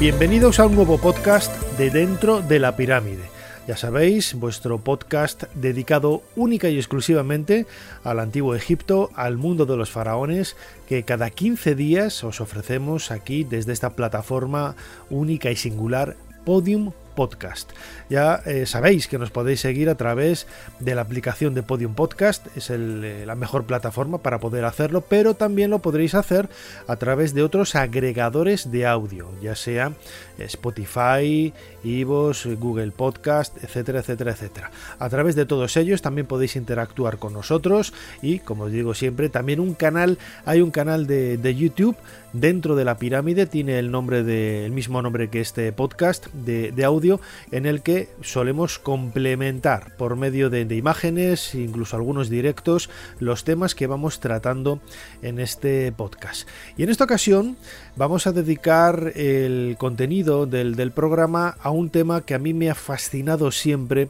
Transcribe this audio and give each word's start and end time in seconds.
Bienvenidos 0.00 0.60
a 0.60 0.66
un 0.66 0.76
nuevo 0.76 0.96
podcast 0.96 1.52
de 1.76 1.90
Dentro 1.90 2.40
de 2.40 2.60
la 2.60 2.76
Pirámide. 2.76 3.24
Ya 3.66 3.76
sabéis, 3.76 4.34
vuestro 4.34 4.78
podcast 4.78 5.42
dedicado 5.54 6.22
única 6.36 6.68
y 6.68 6.76
exclusivamente 6.76 7.66
al 8.04 8.20
antiguo 8.20 8.54
Egipto, 8.54 9.10
al 9.16 9.38
mundo 9.38 9.66
de 9.66 9.76
los 9.76 9.90
faraones, 9.90 10.54
que 10.88 11.02
cada 11.02 11.30
15 11.30 11.74
días 11.74 12.22
os 12.22 12.40
ofrecemos 12.40 13.10
aquí 13.10 13.42
desde 13.42 13.72
esta 13.72 13.90
plataforma 13.96 14.76
única 15.10 15.50
y 15.50 15.56
singular 15.56 16.14
Podium 16.44 16.92
Podcast. 17.18 17.72
Ya 18.08 18.42
eh, 18.46 18.64
sabéis 18.64 19.08
que 19.08 19.18
nos 19.18 19.32
podéis 19.32 19.58
seguir 19.58 19.88
a 19.88 19.96
través 19.96 20.46
de 20.78 20.94
la 20.94 21.00
aplicación 21.00 21.52
de 21.52 21.64
Podium 21.64 21.96
Podcast, 21.96 22.46
es 22.56 22.70
eh, 22.70 23.24
la 23.26 23.34
mejor 23.34 23.64
plataforma 23.64 24.18
para 24.18 24.38
poder 24.38 24.64
hacerlo, 24.64 25.00
pero 25.00 25.34
también 25.34 25.70
lo 25.70 25.80
podréis 25.80 26.14
hacer 26.14 26.48
a 26.86 26.94
través 26.94 27.34
de 27.34 27.42
otros 27.42 27.74
agregadores 27.74 28.70
de 28.70 28.86
audio, 28.86 29.28
ya 29.42 29.56
sea 29.56 29.94
Spotify, 30.38 31.52
Ivos, 31.84 32.46
Google 32.58 32.90
Podcast, 32.90 33.62
etcétera, 33.62 34.00
etcétera, 34.00 34.32
etcétera. 34.32 34.70
A 34.98 35.08
través 35.08 35.34
de 35.34 35.46
todos 35.46 35.76
ellos 35.76 36.02
también 36.02 36.26
podéis 36.26 36.56
interactuar 36.56 37.18
con 37.18 37.32
nosotros 37.32 37.92
y, 38.22 38.40
como 38.40 38.64
os 38.64 38.72
digo 38.72 38.94
siempre, 38.94 39.28
también 39.28 39.60
un 39.60 39.74
canal, 39.74 40.18
hay 40.44 40.60
un 40.60 40.70
canal 40.70 41.06
de, 41.06 41.38
YouTube 41.58 41.96
dentro 42.32 42.76
de 42.76 42.84
la 42.84 42.98
pirámide, 42.98 43.46
tiene 43.46 43.78
el 43.78 43.90
nombre 43.90 44.22
de, 44.22 44.66
el 44.66 44.72
mismo 44.72 45.00
nombre 45.00 45.30
que 45.30 45.40
este 45.40 45.72
podcast 45.72 46.26
de, 46.32 46.84
audio, 46.84 47.20
en 47.50 47.66
el 47.66 47.82
que 47.82 48.08
solemos 48.22 48.78
complementar 48.78 49.96
por 49.96 50.16
medio 50.16 50.50
de, 50.50 50.64
de 50.64 50.76
imágenes, 50.76 51.54
incluso 51.54 51.96
algunos 51.96 52.28
directos, 52.28 52.90
los 53.18 53.44
temas 53.44 53.74
que 53.74 53.86
vamos 53.86 54.20
tratando 54.20 54.80
en 55.22 55.40
este 55.40 55.90
podcast. 55.92 56.48
Y 56.76 56.82
en 56.82 56.90
esta 56.90 57.04
ocasión 57.04 57.56
vamos 57.98 58.28
a 58.28 58.32
dedicar 58.32 59.12
el 59.16 59.74
contenido 59.76 60.46
del, 60.46 60.92
programa 60.92 61.56
a 61.60 61.70
un 61.70 61.90
tema 61.90 62.24
que 62.24 62.34
a 62.34 62.38
mí 62.38 62.54
me 62.54 62.70
ha 62.70 62.76
fascinado 62.76 63.50
siempre 63.50 64.08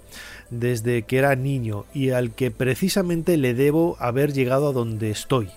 desde 0.50 1.02
que 1.02 1.16
era 1.16 1.34
niño 1.36 1.86
y 1.94 2.10
al 2.10 2.32
que 2.32 2.50
precisamente 2.50 3.38
le 3.38 3.54
debo 3.54 3.96
haber 3.98 4.34
llegado 4.34 4.68
a 4.68 4.72
donde 4.72 5.10
estoy. 5.10 5.48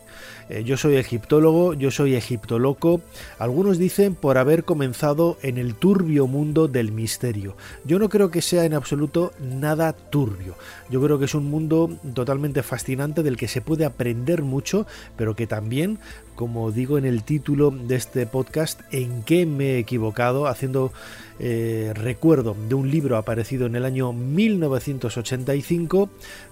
Eh, 0.50 0.64
yo 0.64 0.78
soy 0.78 0.96
egiptólogo, 0.96 1.74
yo 1.74 1.92
soy 1.92 2.16
egiptoloco, 2.16 3.02
algunos 3.40 3.78
dicen 3.78 4.16
por 4.16 4.38
haber 4.38 4.64
comenzado 4.64 5.38
en 5.42 5.58
el 5.58 5.76
turbio 5.76 6.28
mundo 6.28 6.68
del 6.68 6.92
misterio. 6.92 7.56
Yo 7.86 8.00
no 8.00 8.10
creo 8.10 8.32
que 8.32 8.42
sea 8.42 8.66
en 8.66 8.74
absoluto 8.74 9.34
nada 9.40 9.94
turbio. 9.94 10.56
Yo 10.90 11.02
creo 11.02 11.20
que 11.20 11.26
es 11.26 11.36
un 11.36 11.46
mundo 11.46 11.90
totalmente 12.14 12.64
fascinante 12.64 13.24
del 13.24 13.38
que 13.38 13.48
se 13.48 13.62
puede 13.62 13.86
aprender 13.86 14.42
mucho, 14.42 14.86
pero 15.16 15.36
que 15.36 15.48
también 15.48 16.00
como 16.42 16.72
digo 16.72 16.98
en 16.98 17.06
el 17.06 17.24
título 17.24 17.70
de 17.70 17.96
este 17.96 18.26
podcast, 18.26 18.82
en 18.92 19.22
qué 19.22 19.46
me 19.46 19.74
he 19.76 19.78
equivocado, 19.78 20.48
haciendo 20.48 20.92
eh, 21.38 21.92
recuerdo 21.96 22.56
de 22.68 22.74
un 22.74 22.90
libro 22.90 23.18
aparecido 23.18 23.66
en 23.66 23.76
el 23.76 23.86
año 23.86 24.12
1985. 24.12 26.10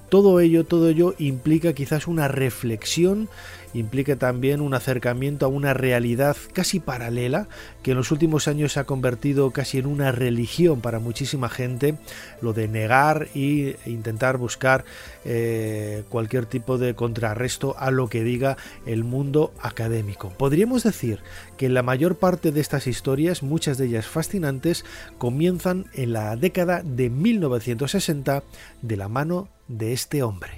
Todo 0.09 0.39
ello, 0.39 0.63
todo 0.63 0.89
ello 0.89 1.13
implica 1.19 1.73
quizás 1.73 2.07
una 2.07 2.27
reflexión 2.27 3.29
implica 3.73 4.15
también 4.15 4.61
un 4.61 4.73
acercamiento 4.73 5.45
a 5.45 5.49
una 5.49 5.73
realidad 5.73 6.35
casi 6.53 6.79
paralela 6.79 7.47
que 7.83 7.91
en 7.91 7.97
los 7.97 8.11
últimos 8.11 8.47
años 8.47 8.73
se 8.73 8.79
ha 8.79 8.83
convertido 8.85 9.51
casi 9.51 9.77
en 9.77 9.85
una 9.85 10.11
religión 10.11 10.81
para 10.81 10.99
muchísima 10.99 11.49
gente, 11.49 11.95
lo 12.41 12.53
de 12.53 12.67
negar 12.67 13.27
e 13.35 13.77
intentar 13.85 14.37
buscar 14.37 14.85
eh, 15.25 16.03
cualquier 16.09 16.45
tipo 16.45 16.77
de 16.77 16.95
contrarresto 16.95 17.75
a 17.77 17.91
lo 17.91 18.07
que 18.07 18.23
diga 18.23 18.57
el 18.85 19.03
mundo 19.03 19.53
académico. 19.61 20.29
Podríamos 20.37 20.83
decir 20.83 21.19
que 21.57 21.69
la 21.69 21.83
mayor 21.83 22.15
parte 22.15 22.51
de 22.51 22.61
estas 22.61 22.87
historias, 22.87 23.43
muchas 23.43 23.77
de 23.77 23.87
ellas 23.87 24.07
fascinantes, 24.07 24.85
comienzan 25.17 25.85
en 25.93 26.13
la 26.13 26.35
década 26.35 26.81
de 26.83 27.09
1960 27.09 28.43
de 28.81 28.97
la 28.97 29.07
mano 29.07 29.49
de 29.67 29.93
este 29.93 30.23
hombre. 30.23 30.51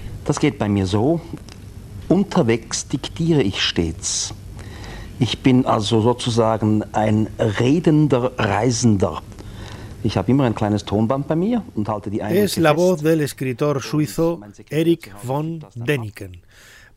Unterwegs 2.12 2.90
diktiere 2.90 3.42
ich 3.42 3.62
stets. 3.62 4.34
Ich 5.18 5.40
bin 5.40 5.66
also 5.66 6.02
sozusagen 6.02 6.84
ein 6.92 7.30
redender 7.40 8.34
Reisender. 8.38 9.22
Ich 10.04 10.18
habe 10.18 10.30
immer 10.30 10.44
ein 10.44 10.54
kleines 10.54 10.84
Tonband 10.84 11.30
bei 11.30 11.38
mir 11.38 11.64
und 11.74 11.88
halte 11.88 12.10
die 12.10 12.20
Es 12.20 12.58
la 12.58 12.76
voz 12.76 13.02
del 13.02 13.22
escritor 13.22 13.80
suizo 13.80 14.42
Erich 14.70 15.10
von 15.26 15.64
Däniken. 15.74 16.42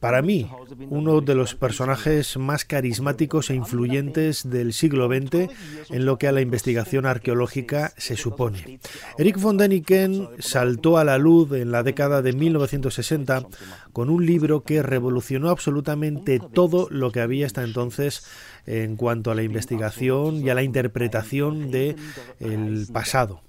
Para 0.05 0.21
mí, 0.21 0.47
uno 0.91 1.23
de 1.23 1.35
los 1.35 1.55
personajes 1.55 2.37
más 2.37 2.67
carismáticos 2.67 3.49
e 3.49 3.55
influyentes 3.55 4.51
del 4.51 4.75
siglo 4.75 5.09
XX 5.09 5.49
en 5.89 6.05
lo 6.05 6.19
que 6.19 6.29
a 6.29 6.33
la 6.33 6.43
investigación 6.43 7.07
arqueológica 7.07 7.95
se 7.97 8.15
supone. 8.15 8.81
Eric 9.17 9.41
von 9.41 9.57
Däniken 9.57 10.29
saltó 10.41 10.99
a 10.99 11.05
la 11.05 11.17
luz 11.17 11.53
en 11.53 11.73
la 11.73 11.83
década 11.83 12.21
de 12.21 12.35
1960 12.35 13.47
con 13.95 14.11
un 14.11 14.27
libro 14.27 14.63
que 14.63 14.83
revolucionó 14.83 15.49
absolutamente 15.49 16.39
todo 16.39 16.87
lo 16.91 17.11
que 17.11 17.23
había 17.23 17.47
hasta 17.47 17.65
entonces 17.65 18.27
en 18.67 18.97
cuanto 18.97 19.31
a 19.31 19.35
la 19.35 19.43
investigación 19.43 20.37
y 20.45 20.51
a 20.51 20.55
la 20.55 20.65
interpretación 20.65 21.71
del 21.71 22.87
pasado 22.93 23.41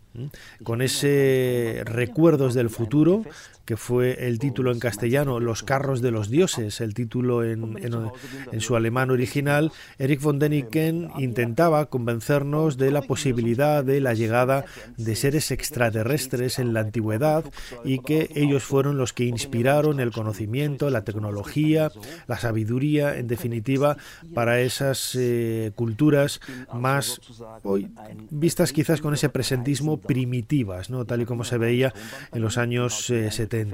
con 0.63 0.81
ese 0.81 1.81
recuerdos 1.85 2.53
del 2.53 2.69
futuro 2.69 3.23
que 3.65 3.77
fue 3.77 4.27
el 4.27 4.39
título 4.39 4.71
en 4.71 4.79
castellano 4.79 5.39
Los 5.39 5.63
carros 5.63 6.01
de 6.01 6.11
los 6.11 6.29
dioses, 6.29 6.81
el 6.81 6.93
título 6.93 7.43
en, 7.43 7.75
su 8.59 8.75
alemán 8.75 9.09
original, 9.09 9.71
Erich 9.97 10.21
von 10.21 10.39
Däniken 10.39 11.11
intentaba 11.17 11.87
convencernos 11.87 12.77
de 12.77 12.91
la 12.91 13.01
posibilidad 13.01 13.83
de 13.83 14.01
la 14.01 14.13
llegada 14.13 14.65
de 14.97 15.15
seres 15.15 15.51
extraterrestres 15.51 16.59
en 16.59 16.73
la 16.73 16.81
antigüedad 16.81 17.43
y 17.83 17.99
que 17.99 18.29
ellos 18.35 18.63
fueron 18.63 18.97
los 18.97 19.13
que 19.13 19.25
inspiraron 19.25 19.99
el 19.99 20.11
conocimiento, 20.11 20.89
la 20.89 21.03
tecnología, 21.03 21.91
la 22.27 22.37
sabiduría, 22.37 23.17
en 23.17 23.27
definitiva, 23.27 23.97
para 24.33 24.61
esas 24.61 25.15
eh, 25.15 25.71
culturas 25.75 26.39
más 26.73 27.19
hoy 27.63 27.89
vistas 28.29 28.71
quizás 28.73 29.01
con 29.01 29.13
ese 29.13 29.29
presentismo 29.29 29.97
primitivas, 29.97 30.89
¿no? 30.89 31.05
tal 31.05 31.21
y 31.21 31.25
como 31.25 31.43
se 31.43 31.57
veía 31.57 31.93
en 32.31 32.41
los 32.41 32.57
años 32.57 33.05
70. 33.05 33.54
Eh, 33.55 33.66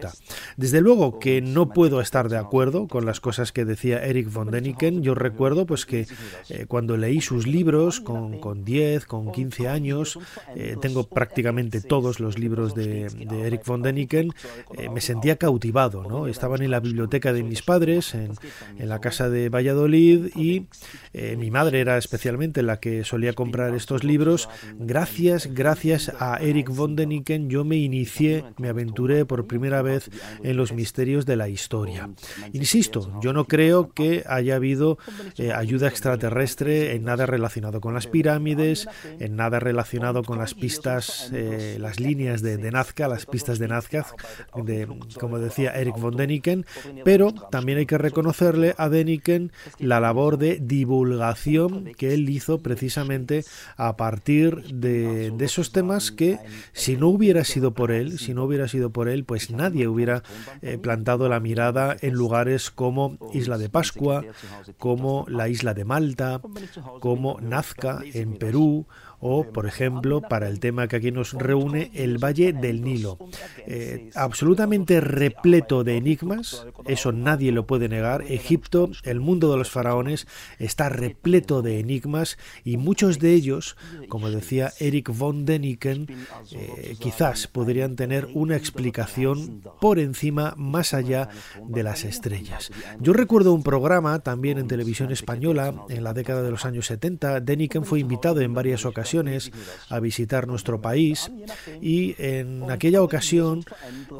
desde 0.57 0.81
luego 0.81 1.19
que 1.19 1.41
no 1.41 1.69
puedo 1.69 2.01
estar 2.01 2.29
de 2.29 2.37
acuerdo 2.37 2.87
con 2.87 3.05
las 3.05 3.19
cosas 3.19 3.51
que 3.51 3.65
decía 3.65 4.03
Eric 4.05 4.31
von 4.31 4.51
Däniken. 4.51 5.01
Yo 5.01 5.15
recuerdo 5.15 5.65
pues 5.65 5.85
que 5.85 6.07
eh, 6.49 6.65
cuando 6.67 6.97
leí 6.97 7.21
sus 7.21 7.47
libros 7.47 7.99
con, 7.99 8.39
con 8.39 8.63
10, 8.63 9.05
con 9.05 9.31
15 9.31 9.67
años, 9.67 10.19
eh, 10.55 10.75
tengo 10.81 11.07
prácticamente 11.07 11.81
todos 11.81 12.19
los 12.19 12.37
libros 12.37 12.75
de, 12.75 13.07
Eric 13.45 13.65
von 13.65 13.81
Däniken, 13.81 14.31
eh, 14.77 14.89
me 14.89 15.01
sentía 15.01 15.37
cautivado. 15.37 16.03
¿no? 16.03 16.27
Estaban 16.27 16.61
en 16.61 16.71
la 16.71 16.79
biblioteca 16.79 17.33
de 17.33 17.43
mis 17.43 17.61
padres, 17.61 18.13
en, 18.13 18.33
en 18.77 18.89
la 18.89 18.99
casa 18.99 19.29
de 19.29 19.49
Valladolid, 19.49 20.29
y 20.35 20.67
mi 21.37 21.51
madre 21.51 21.79
era 21.81 21.97
especialmente 21.97 22.61
la 22.63 22.79
que 22.79 23.03
solía 23.03 23.33
comprar 23.33 23.73
estos 23.75 24.03
libros. 24.03 24.49
Gracias, 24.79 25.53
gracias 25.53 26.11
a 26.19 26.37
Eric 26.37 26.69
von 26.69 26.95
Däniken 26.95 27.49
yo 27.49 27.63
me 27.63 27.77
inicié, 27.77 28.43
me 28.57 28.69
aventuré 28.69 29.25
por 29.25 29.47
primera 29.47 29.70
vez 29.81 30.09
en 30.43 30.57
los 30.57 30.73
misterios 30.73 31.25
de 31.25 31.37
la 31.37 31.47
historia. 31.47 32.09
Insisto, 32.51 33.19
yo 33.21 33.31
no 33.31 33.45
creo 33.45 33.91
que 33.93 34.23
haya 34.27 34.55
habido 34.55 34.97
eh, 35.37 35.53
ayuda 35.53 35.87
extraterrestre 35.87 36.95
en 36.95 37.03
nada 37.03 37.25
relacionado 37.25 37.79
con 37.79 37.93
las 37.93 38.07
pirámides, 38.07 38.87
en 39.19 39.35
nada 39.35 39.59
relacionado 39.59 40.23
con 40.23 40.37
las 40.37 40.53
pistas, 40.53 41.29
eh, 41.33 41.77
las 41.79 41.99
líneas 41.99 42.41
de, 42.41 42.71
Nazca, 42.71 43.07
las 43.07 43.25
pistas 43.25 43.59
de 43.59 43.67
Nazca, 43.67 44.05
de, 44.55 44.87
como 45.19 45.39
decía 45.39 45.71
Eric 45.71 45.97
von 45.99 46.15
Däniken, 46.15 46.65
pero 47.05 47.33
también 47.33 47.77
hay 47.77 47.85
que 47.85 47.97
reconocerle 47.97 48.75
a 48.77 48.89
Däniken 48.89 49.51
la 49.79 49.99
labor 49.99 50.37
de 50.37 50.59
divulgación 50.61 51.91
que 51.97 52.13
él 52.13 52.29
hizo 52.29 52.59
precisamente 52.59 53.43
a 53.77 53.97
partir 53.97 54.63
de, 54.73 55.31
de 55.31 55.45
esos 55.45 55.71
temas 55.71 56.11
que 56.11 56.39
si 56.73 56.97
no 56.97 57.09
hubiera 57.09 57.43
sido 57.43 57.73
por 57.73 57.91
él, 57.91 58.19
si 58.19 58.33
no 58.33 58.43
hubiera 58.43 58.67
sido 58.67 58.91
por 58.91 59.09
él, 59.09 59.25
pues 59.25 59.51
nadie 59.61 59.87
hubiera 59.87 60.23
eh, 60.61 60.77
plantado 60.77 61.29
la 61.29 61.39
mirada 61.39 61.95
en 62.01 62.13
lugares 62.13 62.71
como 62.71 63.17
Isla 63.33 63.57
de 63.57 63.69
Pascua, 63.69 64.23
como 64.77 65.25
la 65.27 65.49
isla 65.49 65.73
de 65.73 65.85
Malta, 65.85 66.41
como 66.99 67.39
Nazca 67.41 68.01
en 68.13 68.37
Perú 68.37 68.87
o, 69.21 69.43
por 69.43 69.67
ejemplo, 69.67 70.21
para 70.21 70.49
el 70.49 70.59
tema 70.59 70.87
que 70.87 70.95
aquí 70.95 71.11
nos 71.11 71.33
reúne, 71.33 71.91
el 71.93 72.17
Valle 72.17 72.53
del 72.53 72.81
Nilo. 72.81 73.19
Eh, 73.67 74.09
absolutamente 74.15 74.99
repleto 74.99 75.83
de 75.83 75.97
enigmas, 75.97 76.65
eso 76.85 77.11
nadie 77.11 77.51
lo 77.51 77.67
puede 77.67 77.87
negar. 77.87 78.23
Egipto, 78.23 78.89
el 79.03 79.19
mundo 79.19 79.51
de 79.51 79.57
los 79.57 79.69
faraones, 79.69 80.27
está 80.57 80.89
repleto 80.89 81.61
de 81.61 81.79
enigmas 81.79 82.37
y 82.65 82.77
muchos 82.77 83.19
de 83.19 83.33
ellos, 83.33 83.77
como 84.09 84.31
decía 84.31 84.73
Eric 84.79 85.15
von 85.15 85.45
Deniken, 85.45 86.07
eh, 86.51 86.95
quizás 86.99 87.47
podrían 87.47 87.95
tener 87.95 88.27
una 88.33 88.55
explicación 88.55 89.61
por 89.79 89.99
encima, 89.99 90.55
más 90.57 90.95
allá 90.95 91.29
de 91.67 91.83
las 91.83 92.05
estrellas. 92.05 92.71
Yo 92.99 93.13
recuerdo 93.13 93.53
un 93.53 93.61
programa 93.61 94.17
también 94.19 94.57
en 94.57 94.67
televisión 94.67 95.11
española 95.11 95.75
en 95.89 96.03
la 96.03 96.13
década 96.13 96.41
de 96.41 96.49
los 96.49 96.65
años 96.65 96.87
70. 96.87 97.41
Deniken 97.41 97.85
fue 97.85 97.99
invitado 97.99 98.41
en 98.41 98.55
varias 98.55 98.83
ocasiones 98.85 99.10
a 99.89 99.99
visitar 99.99 100.47
nuestro 100.47 100.81
país 100.81 101.31
y 101.81 102.15
en 102.17 102.69
aquella 102.71 103.01
ocasión 103.01 103.63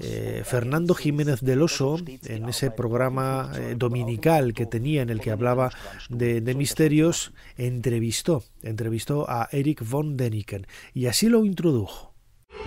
eh, 0.02 0.42
Fernando 0.46 0.94
Jiménez 0.94 1.42
del 1.42 1.62
Oso, 1.62 1.98
en 2.26 2.50
ese 2.50 2.72
programa 2.72 3.52
eh, 3.56 3.76
dominical 3.78 4.54
que 4.54 4.66
tenía 4.66 5.02
en 5.02 5.10
el 5.10 5.22
que 5.22 5.32
hablaba 5.32 5.72
de, 6.10 6.42
misterios, 6.56 7.32
entrevistó, 7.58 8.44
entrevistó 8.64 9.30
a 9.30 9.48
Eric 9.52 9.88
von 9.88 10.18
Däniken 10.18 10.68
y 10.94 11.06
así 11.06 11.30
lo 11.30 11.46
introdujo. 11.46 12.14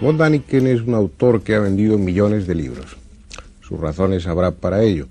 Von 0.01 0.17
Däniken 0.17 0.67
es 0.67 0.81
un 0.81 0.95
autor 0.95 1.43
que 1.43 1.55
ha 1.55 1.61
vendido 1.61 1.99
millones 1.99 2.47
de 2.47 2.55
libros. 2.55 2.97
Sus 3.61 3.79
razones 3.79 4.27
habrá 4.27 4.51
para 4.53 4.83
ello. 4.83 5.09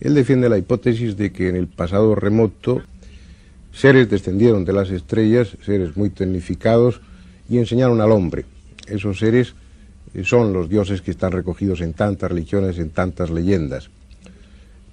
Él 0.00 0.14
defiende 0.14 0.48
la 0.48 0.58
hipótesis 0.58 1.16
de 1.16 1.32
que 1.32 1.48
en 1.48 1.56
el 1.56 1.68
pasado 1.68 2.14
remoto 2.14 2.82
Seres 3.72 4.10
descendieron 4.10 4.64
de 4.64 4.72
las 4.72 4.90
estrellas, 4.90 5.56
seres 5.64 5.96
muy 5.96 6.10
tecnificados, 6.10 7.00
y 7.48 7.58
enseñaron 7.58 8.00
al 8.00 8.12
hombre. 8.12 8.44
Esos 8.86 9.18
seres 9.18 9.54
eh, 10.14 10.24
son 10.24 10.52
los 10.52 10.68
dioses 10.68 11.00
que 11.00 11.10
están 11.10 11.32
recogidos 11.32 11.80
en 11.80 11.94
tantas 11.94 12.30
religiones, 12.30 12.78
en 12.78 12.90
tantas 12.90 13.30
leyendas. 13.30 13.90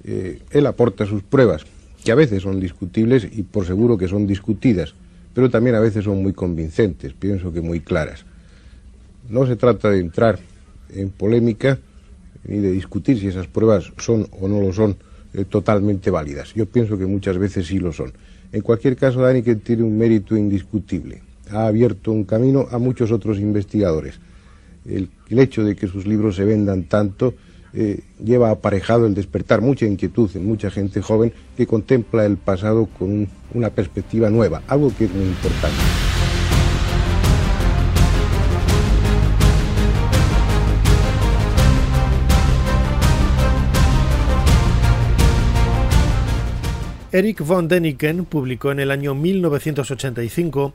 Eh, 0.03 0.41
él 0.51 0.65
aporta 0.65 1.05
sus 1.05 1.23
pruebas, 1.23 1.65
que 2.03 2.11
a 2.11 2.15
veces 2.15 2.43
son 2.43 2.59
discutibles 2.59 3.27
y 3.31 3.43
por 3.43 3.65
seguro 3.65 3.97
que 3.97 4.07
son 4.07 4.25
discutidas, 4.25 4.93
pero 5.33 5.49
también 5.49 5.75
a 5.75 5.79
veces 5.79 6.05
son 6.05 6.23
muy 6.23 6.33
convincentes, 6.33 7.13
pienso 7.13 7.51
que 7.51 7.61
muy 7.61 7.81
claras. 7.81 8.25
No 9.29 9.45
se 9.45 9.55
trata 9.55 9.89
de 9.89 9.99
entrar 9.99 10.39
en 10.89 11.09
polémica 11.09 11.77
ni 12.47 12.57
de 12.57 12.71
discutir 12.71 13.19
si 13.19 13.27
esas 13.27 13.47
pruebas 13.47 13.91
son 13.97 14.27
o 14.39 14.47
no 14.47 14.61
lo 14.61 14.73
son 14.73 14.97
eh, 15.33 15.45
totalmente 15.45 16.09
válidas. 16.09 16.53
Yo 16.55 16.65
pienso 16.65 16.97
que 16.97 17.05
muchas 17.05 17.37
veces 17.37 17.67
sí 17.67 17.79
lo 17.79 17.91
son. 17.93 18.13
En 18.51 18.62
cualquier 18.62 18.96
caso, 18.96 19.22
que 19.44 19.56
tiene 19.56 19.84
un 19.84 19.98
mérito 19.98 20.36
indiscutible. 20.36 21.22
Ha 21.51 21.68
abierto 21.68 22.12
un 22.12 22.24
camino 22.24 22.68
a 22.72 22.78
muchos 22.78 23.12
otros 23.12 23.40
investigadores. 23.40 24.19
El, 24.86 25.10
hecho 25.30 25.63
de 25.63 25.75
que 25.75 25.88
sus 25.88 26.07
libros 26.07 26.36
se 26.36 26.46
vendan 26.46 26.84
tanto 26.84 27.36
eh, 27.74 28.00
lleva 28.24 28.50
aparejado 28.50 29.06
el 29.06 29.13
despertar 29.13 29.62
mucha 29.62 29.86
inquietud 29.86 30.30
en 30.34 30.48
mucha 30.48 30.72
gente 30.72 31.01
joven 31.01 31.31
que 31.56 31.68
contempla 31.68 32.25
el 32.25 32.38
pasado 32.38 32.88
con 32.88 33.28
una 33.54 33.69
perspectiva 33.69 34.31
nueva, 34.31 34.63
algo 34.68 34.92
que 34.98 35.06
es 35.06 35.13
muy 35.13 35.25
importante. 35.25 36.08
Eric 47.11 47.41
von 47.41 47.67
Däniken 47.67 48.25
publicó 48.25 48.71
en 48.71 48.79
el 48.79 48.91
año 48.91 49.15
1985 49.15 50.73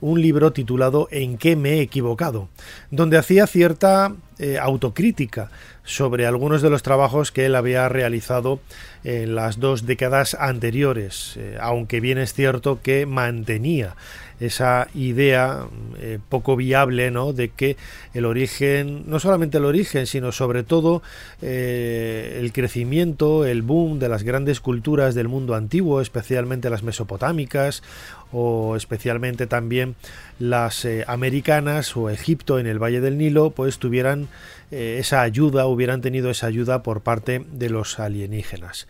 un 0.00 0.22
libro 0.22 0.52
titulado 0.52 1.08
¿En 1.10 1.38
qué 1.38 1.56
me 1.56 1.70
he 1.70 1.80
equivocado?, 1.80 2.48
donde 2.92 3.18
hacía 3.18 3.48
cierta 3.48 4.14
eh, 4.38 4.58
autocrítica 4.60 5.50
sobre 5.82 6.26
algunos 6.26 6.62
de 6.62 6.70
los 6.70 6.84
trabajos 6.84 7.32
que 7.32 7.46
él 7.46 7.56
había 7.56 7.88
realizado 7.88 8.60
en 9.02 9.34
las 9.34 9.58
dos 9.58 9.84
décadas 9.84 10.36
anteriores, 10.38 11.36
eh, 11.36 11.58
aunque 11.60 11.98
bien 11.98 12.18
es 12.18 12.32
cierto 12.32 12.80
que 12.80 13.04
mantenía 13.04 13.96
esa 14.42 14.88
idea 14.94 15.66
eh, 15.98 16.18
poco 16.28 16.56
viable 16.56 17.10
¿no? 17.10 17.32
de 17.32 17.50
que 17.50 17.76
el 18.12 18.24
origen, 18.24 19.04
no 19.06 19.20
solamente 19.20 19.58
el 19.58 19.64
origen, 19.64 20.06
sino 20.06 20.32
sobre 20.32 20.64
todo 20.64 21.02
eh, 21.40 22.38
el 22.40 22.52
crecimiento, 22.52 23.46
el 23.46 23.62
boom 23.62 24.00
de 24.00 24.08
las 24.08 24.24
grandes 24.24 24.60
culturas 24.60 25.14
del 25.14 25.28
mundo 25.28 25.54
antiguo, 25.54 26.00
especialmente 26.00 26.70
las 26.70 26.82
mesopotámicas 26.82 27.84
o 28.32 28.74
especialmente 28.76 29.46
también 29.46 29.94
las 30.40 30.84
eh, 30.84 31.04
americanas 31.06 31.96
o 31.96 32.10
Egipto 32.10 32.58
en 32.58 32.66
el 32.66 32.82
Valle 32.82 33.00
del 33.00 33.18
Nilo, 33.18 33.50
pues 33.50 33.78
tuvieran 33.78 34.28
esa 34.70 35.20
ayuda, 35.20 35.66
hubieran 35.66 36.00
tenido 36.00 36.30
esa 36.30 36.46
ayuda 36.46 36.82
por 36.82 37.02
parte 37.02 37.44
de 37.52 37.68
los 37.68 38.00
alienígenas. 38.00 38.88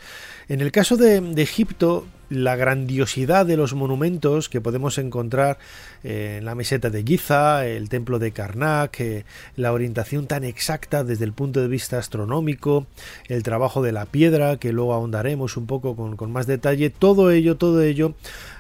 En 0.49 0.61
el 0.61 0.71
caso 0.71 0.97
de, 0.97 1.21
de 1.21 1.43
Egipto, 1.43 2.07
la 2.33 2.57
grandiosidad 2.57 3.45
de 3.45 3.59
los 3.59 3.75
monumentos 3.75 4.49
que 4.49 4.63
podemos 4.63 4.97
encontrar 4.97 5.59
en 6.03 6.47
la 6.47 6.55
meseta 6.55 6.89
de 6.89 7.05
Giza, 7.05 7.67
el 7.67 7.91
templo 7.91 8.19
de 8.19 8.33
Karnak, 8.33 8.99
eh, 9.01 9.25
la 9.55 9.73
orientación 9.73 10.27
tan 10.27 10.43
exacta 10.43 11.05
desde 11.05 11.27
el 11.27 11.35
punto 11.35 11.61
de 11.61 11.69
vista 11.69 11.99
astronómico, 11.99 12.87
el 13.29 13.43
trabajo 13.43 13.83
de 13.83 13.93
la 13.93 14.07
piedra, 14.07 14.57
que 14.57 14.73
luego 14.73 14.95
ahondaremos 14.95 15.59
un 15.59 15.67
poco 15.67 15.95
con, 15.95 16.33
más 16.33 16.47
detalle, 16.47 16.89
todo 16.89 17.31
ello, 17.31 17.57
todo 17.57 17.83
ello 17.83 18.15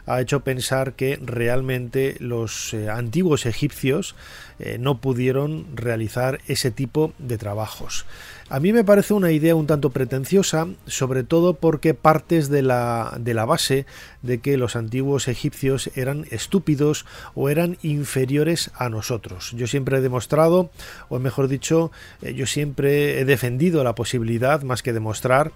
ha 0.04 0.20
hecho 0.20 0.40
pensar 0.40 0.92
que 0.92 1.18
realmente 1.22 2.16
los 2.18 2.74
eh, 2.74 2.90
antiguos 2.90 3.46
egipcios 3.46 4.14
eh, 4.58 4.76
no 4.78 5.00
pudieron 5.00 5.66
realizar 5.74 6.40
ese 6.46 6.70
tipo 6.70 7.14
de 7.18 7.38
trabajos. 7.38 8.04
A 8.52 8.60
mí 8.60 8.74
me 8.74 8.84
parece 8.84 9.14
una 9.14 9.30
idea 9.30 9.54
un 9.54 9.66
tanto 9.66 9.88
pretenciosa, 9.88 10.68
sobre 10.86 11.24
todo 11.24 11.54
porque 11.54 11.94
partes 11.94 12.50
de 12.50 12.60
la, 12.60 13.16
de 13.18 13.32
la 13.32 13.46
base 13.46 13.86
de 14.20 14.40
que 14.40 14.58
los 14.58 14.76
antiguos 14.76 15.26
egipcios 15.26 15.90
eran 15.94 16.26
estúpidos 16.30 17.06
o 17.34 17.48
eran 17.48 17.78
inferiores 17.80 18.70
a 18.74 18.90
nosotros. 18.90 19.52
Yo 19.56 19.66
siempre 19.66 19.96
he 19.96 20.00
demostrado, 20.02 20.68
o 21.08 21.18
mejor 21.18 21.48
dicho, 21.48 21.92
eh, 22.20 22.34
yo 22.34 22.44
siempre 22.44 23.20
he 23.20 23.24
defendido 23.24 23.84
la 23.84 23.94
posibilidad, 23.94 24.60
más 24.64 24.82
que 24.82 24.92
demostrar, 24.92 25.52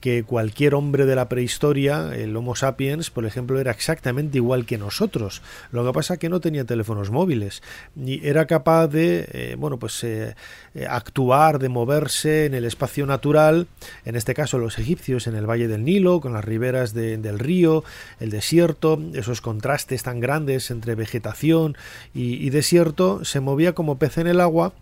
que 0.00 0.24
cualquier 0.24 0.74
hombre 0.74 1.04
de 1.04 1.14
la 1.14 1.28
prehistoria, 1.28 2.14
el 2.14 2.34
Homo 2.34 2.56
sapiens, 2.56 3.10
por 3.10 3.26
ejemplo, 3.26 3.60
era 3.60 3.70
exactamente 3.70 4.38
igual 4.38 4.64
que 4.64 4.78
nosotros. 4.78 5.42
Lo 5.72 5.84
que 5.84 5.92
pasa 5.92 6.14
es 6.14 6.20
que 6.20 6.28
no 6.28 6.40
tenía 6.40 6.64
teléfonos 6.64 7.10
móviles 7.10 7.62
y 7.96 8.26
era 8.26 8.46
capaz 8.46 8.88
de, 8.88 9.28
eh, 9.32 9.56
bueno, 9.58 9.78
pues 9.78 10.02
eh, 10.04 10.34
eh, 10.74 10.86
actuar, 10.88 11.58
de 11.58 11.68
moverse 11.68 12.46
en 12.46 12.54
el 12.54 12.64
espacio 12.64 13.04
natural, 13.06 13.66
en 14.04 14.16
este 14.16 14.34
caso 14.34 14.58
los 14.58 14.78
egipcios 14.78 15.26
en 15.26 15.36
el 15.36 15.48
Valle 15.48 15.68
del 15.68 15.84
Nilo, 15.84 16.20
con 16.20 16.32
las 16.32 16.44
riberas 16.44 16.94
del 16.94 17.38
río, 17.38 17.84
el 18.20 18.30
desierto, 18.30 19.00
esos 19.14 19.40
contrastes 19.40 20.02
tan 20.02 20.20
grandes 20.20 20.70
entre 20.70 20.94
vegetación 20.94 21.76
y, 22.14 22.48
desierto, 22.50 23.24
se 23.24 23.40
movía 23.40 23.74
como 23.74 23.98
pez 23.98 24.18
en 24.18 24.26
el 24.26 24.40
agua 24.40 24.72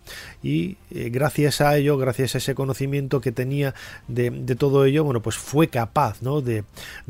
y 0.41 0.77
gracias 0.89 1.61
a 1.61 1.77
ello, 1.77 1.97
gracias 1.97 2.35
a 2.35 2.37
ese 2.37 2.55
conocimiento 2.55 3.21
que 3.21 3.31
tenía 3.31 3.73
de, 4.07 4.29
de 4.29 4.55
todo 4.55 4.85
ello, 4.85 5.03
bueno, 5.09 5.23
pues 5.23 5.37
fue 5.37 5.69
capaz 5.69 6.21
¿no? 6.21 6.41
de, 6.41 6.63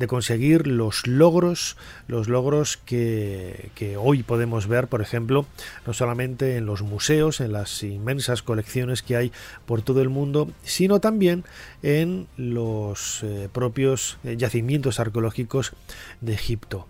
conseguir 0.08 0.68
los 0.68 1.06
logros, 1.06 1.76
los 2.08 2.30
logros 2.30 2.78
que, 2.78 3.98
hoy 4.00 4.24
podemos 4.24 4.68
ver, 4.68 4.88
por 4.88 5.02
ejemplo, 5.02 5.46
no 5.86 5.92
solamente 5.92 6.56
en 6.56 6.66
los 6.66 6.82
museos, 6.82 7.42
en 7.42 7.52
las 7.52 7.84
inmensas 7.84 8.42
colecciones 8.42 9.02
que 9.02 9.18
hay 9.18 9.34
por 9.66 9.82
todo 9.82 10.02
el 10.02 10.08
mundo, 10.08 10.50
sino 10.64 11.02
también 11.02 11.44
en 11.84 12.28
los 12.38 13.22
eh, 13.24 13.50
propios 13.52 14.18
eh, 14.24 14.38
yacimientos 14.38 15.02
arqueológicos 15.02 15.74
de 16.22 16.36
Egipto. 16.36 16.88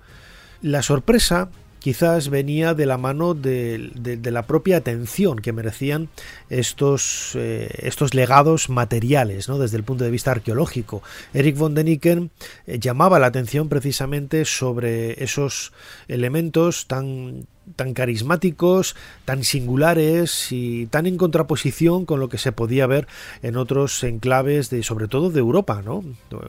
La 0.61 0.83
sorpresa 0.83 1.49
quizás 1.79 2.29
venía 2.29 2.73
de 2.73 2.85
la 2.85 2.97
mano 2.97 3.33
de, 3.33 4.19
la 4.23 4.43
propia 4.43 4.77
atención 4.77 5.39
que 5.39 5.53
merecían 5.53 6.09
estos, 6.49 7.31
eh, 7.35 7.69
estos 7.79 8.13
legados 8.13 8.69
materiales, 8.69 9.49
¿no? 9.49 9.57
desde 9.57 9.77
el 9.77 9.83
punto 9.83 10.03
de 10.03 10.11
vista 10.11 10.31
arqueológico. 10.31 11.01
Eric 11.33 11.57
von 11.57 11.73
Deniken 11.73 12.31
eh, 12.67 12.79
llamaba 12.79 13.19
la 13.19 13.27
atención 13.27 13.69
precisamente 13.69 14.45
sobre 14.45 15.23
esos 15.23 15.73
elementos 16.07 16.87
tan 16.87 17.47
tan 17.75 17.93
carismáticos, 17.93 18.95
tan 19.25 19.43
singulares 19.43 20.51
y 20.51 20.87
tan 20.87 21.05
en 21.05 21.17
contraposición 21.17 22.05
con 22.05 22.19
lo 22.19 22.29
que 22.29 22.37
se 22.37 22.51
podía 22.51 22.87
ver 22.87 23.07
en 23.41 23.57
otros 23.57 24.03
enclaves 24.03 24.69
de 24.69 24.83
sobre 24.83 25.07
todo 25.07 25.29
de 25.29 25.39
Europa, 25.39 25.81
¿no? 25.83 26.03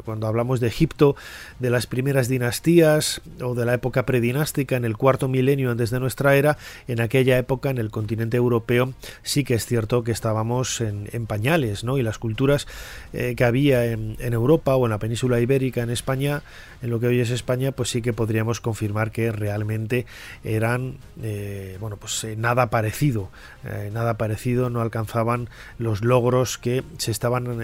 Cuando 0.04 0.26
hablamos 0.26 0.60
de 0.60 0.68
Egipto, 0.68 1.16
de 1.58 1.70
las 1.70 1.86
primeras 1.86 2.28
dinastías 2.28 3.20
o 3.42 3.54
de 3.54 3.64
la 3.64 3.74
época 3.74 4.06
predinástica 4.06 4.76
en 4.76 4.84
el 4.84 4.96
cuarto 4.96 5.28
milenio 5.28 5.70
antes 5.70 5.90
de 5.90 6.00
nuestra 6.00 6.36
era, 6.36 6.58
en 6.88 7.00
aquella 7.00 7.38
época 7.38 7.70
en 7.70 7.78
el 7.78 7.90
continente 7.90 8.36
europeo 8.36 8.94
sí 9.22 9.44
que 9.44 9.54
es 9.54 9.66
cierto 9.66 10.04
que 10.04 10.12
estábamos 10.12 10.80
en, 10.80 11.08
pañales, 11.26 11.84
¿no? 11.84 11.98
Y 11.98 12.02
las 12.02 12.18
culturas 12.18 12.66
eh, 13.12 13.34
que 13.36 13.44
había 13.44 13.84
en, 13.84 14.16
en 14.18 14.32
Europa 14.32 14.74
o 14.74 14.86
en 14.86 14.90
la 14.90 14.98
península 14.98 15.40
ibérica 15.40 15.82
en 15.82 15.90
España, 15.90 16.42
en 16.82 16.90
lo 16.90 16.98
que 16.98 17.06
hoy 17.06 17.20
es 17.20 17.30
España, 17.30 17.72
pues 17.72 17.90
sí 17.90 18.02
que 18.02 18.12
podríamos 18.12 18.60
confirmar 18.60 19.10
que 19.12 19.30
realmente 19.32 20.06
eran 20.44 20.96
eh, 21.22 21.76
bueno 21.80 21.96
pues 21.96 22.24
eh, 22.24 22.36
nada 22.36 22.70
parecido 22.70 23.30
eh, 23.64 23.90
nada 23.92 24.16
parecido 24.16 24.70
no 24.70 24.80
alcanzaban 24.80 25.48
los 25.78 26.04
logros 26.04 26.58
que 26.58 26.84
se 26.98 27.10
estaban 27.10 27.60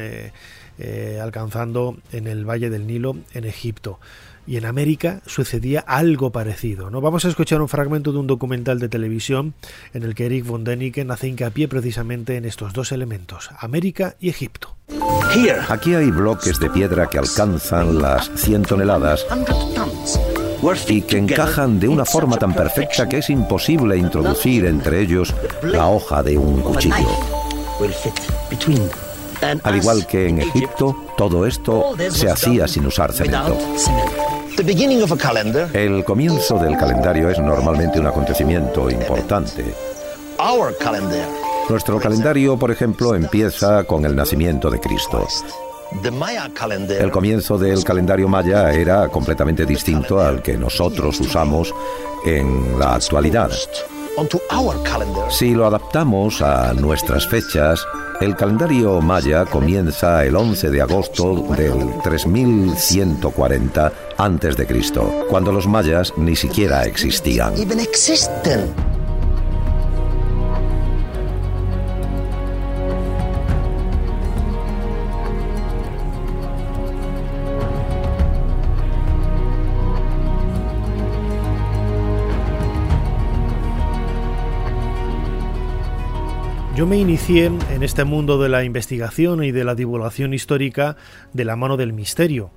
alcanzando 1.20 1.96
en 2.12 2.26
el 2.26 2.44
Valle 2.44 2.70
del 2.70 2.86
Nilo 2.86 3.16
en 3.32 3.44
Egipto 3.44 3.98
y 4.46 4.56
en 4.56 4.64
América 4.64 5.20
sucedía 5.26 5.80
algo 5.80 6.30
parecido. 6.30 6.90
¿no? 6.90 7.00
Vamos 7.00 7.24
a 7.24 7.28
escuchar 7.28 7.60
un 7.60 7.68
fragmento 7.68 8.12
de 8.12 8.18
un 8.18 8.26
documental 8.26 8.78
de 8.78 8.88
televisión 8.88 9.54
en 9.92 10.04
el 10.04 10.14
que 10.14 10.26
Eric 10.26 10.46
von 10.46 10.64
Däniken 10.64 11.10
hace 11.10 11.28
hincapié 11.28 11.68
precisamente 11.68 12.36
en 12.36 12.44
estos 12.44 12.72
dos 12.72 12.92
elementos, 12.92 13.50
América 13.58 14.16
y 14.20 14.28
Egipto. 14.28 14.76
Aquí 15.68 15.94
hay 15.94 16.10
bloques 16.10 16.58
de 16.60 16.70
piedra 16.70 17.08
que 17.08 17.18
alcanzan 17.18 17.98
las 18.00 18.30
100 18.36 18.62
toneladas 18.62 19.26
y 20.88 21.02
que 21.02 21.18
encajan 21.18 21.78
de 21.78 21.88
una 21.88 22.04
forma 22.04 22.36
tan 22.36 22.52
perfecta 22.54 23.08
que 23.08 23.18
es 23.18 23.30
imposible 23.30 23.96
introducir 23.96 24.66
entre 24.66 25.00
ellos 25.00 25.34
la 25.62 25.86
hoja 25.88 26.22
de 26.22 26.36
un 26.36 26.60
cuchillo. 26.60 27.08
Al 29.62 29.76
igual 29.76 30.06
que 30.06 30.28
en 30.28 30.40
Egipto, 30.40 30.96
todo 31.16 31.46
esto 31.46 31.94
se 32.10 32.30
hacía 32.30 32.66
sin 32.66 32.86
usar 32.86 33.12
cemento. 33.12 33.56
El 35.72 36.02
comienzo 36.04 36.58
del 36.58 36.76
calendario 36.76 37.30
es 37.30 37.38
normalmente 37.38 38.00
un 38.00 38.06
acontecimiento 38.06 38.90
importante. 38.90 39.74
Nuestro 41.68 41.98
calendario, 41.98 42.56
por 42.56 42.70
ejemplo, 42.70 43.14
empieza 43.14 43.84
con 43.84 44.04
el 44.04 44.16
nacimiento 44.16 44.70
de 44.70 44.80
Cristo. 44.80 45.26
El 47.00 47.10
comienzo 47.10 47.58
del 47.58 47.82
calendario 47.84 48.28
maya 48.28 48.72
era 48.72 49.08
completamente 49.08 49.64
distinto 49.64 50.20
al 50.20 50.42
que 50.42 50.56
nosotros 50.56 51.20
usamos 51.20 51.72
en 52.24 52.78
la 52.78 52.94
actualidad. 52.94 53.50
Si 55.28 55.54
lo 55.54 55.66
adaptamos 55.66 56.40
a 56.40 56.72
nuestras 56.72 57.28
fechas, 57.28 57.86
el 58.20 58.34
calendario 58.34 59.02
maya 59.02 59.44
comienza 59.44 60.24
el 60.24 60.36
11 60.36 60.70
de 60.70 60.80
agosto 60.80 61.44
del 61.54 62.00
3140 62.02 63.92
a.C., 64.16 64.66
cuando 65.28 65.52
los 65.52 65.66
mayas 65.66 66.14
ni 66.16 66.34
siquiera 66.34 66.84
existían. 66.84 67.54
Yo 86.76 86.84
me 86.84 86.98
inicié 86.98 87.46
en 87.46 87.82
este 87.82 88.04
mundo 88.04 88.36
de 88.36 88.50
la 88.50 88.62
investigación 88.62 89.42
y 89.42 89.50
de 89.50 89.64
la 89.64 89.74
divulgación 89.74 90.34
histórica 90.34 90.98
de 91.32 91.46
la 91.46 91.56
mano 91.56 91.78
del 91.78 91.94
misterio. 91.94 92.50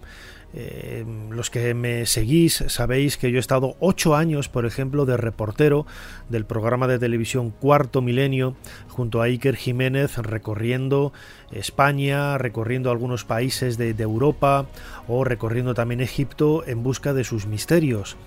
Eh, 0.53 1.05
los 1.29 1.49
que 1.49 1.73
me 1.73 2.05
seguís 2.05 2.65
sabéis 2.67 3.15
que 3.15 3.31
yo 3.31 3.37
he 3.37 3.39
estado 3.39 3.77
ocho 3.79 4.17
años, 4.17 4.49
por 4.49 4.65
ejemplo, 4.65 5.05
de 5.05 5.15
reportero 5.15 5.85
del 6.27 6.43
programa 6.43 6.89
de 6.89 6.99
televisión 6.99 7.51
Cuarto 7.51 8.01
Milenio 8.01 8.57
junto 8.89 9.21
a 9.21 9.25
Iker 9.25 9.55
Jiménez 9.55 10.17
recorriendo 10.17 11.13
España, 11.53 12.37
recorriendo 12.37 12.91
algunos 12.91 13.23
países 13.23 13.77
de, 13.77 13.91
Europa 13.91 14.65
o 15.07 15.23
recorriendo 15.23 15.73
también 15.73 16.01
Egipto 16.01 16.67
en 16.67 16.83
busca 16.83 17.13
de 17.13 17.23
sus 17.23 17.45
misterios. 17.45 18.17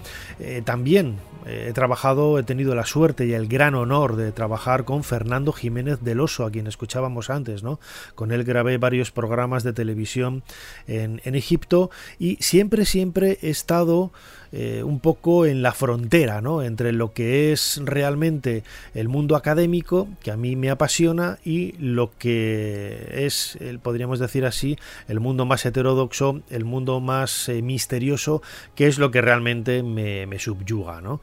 Eh, 0.41 0.63
también 0.65 1.17
he 1.47 1.73
trabajado, 1.73 2.39
he 2.39 2.43
tenido 2.43 2.75
la 2.75 2.87
suerte 2.87 3.27
y 3.27 3.33
el 3.33 3.49
gran 3.49 3.75
honor 3.75 4.17
de 4.17 4.33
trabajar 4.33 4.85
con 4.85 5.05
Fernando 5.05 5.53
Jiménez 5.53 6.01
del 6.01 6.21
Oso, 6.21 6.45
a 6.45 6.51
quien 6.51 6.67
escuchábamos 6.67 7.31
antes, 7.31 7.63
¿no? 7.63 7.81
Con 8.15 8.33
él 8.33 8.45
grabé 8.45 8.79
varios 8.79 9.11
programas 9.11 9.63
de 9.63 9.73
televisión 9.73 10.43
en, 10.87 11.21
en 11.25 11.35
Egipto 11.35 11.91
y 12.19 12.37
siempre, 12.37 12.85
siempre 12.85 13.39
he 13.43 13.51
estado 13.51 14.13
eh, 14.53 14.83
un 14.83 15.01
poco 15.01 15.47
en 15.47 15.63
la 15.63 15.73
frontera 15.73 16.43
¿no? 16.43 16.63
entre 16.63 16.93
lo 16.93 17.15
que 17.15 17.53
es 17.53 17.81
realmente 17.83 18.65
el 18.95 19.09
mundo 19.09 19.35
académico, 19.35 20.09
que 20.23 20.31
a 20.31 20.37
mí 20.37 20.57
me 20.57 20.69
apasiona, 20.69 21.39
y 21.43 21.73
lo 21.79 22.11
que 22.19 23.09
es, 23.13 23.59
podríamos 23.83 24.19
decir 24.19 24.45
así, 24.45 24.77
el 25.09 25.21
mundo 25.21 25.47
más 25.47 25.65
heterodoxo, 25.65 26.43
el 26.51 26.67
mundo 26.67 27.01
más 27.01 27.49
eh, 27.49 27.63
misterioso, 27.63 28.43
que 28.75 28.89
es 28.89 28.99
lo 28.99 29.11
que 29.11 29.23
realmente 29.23 29.83
me, 29.83 30.39
subyuga. 30.39 31.01
¿no? 31.01 31.23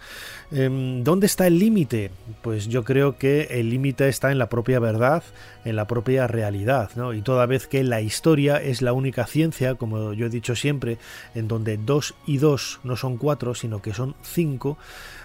Em, 0.51 1.03
¿Dónde 1.03 1.27
está 1.27 1.45
el 1.45 1.59
límite? 1.59 2.09
Pues 2.41 2.67
yo 2.67 2.83
creo 2.83 3.17
que 3.17 3.43
el 3.51 3.69
límite 3.69 4.07
está 4.07 4.31
en 4.31 4.39
la 4.39 4.49
propia 4.49 4.79
verdad, 4.79 5.23
en 5.65 5.75
la 5.75 5.85
propia 5.85 6.25
realidad, 6.25 6.89
¿no? 6.95 7.13
y 7.13 7.21
toda 7.21 7.45
vez 7.45 7.67
que 7.67 7.83
la 7.83 8.01
historia 8.01 8.57
es 8.57 8.81
la 8.81 8.93
única 8.93 9.27
ciencia, 9.27 9.75
como 9.75 10.13
yo 10.13 10.25
he 10.25 10.29
dicho 10.29 10.55
siempre, 10.55 10.97
en 11.35 11.47
donde 11.47 11.77
dos 11.77 12.15
y 12.25 12.37
dos 12.37 12.79
no 12.83 12.95
son 12.95 13.18
sino 13.53 13.81
que 13.81 13.93
son 13.93 14.15
cinco, 14.23 14.77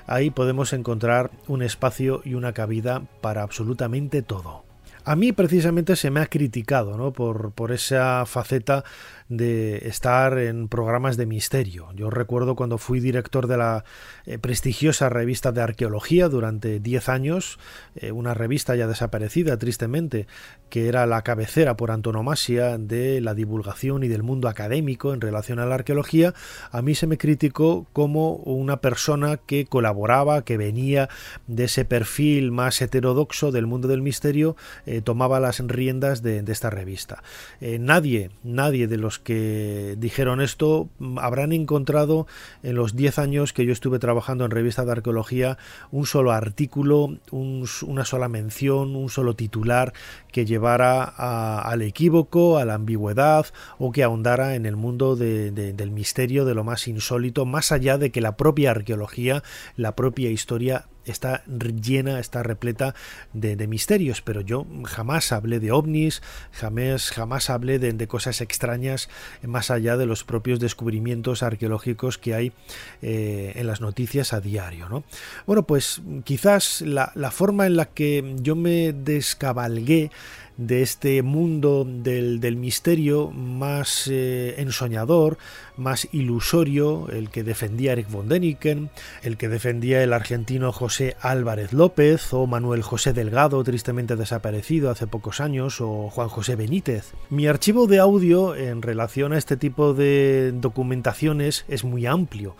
ahí 0.06 0.30
podemos 0.30 0.72
encontrar 0.72 1.30
un 1.48 1.62
espacio 1.62 2.22
y 2.24 2.34
una 2.34 2.52
cabida 2.52 3.02
para 3.20 3.42
absolutamente 3.42 4.22
todo. 4.22 4.64
A 5.06 5.16
mí 5.16 5.32
precisamente 5.32 5.96
se 5.96 6.10
me 6.10 6.20
ha 6.20 6.26
criticado 6.26 6.96
¿no? 6.96 7.12
por, 7.12 7.52
por 7.52 7.72
esa 7.72 8.24
faceta 8.24 8.84
de 9.28 9.88
estar 9.88 10.38
en 10.38 10.68
programas 10.68 11.16
de 11.16 11.26
misterio. 11.26 11.88
Yo 11.94 12.10
recuerdo 12.10 12.56
cuando 12.56 12.76
fui 12.76 13.00
director 13.00 13.46
de 13.46 13.56
la 13.56 13.84
eh, 14.26 14.38
prestigiosa 14.38 15.08
revista 15.08 15.50
de 15.50 15.62
arqueología 15.62 16.28
durante 16.28 16.78
10 16.78 17.08
años, 17.08 17.58
eh, 17.96 18.12
una 18.12 18.34
revista 18.34 18.76
ya 18.76 18.86
desaparecida 18.86 19.58
tristemente, 19.58 20.26
que 20.68 20.88
era 20.88 21.06
la 21.06 21.22
cabecera 21.22 21.76
por 21.76 21.90
antonomasia 21.90 22.76
de 22.76 23.20
la 23.20 23.34
divulgación 23.34 24.04
y 24.04 24.08
del 24.08 24.22
mundo 24.22 24.48
académico 24.48 25.14
en 25.14 25.20
relación 25.20 25.58
a 25.58 25.66
la 25.66 25.76
arqueología, 25.76 26.34
a 26.70 26.82
mí 26.82 26.94
se 26.94 27.06
me 27.06 27.16
criticó 27.16 27.86
como 27.92 28.34
una 28.36 28.80
persona 28.80 29.38
que 29.38 29.64
colaboraba, 29.64 30.44
que 30.44 30.58
venía 30.58 31.08
de 31.46 31.64
ese 31.64 31.84
perfil 31.84 32.52
más 32.52 32.80
heterodoxo 32.82 33.52
del 33.52 33.66
mundo 33.66 33.88
del 33.88 34.02
misterio, 34.02 34.56
eh, 34.84 35.00
tomaba 35.00 35.40
las 35.40 35.60
riendas 35.60 36.22
de, 36.22 36.42
de 36.42 36.52
esta 36.52 36.68
revista. 36.68 37.22
nadie, 37.60 38.30
nadie 38.42 38.86
de 38.86 38.98
los 38.98 39.13
que 39.18 39.96
dijeron 39.98 40.40
esto 40.40 40.88
habrán 41.16 41.52
encontrado 41.52 42.26
en 42.62 42.76
los 42.76 42.96
10 42.96 43.18
años 43.18 43.52
que 43.52 43.66
yo 43.66 43.72
estuve 43.72 43.98
trabajando 43.98 44.44
en 44.44 44.50
revista 44.50 44.84
de 44.84 44.92
arqueología 44.92 45.58
un 45.90 46.06
solo 46.06 46.32
artículo, 46.32 47.18
una 47.30 48.04
sola 48.04 48.28
mención, 48.28 48.96
un 48.96 49.08
solo 49.08 49.34
titular 49.34 49.92
que 50.32 50.44
llevara 50.44 51.04
al 51.04 51.82
equívoco, 51.82 52.58
a 52.58 52.64
la 52.64 52.74
ambigüedad 52.74 53.46
o 53.78 53.92
que 53.92 54.02
ahondara 54.02 54.54
en 54.54 54.66
el 54.66 54.76
mundo 54.76 55.16
del 55.16 55.90
misterio, 55.90 56.44
de 56.44 56.54
lo 56.54 56.64
más 56.64 56.88
insólito, 56.88 57.46
más 57.46 57.72
allá 57.72 57.98
de 57.98 58.10
que 58.10 58.20
la 58.20 58.36
propia 58.36 58.70
arqueología, 58.70 59.42
la 59.76 59.94
propia 59.94 60.30
historia 60.30 60.86
está 61.06 61.44
llena, 61.46 62.20
está 62.20 62.42
repleta 62.42 62.94
de, 63.32 63.64
misterios, 63.66 64.20
pero 64.20 64.40
yo 64.40 64.66
jamás 64.84 65.32
hablé 65.32 65.60
de 65.60 65.72
ovnis, 65.72 66.22
jamás, 66.52 67.10
jamás 67.10 67.50
hablé 67.50 67.78
de, 67.78 68.04
cosas 68.06 68.40
extrañas 68.40 69.08
más 69.42 69.70
allá 69.70 69.96
de 69.96 70.06
los 70.06 70.24
propios 70.24 70.60
descubrimientos 70.60 71.42
arqueológicos 71.42 72.18
que 72.18 72.34
hay 72.34 72.52
eh, 73.00 73.52
en 73.54 73.66
las 73.66 73.80
noticias 73.80 74.32
a 74.32 74.40
diario. 74.40 74.88
¿no? 74.88 75.04
Bueno, 75.46 75.62
pues 75.66 76.02
quizás 76.24 76.82
la, 76.82 77.12
la 77.14 77.30
forma 77.30 77.66
en 77.66 77.76
la 77.76 77.86
que 77.86 78.36
yo 78.40 78.56
me 78.56 78.92
descabalgué 78.92 80.10
de 80.56 80.82
este 80.82 81.22
mundo 81.22 81.84
del, 81.86 82.56
misterio 82.56 83.30
más 83.30 84.08
eh, 84.08 84.54
ensoñador, 84.58 85.38
más 85.76 86.08
ilusorio, 86.12 87.08
el 87.08 87.30
que 87.30 87.42
defendía 87.42 87.92
Eric 87.92 88.10
von 88.10 88.28
Däniken, 88.28 88.90
el 89.22 89.36
que 89.36 89.48
defendía 89.48 90.02
el 90.02 90.12
argentino 90.12 90.72
José 90.72 91.16
Álvarez 91.20 91.72
López 91.72 92.32
o 92.32 92.46
Manuel 92.46 92.82
José 92.82 93.12
Delgado, 93.12 93.62
tristemente 93.64 94.16
desaparecido 94.16 94.90
hace 94.90 95.06
pocos 95.06 95.40
años, 95.40 95.80
o 95.80 96.10
Juan 96.10 96.28
José 96.28 96.56
Benítez. 96.56 97.12
Mi 97.30 97.46
archivo 97.46 97.86
de 97.86 97.98
audio 97.98 98.54
en 98.54 98.82
relación 98.82 99.32
a 99.32 99.38
este 99.38 99.56
tipo 99.56 99.94
de 99.94 100.52
documentaciones 100.54 101.64
es 101.68 101.84
muy 101.84 102.06
amplio. 102.06 102.56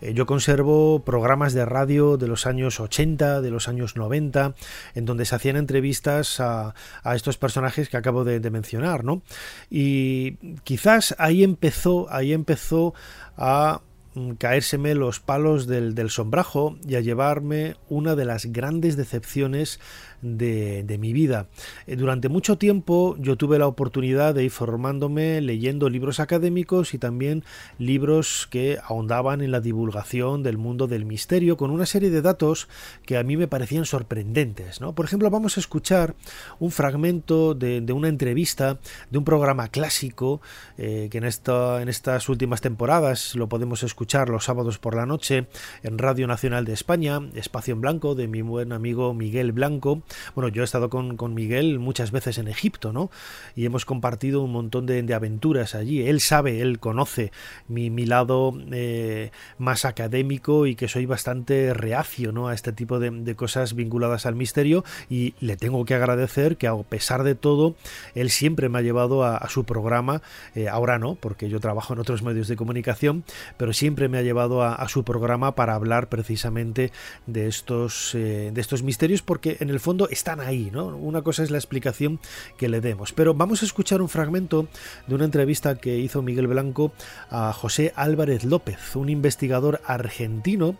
Eh, 0.00 0.14
yo 0.14 0.26
conservo 0.26 1.02
programas 1.04 1.52
de 1.52 1.64
radio 1.64 2.16
de 2.16 2.28
los 2.28 2.46
años 2.46 2.80
80, 2.80 3.40
de 3.40 3.50
los 3.50 3.68
años 3.68 3.96
90, 3.96 4.54
en 4.94 5.04
donde 5.04 5.24
se 5.24 5.34
hacían 5.34 5.56
entrevistas 5.56 6.40
a, 6.40 6.74
estos 7.14 7.38
personajes 7.38 7.88
que 7.88 7.96
acabo 7.96 8.24
de, 8.24 8.46
mencionar, 8.50 9.04
¿no? 9.04 9.22
Y 9.70 10.32
quizás 10.62 11.14
ahí 11.18 11.42
empezó, 11.42 12.06
ahí 12.10 12.32
empezó 12.32 12.94
a 13.36 13.80
Mm, 14.16 14.36
caérseme 14.36 14.94
los 14.94 15.20
palos 15.20 15.66
del, 15.66 15.94
del, 15.94 16.08
sombrajo 16.08 16.78
y 16.88 16.94
a 16.94 17.00
llevarme 17.00 17.76
una 17.90 18.16
de 18.16 18.24
las 18.24 18.46
grandes 18.46 18.96
decepciones 18.96 19.78
de, 20.26 20.96
mi 20.98 21.12
vida. 21.12 21.46
Eh, 21.86 21.96
durante 21.96 22.28
mucho 22.28 22.56
tiempo 22.58 23.16
yo 23.18 23.36
tuve 23.36 23.58
la 23.58 23.66
oportunidad 23.66 24.34
de 24.34 24.44
ir 24.44 24.50
formándome 24.50 25.40
leyendo 25.40 25.88
libros 25.88 26.20
académicos 26.20 26.94
y 26.94 26.98
también 26.98 27.44
libros 27.78 28.48
que 28.50 28.78
ahondaban 28.82 29.42
en 29.42 29.50
la 29.50 29.60
divulgación 29.60 30.42
del 30.42 30.58
mundo 30.58 30.86
del 30.86 31.04
misterio 31.04 31.56
con 31.56 31.70
una 31.70 31.86
serie 31.86 32.10
de 32.10 32.22
datos 32.22 32.68
que 33.04 33.16
a 33.16 33.22
mí 33.22 33.36
me 33.36 33.48
parecían 33.48 33.84
sorprendentes. 33.84 34.80
¿no? 34.80 34.94
Por 34.94 35.04
ejemplo, 35.04 35.30
vamos 35.30 35.56
a 35.56 35.60
escuchar 35.60 36.14
un 36.58 36.70
fragmento 36.70 37.54
de, 37.54 37.80
de 37.80 37.92
una 37.92 38.08
entrevista 38.08 38.78
de 39.10 39.18
un 39.18 39.24
programa 39.24 39.68
clásico 39.68 40.40
eh, 40.78 41.08
que 41.10 41.18
en, 41.18 41.24
esta, 41.24 41.82
en 41.82 41.88
estas 41.88 42.28
últimas 42.28 42.60
temporadas 42.60 43.34
lo 43.34 43.48
podemos 43.48 43.82
escuchar 43.82 44.28
los 44.28 44.44
sábados 44.44 44.78
por 44.78 44.94
la 44.94 45.06
noche 45.06 45.46
en 45.82 45.98
Radio 45.98 46.26
Nacional 46.26 46.64
de 46.64 46.72
España, 46.72 47.20
Espacio 47.34 47.74
en 47.74 47.80
Blanco, 47.80 48.14
de 48.14 48.28
mi 48.28 48.42
buen 48.42 48.72
amigo 48.72 49.14
Miguel 49.14 49.52
Blanco. 49.52 50.02
Bueno, 50.34 50.48
yo 50.48 50.62
he 50.62 50.64
estado 50.64 50.90
con, 50.90 51.16
con 51.16 51.34
Miguel 51.34 51.78
muchas 51.78 52.10
veces 52.10 52.38
en 52.38 52.48
Egipto, 52.48 52.92
¿no? 52.92 53.10
Y 53.54 53.64
hemos 53.64 53.84
compartido 53.84 54.42
un 54.42 54.52
montón 54.52 54.86
de, 54.86 55.06
aventuras 55.14 55.74
allí. 55.74 56.06
Él 56.06 56.20
sabe, 56.20 56.60
él 56.60 56.78
conoce 56.78 57.32
mi, 57.68 57.90
mi 57.90 58.04
lado 58.04 58.52
eh, 58.72 59.30
más 59.58 59.84
académico 59.84 60.66
y 60.66 60.74
que 60.74 60.88
soy 60.88 61.06
bastante 61.06 61.72
reacio, 61.72 62.32
¿no? 62.32 62.48
A 62.48 62.54
este 62.54 62.72
tipo 62.72 62.98
de, 62.98 63.34
cosas 63.36 63.74
vinculadas 63.74 64.26
al 64.26 64.34
misterio 64.34 64.84
y 65.08 65.34
le 65.40 65.56
tengo 65.56 65.84
que 65.84 65.94
agradecer 65.94 66.56
que 66.56 66.66
a 66.66 66.76
pesar 66.76 67.22
de 67.22 67.34
todo, 67.34 67.76
él 68.14 68.30
siempre 68.30 68.68
me 68.68 68.78
ha 68.78 68.82
llevado 68.82 69.24
a, 69.24 69.46
su 69.48 69.64
programa, 69.64 70.22
eh, 70.54 70.68
ahora 70.68 70.98
no, 70.98 71.14
porque 71.14 71.48
yo 71.48 71.60
trabajo 71.60 71.92
en 71.92 72.00
otros 72.00 72.22
medios 72.22 72.48
de 72.48 72.56
comunicación, 72.56 73.24
pero 73.56 73.72
siempre 73.72 74.08
me 74.08 74.18
ha 74.18 74.22
llevado 74.22 74.62
a, 74.62 74.86
su 74.88 75.04
programa 75.04 75.54
para 75.54 75.74
hablar 75.74 76.08
precisamente 76.08 76.92
de 77.26 77.48
estos, 77.48 78.14
eh, 78.14 78.50
de 78.52 78.60
estos 78.60 78.82
misterios 78.82 79.22
porque 79.22 79.56
en 79.60 79.70
el 79.70 79.80
fondo 79.80 79.95
están 80.10 80.40
ahí, 80.40 80.70
¿no? 80.72 80.88
Una 80.88 81.22
cosa 81.22 81.42
es 81.42 81.50
la 81.50 81.58
explicación 81.58 82.20
que 82.56 82.68
le 82.68 82.80
demos. 82.80 83.12
Pero 83.12 83.34
vamos 83.34 83.62
a 83.62 83.66
escuchar 83.66 84.02
un 84.02 84.08
fragmento 84.08 84.68
de 85.06 85.14
una 85.14 85.24
entrevista 85.24 85.76
que 85.76 85.98
hizo 85.98 86.22
Miguel 86.22 86.46
Blanco 86.46 86.92
a 87.30 87.52
José 87.52 87.92
Álvarez 87.96 88.44
López, 88.44 88.94
un 88.94 89.08
investigador 89.08 89.80
argentino 89.86 90.76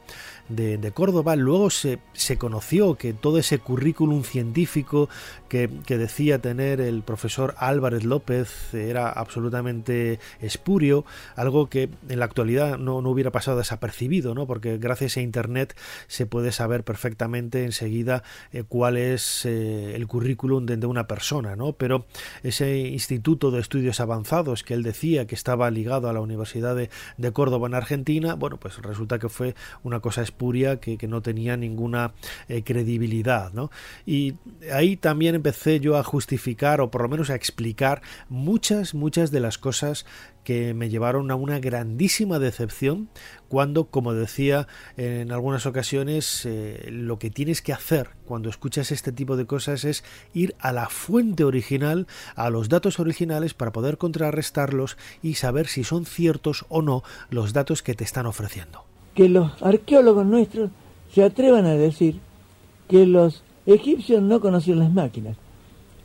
de, 0.48 0.92
Córdoba. 0.92 1.36
Luego 1.36 1.70
se, 1.70 1.98
se, 2.12 2.38
conoció 2.38 2.94
que 2.94 3.12
todo 3.12 3.38
ese 3.38 3.58
currículum 3.58 4.22
científico 4.22 5.08
que, 5.48 5.68
decía 5.88 6.38
tener 6.40 6.80
el 6.80 7.02
profesor 7.02 7.54
Álvarez 7.58 8.04
López 8.04 8.74
era 8.74 9.10
absolutamente 9.10 10.18
espurio, 10.40 11.04
algo 11.34 11.68
que 11.68 11.88
en 12.08 12.18
la 12.18 12.24
actualidad 12.24 12.78
no, 12.78 13.00
no 13.02 13.10
hubiera 13.10 13.32
pasado 13.32 13.58
desapercibido, 13.58 14.34
¿no? 14.34 14.46
porque 14.46 14.78
gracias 14.78 15.16
a 15.16 15.20
Internet 15.20 15.76
se 16.06 16.26
puede 16.26 16.52
saber 16.52 16.84
perfectamente 16.84 17.64
enseguida 17.64 18.22
eh, 18.52 18.64
cuál 18.66 18.96
es 18.96 19.44
eh, 19.44 19.94
el 19.94 20.06
currículum 20.06 20.66
de, 20.66 20.86
una 20.86 21.08
persona, 21.08 21.56
¿no? 21.56 21.72
pero 21.72 22.06
ese 22.44 22.78
instituto 22.78 23.50
de 23.50 23.60
estudios 23.60 23.98
avanzados 23.98 24.62
que 24.62 24.74
él 24.74 24.84
decía 24.84 25.26
que 25.26 25.34
estaba 25.34 25.70
ligado 25.70 26.08
a 26.08 26.12
la 26.12 26.20
Universidad 26.20 26.76
de, 26.76 26.90
de 27.16 27.32
Córdoba 27.32 27.66
en 27.66 27.74
Argentina, 27.74 28.34
bueno, 28.34 28.58
pues 28.58 28.80
resulta 28.82 29.18
que 29.18 29.28
fue 29.28 29.54
una 29.82 30.00
cosa 30.00 30.22
que, 30.36 31.06
no 31.06 31.22
tenía 31.22 31.56
ninguna 31.56 32.12
eh, 32.48 32.62
credibilidad. 32.62 33.52
¿no? 33.52 33.70
Y 34.04 34.34
ahí 34.72 34.96
también 34.96 35.34
empecé 35.34 35.80
yo 35.80 35.96
a 35.96 36.04
justificar 36.04 36.80
o 36.80 36.90
por 36.90 37.02
lo 37.02 37.08
menos 37.08 37.30
a 37.30 37.34
explicar 37.34 38.02
muchas, 38.28 38.94
muchas 38.94 39.30
de 39.30 39.40
las 39.40 39.58
cosas 39.58 40.06
que 40.46 40.74
me 40.74 40.88
llevaron 40.88 41.32
a 41.32 41.34
una 41.34 41.58
grandísima 41.58 42.38
decepción 42.38 43.08
cuando, 43.48 43.86
como 43.86 44.14
decía 44.14 44.68
en 44.96 45.32
algunas 45.32 45.66
ocasiones, 45.66 46.46
eh, 46.46 46.86
lo 46.88 47.18
que 47.18 47.30
tienes 47.30 47.62
que 47.62 47.72
hacer 47.72 48.10
cuando 48.24 48.48
escuchas 48.48 48.92
este 48.92 49.10
tipo 49.10 49.36
de 49.36 49.46
cosas 49.46 49.84
es 49.84 50.04
ir 50.34 50.54
a 50.60 50.70
la 50.72 50.88
fuente 50.88 51.42
original, 51.42 52.06
a 52.36 52.48
los 52.50 52.68
datos 52.68 53.00
originales 53.00 53.54
para 53.54 53.72
poder 53.72 53.98
contrarrestarlos 53.98 54.96
y 55.20 55.34
saber 55.34 55.66
si 55.66 55.82
son 55.82 56.06
ciertos 56.06 56.64
o 56.68 56.80
no 56.80 57.02
los 57.28 57.52
datos 57.52 57.82
que 57.82 57.94
te 57.94 58.04
están 58.04 58.26
ofreciendo 58.26 58.84
que 59.16 59.28
los 59.30 59.50
arqueólogos 59.62 60.26
nuestros 60.26 60.70
se 61.10 61.24
atrevan 61.24 61.64
a 61.64 61.74
decir 61.74 62.20
que 62.86 63.06
los 63.06 63.42
egipcios 63.64 64.22
no 64.22 64.40
conocían 64.40 64.78
las 64.78 64.92
máquinas 64.92 65.38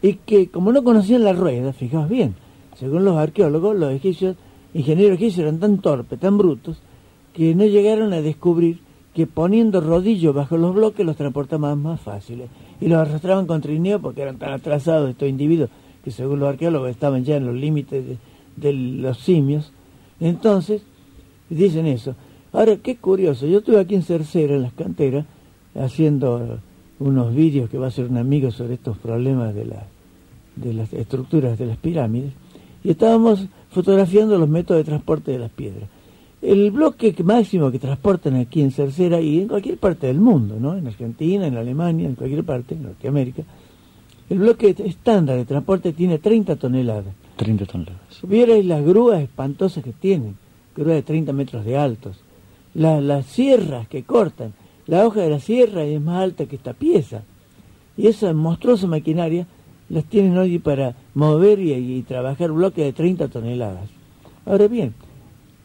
y 0.02 0.14
que 0.14 0.48
como 0.50 0.72
no 0.72 0.84
conocían 0.84 1.26
la 1.26 1.34
rueda, 1.34 1.74
fijaos 1.74 2.10
bien, 2.10 2.36
según 2.80 3.04
los 3.04 3.18
arqueólogos, 3.18 3.76
los 3.76 3.92
egipcios, 3.92 4.38
ingenieros 4.74 5.18
egipcios 5.18 5.44
eran 5.44 5.60
tan 5.60 5.80
torpes, 5.80 6.20
tan 6.20 6.38
brutos, 6.38 6.82
que 7.34 7.54
no 7.54 7.66
llegaron 7.66 8.14
a 8.14 8.22
descubrir 8.22 8.80
que 9.14 9.28
poniendo 9.28 9.82
rodillos 9.82 10.34
bajo 10.34 10.58
los 10.58 10.74
bloques 10.74 11.06
los 11.06 11.18
transportaban 11.18 11.82
más 11.82 12.00
fáciles 12.00 12.50
y 12.80 12.88
los 12.88 12.98
arrastraban 12.98 13.46
con 13.46 13.60
trineo 13.60 14.00
porque 14.00 14.22
eran 14.22 14.38
tan 14.38 14.54
atrasados 14.54 15.10
estos 15.10 15.28
individuos 15.28 15.70
que 16.02 16.12
según 16.12 16.40
los 16.40 16.48
arqueólogos 16.48 16.90
estaban 16.90 17.26
ya 17.26 17.36
en 17.36 17.46
los 17.46 17.56
límites 17.56 18.06
de, 18.08 18.18
de 18.56 18.74
los 18.74 19.20
simios. 19.20 19.74
Entonces, 20.22 20.82
dicen 21.50 21.86
eso. 21.88 22.16
Ahora, 22.54 22.76
qué 22.78 22.98
curioso, 22.98 23.48
yo 23.48 23.60
estuve 23.60 23.80
aquí 23.80 23.96
en 23.96 24.04
Cercera, 24.04 24.56
en 24.56 24.64
las 24.64 24.74
canteras, 24.74 25.26
haciendo 25.74 26.60
unos 27.00 27.34
vídeos 27.34 27.70
que 27.70 27.78
va 27.78 27.86
a 27.86 27.90
hacer 27.90 28.06
un 28.06 28.18
amigo 28.18 28.52
sobre 28.52 28.74
estos 28.74 28.98
problemas 28.98 29.56
de, 29.56 29.66
la, 29.66 29.88
de 30.58 30.74
las 30.74 30.92
estructuras 30.92 31.58
de 31.58 31.66
las 31.66 31.78
pirámides, 31.78 32.34
y 32.84 32.90
estábamos 32.90 33.48
fotografiando 33.70 34.38
los 34.38 34.50
métodos 34.50 34.82
de 34.82 34.84
transporte 34.84 35.32
de 35.32 35.40
las 35.40 35.52
piedras. 35.52 35.88
El 36.42 36.72
bloque 36.72 37.16
máximo 37.24 37.72
que 37.72 37.80
transportan 37.80 38.36
aquí 38.36 38.62
en 38.62 38.72
Cercera 38.72 39.22
y 39.22 39.42
en 39.42 39.48
cualquier 39.48 39.78
parte 39.78 40.08
del 40.08 40.20
mundo, 40.20 40.58
¿no? 40.60 40.76
en 40.76 40.88
Argentina, 40.88 41.48
en 41.48 41.56
Alemania, 41.56 42.08
en 42.08 42.16
cualquier 42.16 42.44
parte, 42.44 42.76
en 42.76 42.84
Norteamérica, 42.84 43.44
el 44.30 44.40
bloque 44.40 44.76
estándar 44.78 45.38
de 45.38 45.46
transporte 45.46 45.94
tiene 45.94 46.18
30 46.18 46.56
toneladas. 46.58 47.14
30 47.38 47.66
toneladas. 47.66 48.22
Vierais 48.24 48.66
las 48.66 48.84
grúas 48.84 49.22
espantosas 49.22 49.84
que 49.84 49.94
tienen, 49.94 50.36
grúas 50.76 50.96
de 50.96 51.04
30 51.04 51.32
metros 51.32 51.64
de 51.64 51.78
altos 51.78 52.21
las 52.74 53.26
sierras 53.26 53.88
que 53.88 54.04
cortan. 54.04 54.54
La 54.88 55.06
hoja 55.06 55.22
de 55.22 55.30
la 55.30 55.40
sierra 55.40 55.84
es 55.84 56.02
más 56.02 56.24
alta 56.24 56.46
que 56.46 56.56
esta 56.56 56.74
pieza. 56.74 57.24
Y 57.98 58.08
esa 58.08 58.34
monstruosa 58.34 58.88
maquinaria 58.88 59.48
las 59.90 60.06
tienen 60.06 60.38
hoy 60.38 60.58
para 60.60 60.96
mover 61.14 61.60
y, 61.60 62.02
trabajar 62.04 62.52
bloques 62.52 62.84
de 62.84 62.94
30 62.94 63.28
toneladas. 63.28 63.90
Ahora 64.46 64.68
bien, 64.68 64.94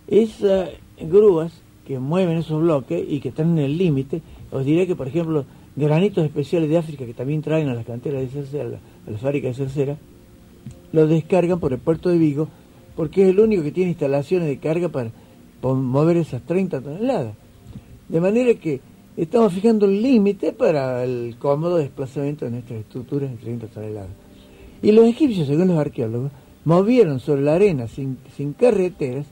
esas 0.08 0.70
grúas 1.00 1.52
que 1.86 1.98
mueven 1.98 2.38
esos 2.38 2.60
bloques 2.60 3.04
y 3.08 3.20
que 3.20 3.28
están 3.28 3.56
en 3.58 3.64
el 3.64 3.78
límite, 3.78 4.22
os 4.50 4.64
diré 4.64 4.86
que, 4.86 4.96
por 4.96 5.06
ejemplo, 5.06 5.44
granitos 5.76 6.24
especiales 6.24 6.68
de 6.68 6.78
África 6.78 7.06
que 7.06 7.14
también 7.14 7.42
traen 7.42 7.68
a 7.68 7.74
las 7.74 7.86
canteras 7.86 8.22
de 8.22 8.28
Cercera, 8.28 8.64
a 8.64 8.68
la, 8.68 8.78
la 9.06 9.18
fábrica 9.18 9.48
de 9.48 9.54
Cercera, 9.54 9.96
lo 10.92 11.06
descargan 11.06 11.60
por 11.60 11.72
el 11.72 11.78
puerto 11.78 12.08
de 12.08 12.18
Vigo, 12.18 12.48
porque 12.96 13.22
es 13.22 13.28
el 13.28 13.38
único 13.38 13.62
que 13.62 13.72
tiene 13.72 13.90
instalaciones 13.90 14.48
de 14.48 14.58
carga 14.58 14.88
para 14.88 15.10
mover 15.62 16.16
esas 16.18 16.42
30 16.42 16.80
toneladas. 16.80 17.34
De 18.08 18.20
manera 18.20 18.54
que 18.54 18.80
estamos 19.16 19.52
fijando 19.52 19.86
un 19.86 20.00
límite 20.00 20.52
para 20.52 21.04
el 21.04 21.36
cómodo 21.38 21.76
desplazamiento 21.76 22.44
de 22.44 22.52
nuestras 22.52 22.80
estructuras 22.80 23.30
de 23.30 23.36
30 23.36 23.66
toneladas. 23.68 24.10
Y 24.82 24.92
los 24.92 25.06
egipcios, 25.06 25.46
según 25.46 25.68
los 25.68 25.78
arqueólogos, 25.78 26.30
movieron 26.64 27.20
sobre 27.20 27.42
la 27.42 27.54
arena 27.54 27.88
sin, 27.88 28.18
sin 28.36 28.52
carreteras 28.52 29.26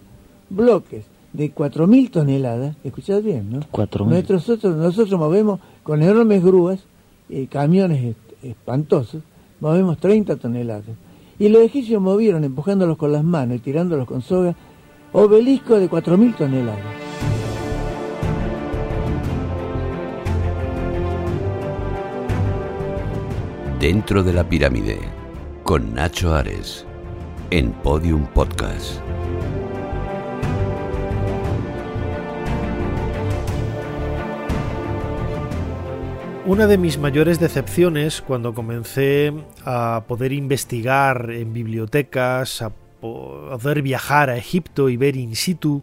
bloques 0.50 1.04
de 1.32 1.52
4.000 1.52 2.10
toneladas, 2.10 2.76
escuchad 2.84 3.22
bien, 3.22 3.50
¿no? 3.50 3.60
4.000. 3.72 4.30
Nosotros, 4.30 4.76
nosotros 4.76 5.18
movemos 5.18 5.60
con 5.82 6.02
enormes 6.02 6.42
grúas 6.42 6.80
y 7.28 7.46
camiones 7.46 8.14
espantosos, 8.42 9.22
movemos 9.60 9.98
30 9.98 10.36
toneladas. 10.36 10.96
Y 11.38 11.48
los 11.48 11.62
egipcios 11.62 12.00
movieron 12.00 12.44
empujándolos 12.44 12.96
con 12.96 13.10
las 13.10 13.24
manos 13.24 13.56
y 13.56 13.60
tirándolos 13.60 14.06
con 14.06 14.22
soga 14.22 14.54
obelisco 15.16 15.78
de 15.78 15.88
4.000 15.88 16.36
toneladas. 16.36 16.80
Dentro 23.78 24.24
de 24.24 24.32
la 24.32 24.42
pirámide, 24.48 24.98
Con 25.62 25.94
Nacho 25.94 26.34
Ares, 26.34 26.84
en 27.50 27.70
Podium 27.70 28.26
Podcast. 28.26 29.00
Una 36.44 36.66
de 36.66 36.76
mis 36.76 36.98
mayores 36.98 37.38
decepciones 37.38 38.20
cuando 38.20 38.52
comencé 38.52 39.32
a 39.64 40.02
poder 40.08 40.32
investigar 40.32 41.30
en 41.30 41.52
bibliotecas, 41.52 42.62
a 42.62 42.70
poder 43.04 43.82
viajar 43.82 44.30
a 44.30 44.36
Egipto 44.36 44.88
y 44.88 44.96
ver 44.96 45.16
in 45.16 45.36
situ 45.36 45.82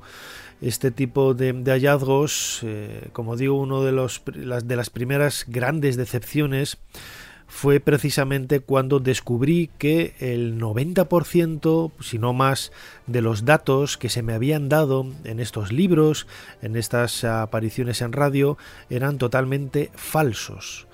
este 0.62 0.92
tipo 0.92 1.34
de, 1.34 1.54
hallazgos, 1.66 2.62
eh, 2.64 3.10
como 3.14 3.36
digo, 3.36 3.56
uno 3.56 3.84
de, 3.84 3.92
los, 3.92 4.22
de 4.26 4.76
las 4.76 4.90
primeras 4.90 5.46
grandes 5.48 5.98
decepciones 5.98 6.78
fue 7.48 7.82
precisamente 7.82 8.62
cuando 8.62 9.00
descubrí 9.00 9.70
que 9.78 10.14
el 10.20 10.58
90%, 10.58 11.92
si 12.00 12.18
no 12.18 12.32
más, 12.32 12.72
de 13.08 13.22
los 13.22 13.44
datos 13.44 13.98
que 13.98 14.08
se 14.08 14.24
me 14.24 14.34
habían 14.34 14.70
dado 14.70 15.06
en 15.26 15.40
estos 15.42 15.74
libros, 15.74 16.28
en 16.62 16.78
estas 16.78 17.26
apariciones 17.26 18.02
en 18.02 18.14
radio, 18.14 18.58
eran 18.90 19.18
totalmente 19.18 19.92
falsos 19.96 20.88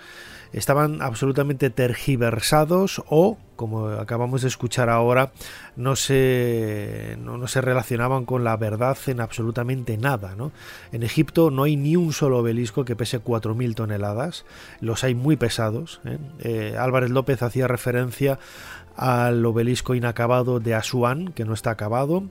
estaban 0.54 1.02
absolutamente 1.02 1.70
tergiversados 1.70 3.02
o, 3.08 3.38
como 3.56 3.88
acabamos 3.88 4.44
de 4.44 4.48
escuchar 4.48 4.90
ahora, 4.90 5.32
no 5.76 5.96
se, 5.96 7.18
no, 7.20 7.48
se 7.48 7.62
relacionaban 7.62 8.26
con 8.26 8.44
la 8.44 8.56
verdad 8.58 8.98
en 9.08 9.22
absolutamente 9.22 9.98
nada. 9.98 10.36
¿no? 10.36 10.52
En 10.92 11.04
Egipto 11.04 11.52
no 11.52 11.64
hay 11.64 11.76
ni 11.76 11.96
un 11.96 12.14
solo 12.14 12.40
obelisco 12.40 12.86
que 12.86 12.96
pese 12.96 13.22
4.000 13.22 13.76
toneladas, 13.76 14.46
los 14.80 15.04
hay 15.04 15.16
muy 15.16 15.36
pesados. 15.38 16.02
¿eh? 16.06 16.18
Eh, 16.40 16.76
Álvarez 16.78 17.10
López 17.10 17.42
hacía 17.42 17.68
referencia 17.68 18.40
al 18.98 19.46
obelisco 19.46 19.94
inacabado 19.94 20.60
de 20.60 20.74
Asuán, 20.74 21.32
que 21.32 21.46
no 21.46 21.54
está 21.54 21.70
acabado, 21.70 22.24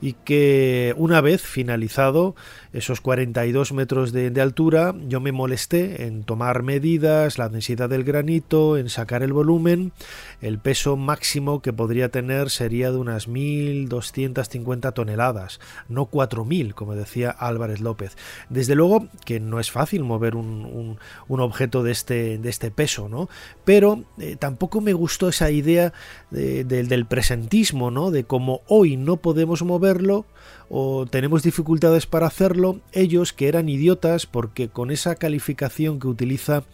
y 0.00 0.14
que 0.14 0.94
una 0.96 1.20
vez 1.20 1.42
finalizado 1.42 2.34
esos 2.72 3.00
42 3.00 3.72
metros 3.72 4.12
de, 4.12 4.40
altura, 4.40 4.94
yo 5.06 5.20
me 5.20 5.32
molesté 5.32 6.06
en 6.06 6.24
tomar 6.24 6.62
medidas, 6.62 7.38
la 7.38 7.48
densidad 7.48 7.88
del 7.88 8.04
granito, 8.04 8.76
en 8.76 8.88
sacar 8.88 9.22
el 9.22 9.32
volumen, 9.32 9.92
el 10.40 10.58
peso 10.58 10.96
máximo 10.96 11.62
que 11.62 11.72
podría 11.72 12.08
tener 12.08 12.50
sería 12.50 12.90
de 12.90 12.98
unas 12.98 13.28
1.250 13.28 14.92
toneladas, 14.92 15.60
no 15.88 16.10
4.000, 16.10 16.74
como 16.74 16.94
decía 16.94 17.30
Álvarez 17.30 17.80
López. 17.80 18.16
Desde 18.48 18.74
luego 18.74 19.06
que 19.24 19.40
no 19.40 19.60
es 19.60 19.70
fácil 19.70 20.04
mover 20.04 20.36
un, 20.36 20.98
objeto 21.28 21.82
de 21.82 21.92
este, 21.92 22.38
de 22.38 22.48
este 22.48 22.70
peso, 22.70 23.08
¿no? 23.08 23.28
Pero 23.64 24.04
eh, 24.18 24.36
tampoco 24.36 24.80
me 24.80 24.92
gustó 24.92 25.28
esa 25.28 25.50
idea 25.50 25.92
del 26.30 27.06
presentismo, 27.06 27.90
¿no? 27.90 28.10
De 28.10 28.24
cómo 28.24 28.62
hoy 28.66 28.96
no 28.96 29.18
podemos 29.18 29.62
moverlo 29.62 30.26
o 30.68 31.06
tenemos 31.06 31.42
dificultades 31.42 32.06
para 32.06 32.26
hacerlo, 32.26 32.80
ellos 32.92 33.32
que 33.32 33.48
eran 33.48 33.68
idiotas 33.68 34.26
porque 34.26 34.68
con 34.68 34.90
esa 34.90 35.14
calificación 35.14 36.00
que 36.00 36.08
utiliza 36.08 36.64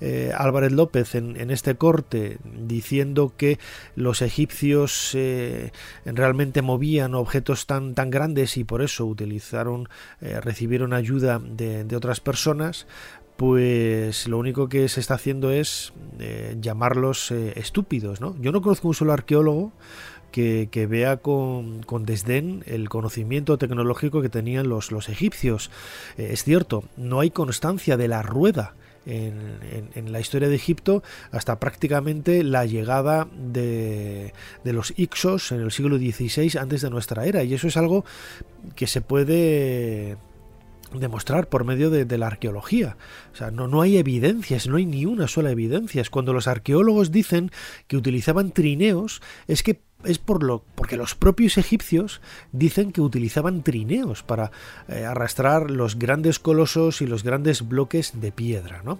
eh, 0.00 0.32
Álvarez 0.36 0.72
López 0.72 1.14
en, 1.14 1.50
este 1.50 1.76
corte 1.76 2.38
diciendo 2.44 3.34
que 3.36 3.58
los 3.96 4.22
egipcios 4.22 5.10
eh, 5.14 5.72
realmente 6.04 6.62
movían 6.62 7.14
objetos 7.14 7.66
tan, 7.66 7.94
grandes 7.94 8.56
y 8.56 8.64
por 8.64 8.82
eso 8.82 9.06
utilizaron, 9.06 9.88
eh, 10.20 10.40
recibieron 10.40 10.92
ayuda 10.92 11.38
de 11.38 11.96
otras 11.96 12.20
personas, 12.20 12.86
pues 13.36 14.28
lo 14.28 14.38
único 14.38 14.68
que 14.68 14.88
se 14.88 15.00
está 15.00 15.14
haciendo 15.14 15.50
es 15.50 15.92
eh, 16.20 16.56
llamarlos 16.60 17.30
eh, 17.30 17.54
estúpidos. 17.56 18.20
¿no? 18.20 18.36
Yo 18.40 18.52
no 18.52 18.62
conozco 18.62 18.88
un 18.88 18.94
solo 18.94 19.12
arqueólogo 19.12 19.72
que, 20.30 20.86
vea 20.88 21.18
con, 21.18 21.82
desdén 22.00 22.64
el 22.66 22.88
conocimiento 22.88 23.56
tecnológico 23.56 24.20
que 24.20 24.28
tenían 24.28 24.68
los, 24.68 24.90
los 24.90 25.08
egipcios. 25.08 25.70
Eh, 26.18 26.30
es 26.32 26.42
cierto, 26.42 26.84
no 26.96 27.20
hay 27.20 27.30
constancia 27.30 27.96
de 27.96 28.08
la 28.08 28.22
rueda. 28.22 28.74
En, 29.06 29.60
la 30.10 30.18
historia 30.18 30.48
de 30.48 30.54
Egipto 30.54 31.02
hasta 31.30 31.60
prácticamente 31.60 32.42
la 32.42 32.64
llegada 32.64 33.28
de, 33.36 34.32
de, 34.64 34.72
los 34.72 34.94
Ixos 34.96 35.52
en 35.52 35.60
el 35.60 35.70
siglo 35.72 35.98
XVI 35.98 36.56
antes 36.58 36.80
de 36.80 36.88
nuestra 36.88 37.26
era 37.26 37.44
y 37.44 37.52
eso 37.52 37.68
es 37.68 37.76
algo 37.76 38.06
que 38.76 38.86
se 38.86 39.02
puede 39.02 40.16
demostrar 41.00 41.48
por 41.48 41.64
medio 41.64 41.90
de, 41.90 42.18
la 42.18 42.26
arqueología. 42.26 42.96
O 43.32 43.36
sea, 43.36 43.50
no, 43.50 43.68
no 43.68 43.82
hay 43.82 43.96
evidencias, 43.96 44.66
no 44.66 44.76
hay 44.76 44.86
ni 44.86 45.04
una 45.06 45.28
sola 45.28 45.50
evidencia. 45.50 46.02
Cuando 46.10 46.32
los 46.32 46.46
arqueólogos 46.46 47.10
dicen 47.10 47.50
que 47.86 47.96
utilizaban 47.96 48.52
trineos, 48.52 49.20
es 49.46 49.62
que 49.62 49.80
es 50.04 50.18
por 50.18 50.42
lo 50.42 50.62
porque 50.74 50.96
los 50.96 51.14
propios 51.14 51.58
egipcios 51.58 52.20
dicen 52.52 52.92
que 52.92 53.00
utilizaban 53.00 53.62
trineos 53.62 54.22
para 54.22 54.50
eh, 54.88 55.04
arrastrar 55.04 55.70
los 55.70 55.98
grandes 55.98 56.38
colosos 56.38 57.00
y 57.00 57.06
los 57.06 57.22
grandes 57.22 57.66
bloques 57.68 58.20
de 58.20 58.32
piedra, 58.32 58.82
¿no? 58.84 58.98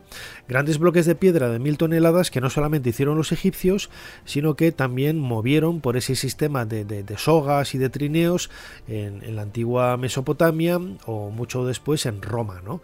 Grandes 0.48 0.78
bloques 0.78 1.06
de 1.06 1.14
piedra 1.14 1.48
de 1.48 1.58
mil 1.58 1.78
toneladas 1.78 2.30
que 2.30 2.40
no 2.40 2.50
solamente 2.50 2.90
hicieron 2.90 3.16
los 3.16 3.32
egipcios, 3.32 3.90
sino 4.24 4.54
que 4.56 4.72
también 4.72 5.18
movieron 5.18 5.80
por 5.80 5.96
ese 5.96 6.16
sistema 6.16 6.64
de, 6.64 7.04
sogas 7.16 7.74
y 7.74 7.78
de 7.78 7.90
trineos 7.90 8.50
en, 8.88 9.22
en, 9.22 9.36
la 9.36 9.42
antigua 9.42 9.96
Mesopotamia 9.96 10.78
o 11.06 11.30
mucho 11.30 11.64
después 11.64 12.06
en 12.06 12.22
Roma, 12.22 12.60
¿no? 12.64 12.80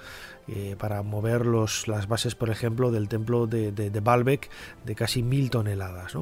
Eh, 0.48 0.74
para 0.76 1.02
mover 1.02 1.46
los, 1.46 1.86
las 1.86 2.08
bases, 2.08 2.34
por 2.34 2.50
ejemplo, 2.50 2.90
del 2.90 3.08
templo 3.08 3.46
de, 3.46 3.70
de, 3.70 4.00
Baalbek 4.00 4.50
de 4.84 4.94
casi 4.96 5.22
mil 5.22 5.48
toneladas. 5.48 6.14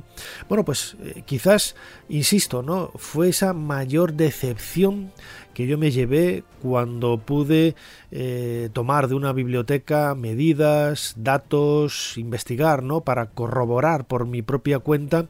Bueno, 0.51 0.67
pues 0.67 0.99
eh, 1.03 1.23
quizás, 1.25 1.77
insisto, 2.11 2.63
¿no? 2.63 2.91
fue 2.97 3.31
esa 3.31 3.55
mayor 3.55 4.13
decepción 4.13 5.13
que 5.55 5.67
yo 5.67 5.79
me 5.79 5.91
llevé 5.91 6.45
cuando 6.61 7.17
pude 7.19 7.75
eh, 8.11 8.69
tomar 8.75 9.09
de 9.09 9.15
una 9.15 9.33
biblioteca 9.33 10.15
medidas, 10.15 11.15
datos, 11.17 12.19
investigar, 12.19 12.83
¿no? 12.83 13.01
Para 13.01 13.31
corroborar 13.31 14.05
por 14.05 14.27
mi 14.27 14.43
propia 14.43 14.79
cuenta 14.79 15.27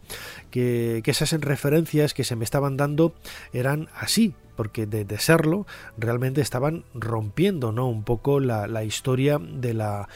que, 0.50 1.02
que 1.04 1.10
esas 1.12 1.30
referencias 1.32 2.14
que 2.14 2.24
se 2.24 2.34
me 2.34 2.44
estaban 2.44 2.76
dando 2.76 3.14
eran 3.52 3.88
así, 3.94 4.34
porque 4.58 4.86
de, 4.86 5.18
serlo 5.18 5.68
realmente 5.96 6.40
estaban 6.40 6.82
rompiendo 6.92 7.70
¿no? 7.70 7.86
un 7.86 8.02
poco 8.02 8.40
la, 8.40 8.82
historia 8.82 9.38
de 9.38 9.72
la, 9.72 10.08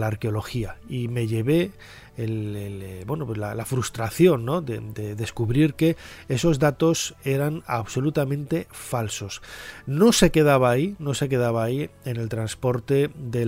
arqueología 0.00 0.76
y 0.88 1.08
me 1.08 1.26
llevé 1.26 1.72
eh, 2.16 3.04
pues 3.04 3.38
la, 3.38 3.64
frustración 3.64 4.44
¿no? 4.44 4.60
de, 4.60 4.78
de, 4.78 5.16
descubrir 5.16 5.74
que 5.74 5.96
esos 6.28 6.60
datos 6.60 7.16
eran 7.24 7.64
absolutamente 7.66 8.68
falsos. 8.70 9.42
No 9.86 10.12
se 10.12 10.30
quedaba 10.30 10.70
ahí, 10.70 10.94
no 11.00 11.12
se 11.12 11.28
quedaba 11.28 11.64
ahí 11.64 11.90
en 12.04 12.18
el 12.18 12.28
transporte 12.28 13.10
de, 13.16 13.46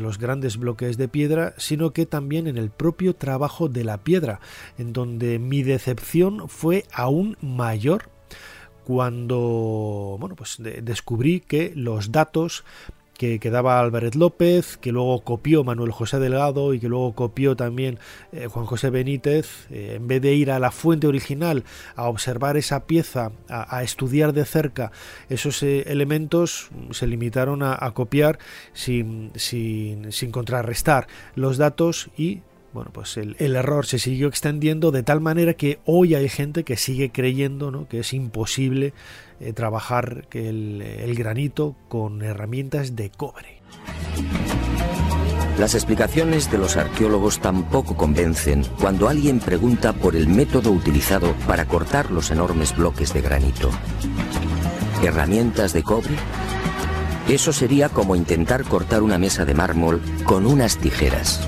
los 0.00 0.18
grandes 0.18 0.56
bloques 0.56 0.96
de 0.96 1.06
piedra, 1.06 1.54
sino 1.58 1.92
que 1.92 2.06
también 2.06 2.48
en 2.48 2.58
el 2.58 2.70
propio 2.70 3.14
trabajo 3.14 3.68
de 3.68 3.84
la 3.84 3.98
piedra, 3.98 4.40
en 4.78 4.92
donde 4.92 5.38
mi 5.38 5.62
decepción 5.62 6.48
fue 6.48 6.86
aún 6.92 7.36
mayor 7.40 8.15
cuando 8.86 10.16
bueno, 10.20 10.36
pues 10.36 10.58
descubrí 10.60 11.40
que 11.40 11.72
los 11.74 12.12
datos 12.12 12.62
que, 13.16 13.38
daba 13.50 13.80
Álvarez 13.80 14.14
López, 14.14 14.76
que 14.76 14.92
luego 14.92 15.20
copió 15.22 15.64
Manuel 15.64 15.90
José 15.90 16.20
Delgado 16.20 16.72
y 16.72 16.78
que 16.78 16.88
luego 16.88 17.14
copió 17.14 17.56
también 17.56 17.98
eh, 18.30 18.46
Juan 18.46 18.66
José 18.66 18.90
Benítez, 18.90 19.66
eh, 19.70 19.94
en 19.96 20.06
vez 20.06 20.22
de 20.22 20.34
ir 20.34 20.52
a 20.52 20.60
la 20.60 20.70
fuente 20.70 21.08
original, 21.08 21.64
a 21.96 22.08
observar 22.08 22.56
esa 22.56 22.86
pieza, 22.86 23.32
a, 23.48 23.82
estudiar 23.82 24.32
de 24.32 24.44
cerca 24.44 24.92
esos 25.28 25.62
eh, 25.64 25.84
elementos, 25.88 26.68
se 26.90 27.08
limitaron 27.08 27.64
a, 27.64 27.90
copiar 27.92 28.38
sin, 28.72 29.32
sin, 29.34 30.12
sin 30.12 30.30
contrarrestar 30.30 31.08
los 31.34 31.56
datos 31.56 32.10
y 32.16 32.42
bueno, 32.76 32.90
pues 32.92 33.16
el, 33.16 33.34
error 33.38 33.86
se 33.86 33.98
siguió 33.98 34.28
extendiendo 34.28 34.90
de 34.90 35.02
tal 35.02 35.22
manera 35.22 35.54
que 35.54 35.78
hoy 35.86 36.14
hay 36.14 36.28
gente 36.28 36.62
que 36.62 36.76
sigue 36.76 37.10
creyendo 37.10 37.70
¿no? 37.70 37.88
que 37.88 38.00
es 38.00 38.12
imposible 38.12 38.92
eh, 39.40 39.54
trabajar 39.54 40.28
el, 40.32 40.82
el 40.82 41.14
granito 41.14 41.74
con 41.88 42.20
herramientas 42.20 42.94
de 42.94 43.08
cobre. 43.08 43.62
Las 45.58 45.74
explicaciones 45.74 46.50
de 46.50 46.58
los 46.58 46.76
arqueólogos 46.76 47.40
tampoco 47.40 47.96
convencen 47.96 48.62
cuando 48.78 49.08
alguien 49.08 49.40
pregunta 49.40 49.94
por 49.94 50.14
el 50.14 50.28
método 50.28 50.70
utilizado 50.70 51.32
para 51.46 51.64
cortar 51.64 52.10
los 52.10 52.30
enormes 52.30 52.76
bloques 52.76 53.14
de 53.14 53.22
granito. 53.22 53.70
¿Herramientas 55.02 55.72
de 55.72 55.82
cobre? 55.82 56.14
Eso 57.26 57.54
sería 57.54 57.88
como 57.88 58.16
intentar 58.16 58.64
cortar 58.64 59.02
una 59.02 59.16
mesa 59.16 59.46
de 59.46 59.54
mármol 59.54 60.02
con 60.26 60.44
unas 60.44 60.76
tijeras. 60.76 61.40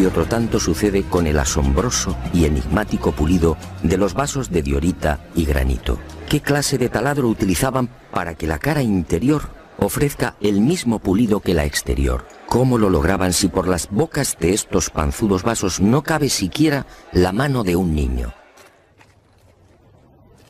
Y 0.00 0.06
otro 0.06 0.24
tanto 0.24 0.58
sucede 0.58 1.02
con 1.02 1.26
el 1.26 1.38
asombroso 1.38 2.16
y 2.32 2.46
enigmático 2.46 3.12
pulido 3.12 3.58
de 3.82 3.98
los 3.98 4.14
vasos 4.14 4.50
de 4.50 4.62
diorita 4.62 5.20
y 5.34 5.44
granito. 5.44 5.98
¿Qué 6.28 6.40
clase 6.40 6.78
de 6.78 6.88
taladro 6.88 7.28
utilizaban 7.28 7.90
para 8.10 8.34
que 8.34 8.46
la 8.46 8.58
cara 8.58 8.82
interior 8.82 9.60
ofrezca 9.80 10.36
el 10.40 10.60
mismo 10.60 10.98
pulido 10.98 11.40
que 11.40 11.54
la 11.54 11.64
exterior. 11.64 12.26
¿Cómo 12.46 12.78
lo 12.78 12.90
lograban 12.90 13.32
si 13.32 13.48
por 13.48 13.66
las 13.66 13.88
bocas 13.90 14.36
de 14.38 14.52
estos 14.52 14.90
panzudos 14.90 15.42
vasos 15.42 15.80
no 15.80 16.02
cabe 16.02 16.28
siquiera 16.28 16.86
la 17.12 17.32
mano 17.32 17.64
de 17.64 17.76
un 17.76 17.94
niño? 17.94 18.34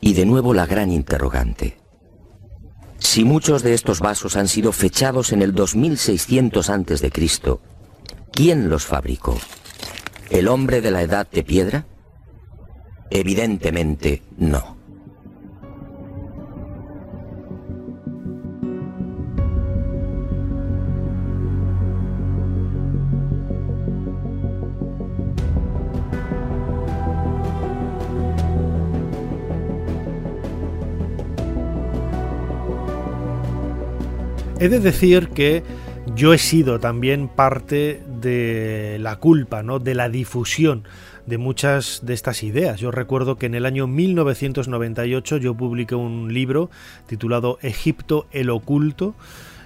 Y 0.01 0.13
de 0.13 0.25
nuevo 0.25 0.53
la 0.53 0.65
gran 0.65 0.91
interrogante. 0.91 1.77
Si 2.99 3.23
muchos 3.23 3.63
de 3.63 3.73
estos 3.73 3.99
vasos 3.99 4.35
han 4.35 4.47
sido 4.47 4.71
fechados 4.71 5.31
en 5.31 5.41
el 5.41 5.53
2600 5.53 6.69
a.C., 6.69 7.11
¿quién 8.31 8.69
los 8.69 8.85
fabricó? 8.85 9.37
¿El 10.29 10.47
hombre 10.47 10.81
de 10.81 10.91
la 10.91 11.01
edad 11.01 11.27
de 11.29 11.43
piedra? 11.43 11.85
Evidentemente 13.09 14.21
no. 14.37 14.81
He 34.61 34.69
de 34.69 34.79
decir 34.79 35.29
que 35.29 35.63
yo 36.15 36.33
he 36.33 36.37
sido 36.37 36.79
también 36.79 37.27
parte 37.27 38.03
de 38.21 38.97
la 38.99 39.17
culpa, 39.17 39.63
¿no? 39.63 39.79
de 39.79 39.95
la 39.95 40.09
difusión 40.09 40.83
de 41.25 41.37
muchas 41.37 42.01
de 42.03 42.13
estas 42.13 42.43
ideas. 42.43 42.79
Yo 42.79 42.91
recuerdo 42.91 43.37
que 43.37 43.45
en 43.45 43.55
el 43.55 43.65
año 43.65 43.87
1998 43.87 45.37
yo 45.37 45.55
publiqué 45.55 45.95
un 45.95 46.33
libro 46.33 46.69
titulado 47.07 47.57
Egipto 47.61 48.27
el 48.31 48.49
oculto, 48.49 49.15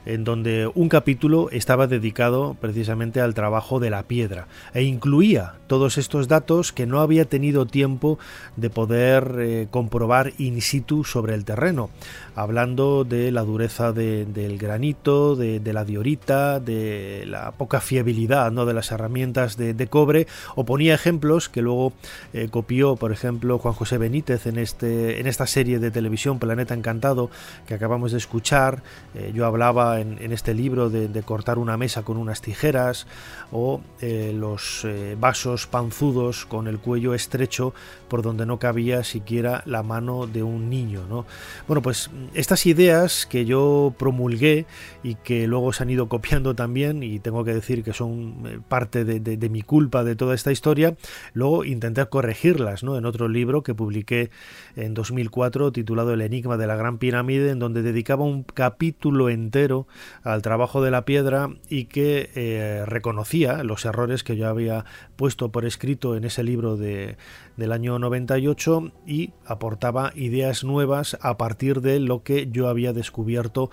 en 0.06 0.24
donde 0.24 0.70
un 0.74 0.90
capítulo 0.90 1.50
estaba 1.52 1.88
dedicado 1.88 2.56
precisamente 2.60 3.22
al 3.22 3.34
trabajo 3.34 3.80
de 3.80 3.90
la 3.90 4.04
piedra 4.04 4.48
e 4.74 4.84
incluía 4.84 5.56
todos 5.68 5.98
estos 5.98 6.28
datos 6.28 6.72
que 6.72 6.86
no 6.86 7.00
había 7.02 7.26
tenido 7.26 7.66
tiempo 7.66 8.20
de 8.56 8.70
poder 8.70 9.36
eh, 9.40 9.68
comprobar 9.72 10.34
in 10.38 10.62
situ 10.62 11.04
sobre 11.04 11.34
el 11.34 11.46
terreno, 11.46 11.90
hablando 12.36 13.04
de 13.04 13.32
la 13.32 13.42
dureza 13.42 13.92
del 13.92 14.58
granito, 14.58 15.36
de, 15.36 15.62
la 15.74 15.86
diorita, 15.86 16.60
de 16.60 17.24
la 17.28 17.52
poca 17.52 17.82
fiabilidad 17.82 18.52
¿no? 18.52 18.66
de 18.66 18.74
las 18.74 18.92
herramientas 18.92 19.58
de, 19.58 19.88
cobre, 19.88 20.28
o 20.56 20.66
ponía 20.66 20.94
ejemplos 20.94 21.50
que 21.50 21.62
luego 21.62 21.94
eh, 22.34 22.48
copió, 22.50 22.96
por 22.96 23.12
ejemplo, 23.12 23.58
Juan 23.58 23.74
José 23.74 23.98
Benítez 23.98 24.46
en, 24.46 24.58
este, 24.58 25.20
en 25.20 25.28
esta 25.28 25.48
serie 25.48 25.80
de 25.80 25.92
televisión 25.92 26.40
Planeta 26.40 26.74
Encantado 26.74 27.30
que 27.68 27.74
acabamos 27.74 28.12
de 28.12 28.18
escuchar. 28.18 28.84
Eh, 29.14 29.32
yo 29.34 29.46
hablaba 29.46 29.95
en, 30.00 30.32
este 30.32 30.54
libro 30.54 30.90
de, 30.90 31.24
cortar 31.24 31.58
una 31.58 31.78
mesa 31.78 32.04
con 32.04 32.18
unas 32.18 32.42
tijeras 32.42 33.08
o 33.52 33.82
los 34.02 34.86
vasos 35.20 35.68
panzudos 35.68 36.46
con 36.46 36.68
el 36.68 36.80
cuello 36.80 37.14
estrecho 37.14 37.74
por 38.08 38.22
donde 38.22 38.46
no 38.46 38.60
cabía 38.60 39.04
siquiera 39.04 39.64
la 39.66 39.84
mano 39.84 40.28
de 40.28 40.44
un 40.44 40.70
niño. 40.70 41.06
¿no? 41.10 41.26
Bueno, 41.68 41.82
pues 41.82 42.10
estas 42.34 42.66
ideas 42.66 43.26
que 43.26 43.46
yo 43.46 43.94
promulgué 43.98 44.66
y 45.04 45.16
que 45.16 45.48
luego 45.48 45.74
se 45.74 45.84
han 45.84 45.90
ido 45.90 46.08
copiando 46.08 46.56
también, 46.56 47.04
y 47.04 47.20
tengo 47.20 47.44
que 47.44 47.54
decir 47.54 47.84
que 47.84 47.94
son 47.94 48.44
eh, 48.46 48.60
parte 48.68 49.06
de, 49.06 49.50
mi 49.50 49.62
culpa 49.62 50.04
de 50.04 50.16
toda 50.16 50.36
esta 50.36 50.52
historia, 50.52 50.96
luego 51.34 51.66
intenté 51.66 52.06
corregirlas 52.08 52.84
¿no? 52.84 52.98
en 52.98 53.06
otro 53.06 53.28
libro 53.28 53.64
que 53.64 53.74
publiqué 53.74 54.32
en 54.76 54.94
2004 54.94 55.72
titulado 55.72 56.14
El 56.14 56.22
Enigma 56.22 56.58
de 56.58 56.68
la 56.68 56.76
Gran 56.76 56.98
Pirámide, 56.98 57.52
en 57.52 57.60
donde 57.60 57.82
dedicaba 57.82 58.24
un 58.24 58.44
capítulo 58.44 59.30
entero 59.30 59.85
al 60.24 60.42
trabajo 60.42 60.82
de 60.82 60.92
la 60.92 61.06
piedra 61.06 61.50
y 61.70 61.86
que 61.86 62.30
eh, 62.36 62.84
reconocía 62.86 63.64
los 63.64 63.86
errores 63.86 64.24
que 64.24 64.38
yo 64.38 64.48
había 64.48 64.86
puesto 65.16 65.52
por 65.52 65.66
escrito 65.66 66.16
en 66.16 66.24
ese 66.24 66.44
libro 66.44 66.78
de, 66.78 67.18
del 67.58 67.72
año 67.72 68.00
98 68.00 68.92
y 69.06 69.32
aportaba 69.46 70.12
ideas 70.16 70.64
nuevas 70.64 71.18
a 71.22 71.38
partir 71.38 71.82
de 71.82 72.00
lo 72.00 72.24
que 72.24 72.48
yo 72.52 72.68
había 72.68 72.94
descubierto 72.94 73.70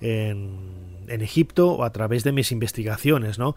en, 0.00 0.86
Egipto 1.08 1.70
o 1.72 1.84
a 1.84 1.90
través 1.90 2.24
de 2.24 2.32
mis 2.32 2.52
investigaciones. 2.52 3.38
¿no? 3.38 3.54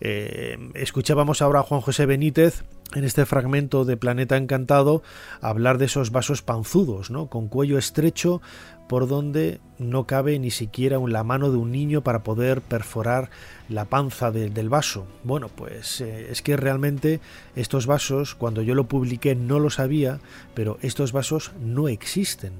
Eh, 0.00 0.56
escuchábamos 0.74 1.42
ahora 1.42 1.60
a 1.60 1.62
Juan 1.62 1.80
José 1.80 2.06
Benítez 2.06 2.64
en 2.94 3.04
este 3.04 3.26
fragmento 3.26 3.84
de 3.84 3.96
Planeta 3.96 4.36
Encantado 4.36 5.02
hablar 5.40 5.78
de 5.78 5.86
esos 5.86 6.10
vasos 6.10 6.42
panzudos, 6.42 7.10
¿no? 7.10 7.26
con 7.26 7.48
cuello 7.48 7.78
estrecho 7.78 8.40
por 8.88 9.08
donde 9.08 9.60
no 9.78 10.06
cabe 10.06 10.38
ni 10.38 10.50
siquiera 10.50 10.98
la 10.98 11.24
mano 11.24 11.50
de 11.50 11.56
un 11.56 11.72
niño 11.72 12.02
para 12.02 12.22
poder 12.22 12.60
perforar 12.60 13.30
la 13.68 13.86
panza 13.86 14.30
del 14.30 14.68
vaso. 14.68 15.06
Bueno, 15.24 15.48
pues 15.48 16.00
eh, 16.00 16.28
es 16.30 16.42
que 16.42 16.56
realmente 16.56 17.20
estos 17.56 17.86
vasos, 17.86 18.34
cuando 18.34 18.60
yo 18.60 18.74
lo 18.74 18.88
publiqué 18.88 19.34
no 19.34 19.58
lo 19.58 19.70
sabía, 19.70 20.20
pero 20.54 20.78
estos 20.82 21.12
vasos 21.12 21.52
no 21.64 21.88
existen 21.88 22.52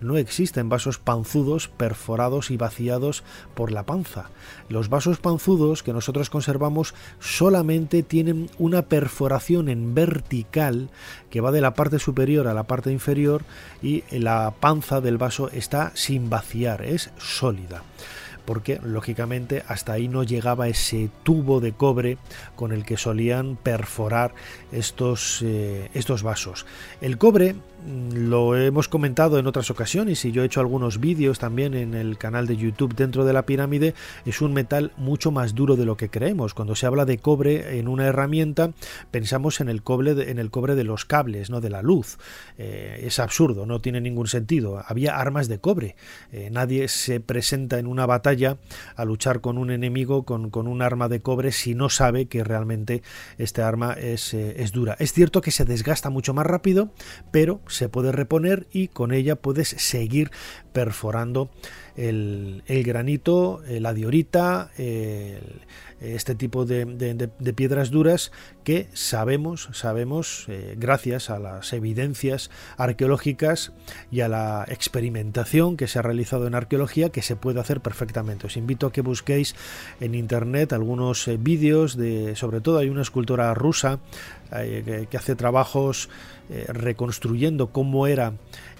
no 0.00 0.16
existen 0.16 0.68
vasos 0.68 0.98
panzudos 0.98 1.68
perforados 1.68 2.50
y 2.50 2.56
vaciados 2.56 3.22
por 3.54 3.72
la 3.72 3.84
panza. 3.84 4.30
Los 4.68 4.88
vasos 4.88 5.18
panzudos 5.18 5.82
que 5.82 5.92
nosotros 5.92 6.30
conservamos 6.30 6.94
solamente 7.18 8.02
tienen 8.02 8.50
una 8.58 8.82
perforación 8.82 9.68
en 9.68 9.94
vertical 9.94 10.90
que 11.30 11.40
va 11.40 11.52
de 11.52 11.60
la 11.60 11.74
parte 11.74 11.98
superior 11.98 12.46
a 12.46 12.54
la 12.54 12.64
parte 12.64 12.92
inferior 12.92 13.42
y 13.82 14.04
la 14.10 14.54
panza 14.58 15.00
del 15.00 15.18
vaso 15.18 15.50
está 15.50 15.92
sin 15.94 16.30
vaciar, 16.30 16.82
es 16.82 17.10
sólida 17.18 17.82
porque 18.50 18.80
lógicamente 18.82 19.62
hasta 19.68 19.92
ahí 19.92 20.08
no 20.08 20.24
llegaba 20.24 20.66
ese 20.66 21.08
tubo 21.22 21.60
de 21.60 21.72
cobre 21.72 22.18
con 22.56 22.72
el 22.72 22.84
que 22.84 22.96
solían 22.96 23.56
perforar 23.56 24.34
estos, 24.72 25.40
eh, 25.42 25.88
estos 25.94 26.24
vasos. 26.24 26.66
El 27.00 27.16
cobre 27.16 27.54
lo 27.86 28.56
hemos 28.56 28.88
comentado 28.88 29.38
en 29.38 29.46
otras 29.46 29.70
ocasiones 29.70 30.24
y 30.24 30.32
yo 30.32 30.42
he 30.42 30.46
hecho 30.46 30.60
algunos 30.60 31.00
vídeos 31.00 31.38
también 31.38 31.74
en 31.74 31.94
el 31.94 32.18
canal 32.18 32.46
de 32.46 32.56
YouTube 32.56 32.94
dentro 32.94 33.24
de 33.24 33.32
la 33.32 33.46
pirámide, 33.46 33.94
es 34.24 34.40
un 34.40 34.52
metal 34.52 34.92
mucho 34.96 35.30
más 35.30 35.54
duro 35.54 35.76
de 35.76 35.84
lo 35.84 35.96
que 35.96 36.10
creemos. 36.10 36.54
Cuando 36.54 36.74
se 36.74 36.86
habla 36.86 37.04
de 37.04 37.18
cobre 37.18 37.78
en 37.78 37.88
una 37.88 38.06
herramienta, 38.06 38.72
pensamos 39.10 39.60
en 39.60 39.68
el 39.68 39.82
cobre 39.82 40.14
de, 40.14 40.30
en 40.30 40.38
el 40.38 40.50
cobre 40.50 40.74
de 40.74 40.84
los 40.84 41.04
cables, 41.04 41.50
no 41.50 41.60
de 41.60 41.70
la 41.70 41.82
luz. 41.82 42.18
Eh, 42.58 43.02
es 43.04 43.18
absurdo, 43.18 43.66
no 43.66 43.80
tiene 43.80 44.00
ningún 44.00 44.26
sentido. 44.26 44.82
Había 44.86 45.16
armas 45.16 45.48
de 45.48 45.58
cobre. 45.58 45.96
Eh, 46.32 46.48
nadie 46.50 46.88
se 46.88 47.20
presenta 47.20 47.78
en 47.78 47.86
una 47.86 48.06
batalla 48.06 48.58
a 48.96 49.04
luchar 49.04 49.40
con 49.40 49.58
un 49.58 49.70
enemigo 49.70 50.24
con, 50.24 50.50
un 50.54 50.82
arma 50.82 51.08
de 51.08 51.20
cobre 51.20 51.52
si 51.52 51.74
no 51.74 51.88
sabe 51.88 52.26
que 52.26 52.44
realmente 52.44 53.02
este 53.38 53.62
arma 53.62 53.94
es, 53.94 54.34
eh, 54.34 54.62
es 54.62 54.72
dura. 54.72 54.96
Es 54.98 55.12
cierto 55.12 55.40
que 55.40 55.50
se 55.50 55.64
desgasta 55.64 56.10
mucho 56.10 56.34
más 56.34 56.46
rápido, 56.46 56.90
pero 57.30 57.60
se 57.70 57.88
puede 57.88 58.12
reponer 58.12 58.66
y 58.72 58.88
con 58.88 59.12
ella 59.12 59.36
puedes 59.36 59.68
seguir 59.68 60.30
perforando 60.72 61.50
el, 61.96 62.62
granito, 62.66 63.62
eh, 63.66 63.80
la 63.80 63.94
diorita, 63.94 64.70
este 66.00 66.34
tipo 66.34 66.64
de, 66.64 67.28
piedras 67.54 67.90
duras 67.90 68.32
que 68.64 68.88
sabemos, 68.92 69.68
sabemos, 69.72 70.46
eh, 70.48 70.74
gracias 70.78 71.30
a 71.30 71.38
las 71.38 71.72
evidencias 71.72 72.50
arqueológicas 72.76 73.72
y 74.10 74.20
a 74.20 74.28
la 74.28 74.64
experimentación 74.68 75.76
que 75.76 75.88
se 75.88 75.98
ha 75.98 76.02
realizado 76.02 76.46
en 76.46 76.54
arqueología, 76.54 77.10
que 77.10 77.22
se 77.22 77.36
puede 77.36 77.60
hacer 77.60 77.80
perfectamente. 77.80 78.46
Os 78.46 78.56
invito 78.56 78.86
a 78.86 78.92
que 78.92 79.02
busquéis 79.02 79.54
en 80.00 80.14
internet 80.14 80.72
algunos 80.72 81.28
eh, 81.28 81.36
vídeos 81.38 81.96
de, 81.96 82.34
sobre 82.36 82.60
todo 82.60 82.78
hay 82.78 82.88
una 82.88 83.02
escultora 83.02 83.52
rusa 83.54 84.00
que 84.50 85.16
hace 85.16 85.36
trabajos 85.36 86.08
reconstruyendo 86.72 87.68
cómo 87.68 88.08
era 88.08 88.32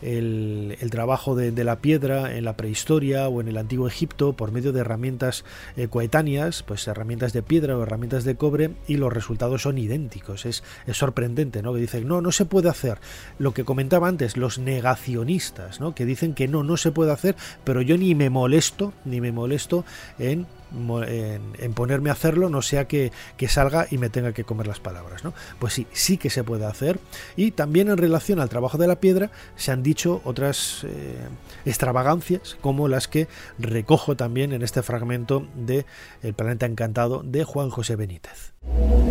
el, 0.03 0.89
trabajo 0.91 1.35
de, 1.35 1.53
la 1.65 1.81
piedra 1.81 2.37
en 2.37 2.45
la 2.45 2.57
prehistoria 2.57 3.29
o 3.29 3.41
en 3.41 3.49
el 3.49 3.57
antiguo 3.57 3.87
Egipto 3.87 4.33
por 4.33 4.53
medio 4.53 4.73
de 4.73 4.81
herramientas 4.81 5.45
eh, 5.77 5.89
coetáneas, 5.89 6.63
pues 6.63 6.87
herramientas 6.89 7.10
de 7.11 7.43
piedra 7.43 7.77
o 7.77 7.83
herramientas 7.83 8.23
de 8.25 8.37
cobre 8.37 8.71
y 8.87 8.97
los 8.97 9.13
resultados 9.13 9.63
son 9.63 9.79
idénticos. 9.79 10.47
Es, 10.47 10.63
sorprendente, 10.93 11.61
¿no? 11.61 11.75
Que 11.75 11.81
dicen, 11.81 12.07
no, 12.07 12.21
no 12.21 12.31
se 12.31 12.45
puede 12.45 12.69
hacer. 12.69 12.99
Lo 13.39 13.53
que 13.53 13.65
comentaba 13.65 14.07
antes, 14.09 14.37
los 14.37 14.59
negacionistas, 14.59 15.81
¿no? 15.81 15.95
Que 15.95 16.05
dicen 16.05 16.35
que 16.35 16.47
no, 16.47 16.63
no 16.63 16.77
se 16.77 16.93
puede 16.93 17.13
hacer, 17.13 17.35
pero 17.65 17.83
yo 17.83 17.99
ni 17.99 18.15
me 18.15 18.31
molesto, 18.31 18.93
ni 19.05 19.21
me 19.21 19.33
molesto 19.33 19.85
en 20.19 20.47
en, 20.73 21.75
ponerme 21.75 22.11
a 22.11 22.15
hacerlo, 22.15 22.49
no 22.49 22.63
sea 22.63 22.87
que, 22.87 23.13
salga 23.49 23.87
y 23.91 23.99
me 23.99 24.11
tenga 24.11 24.33
que 24.33 24.45
comer 24.45 24.67
las 24.67 24.81
palabras. 24.81 25.25
¿no? 25.25 25.33
Pues 25.59 25.75
sí, 25.75 25.87
sí 25.93 26.17
que 26.17 26.31
se 26.31 26.45
puede 26.45 26.67
hacer. 26.67 26.99
Y 27.37 27.53
también 27.53 27.89
en 27.89 27.97
relación 27.97 28.41
al 28.41 28.49
trabajo 28.49 28.79
de 28.79 28.87
la 28.87 29.01
piedra 29.01 29.31
se 29.57 29.73
han 29.73 29.83
dicho 29.83 30.21
otras 30.25 30.85
eh, 30.85 31.19
extravagancias 31.65 32.57
como 32.61 32.89
las 32.89 33.09
que 33.09 33.29
recojo 33.59 34.17
también 34.17 34.53
en 34.53 34.63
este 34.63 34.83
fragmento 34.83 35.47
de 35.55 35.87
El 36.23 36.35
planeta 36.35 36.67
encantado 36.67 37.23
de 37.25 37.45
Juan 37.45 37.71
José 37.71 37.97
Benítez. 37.97 38.53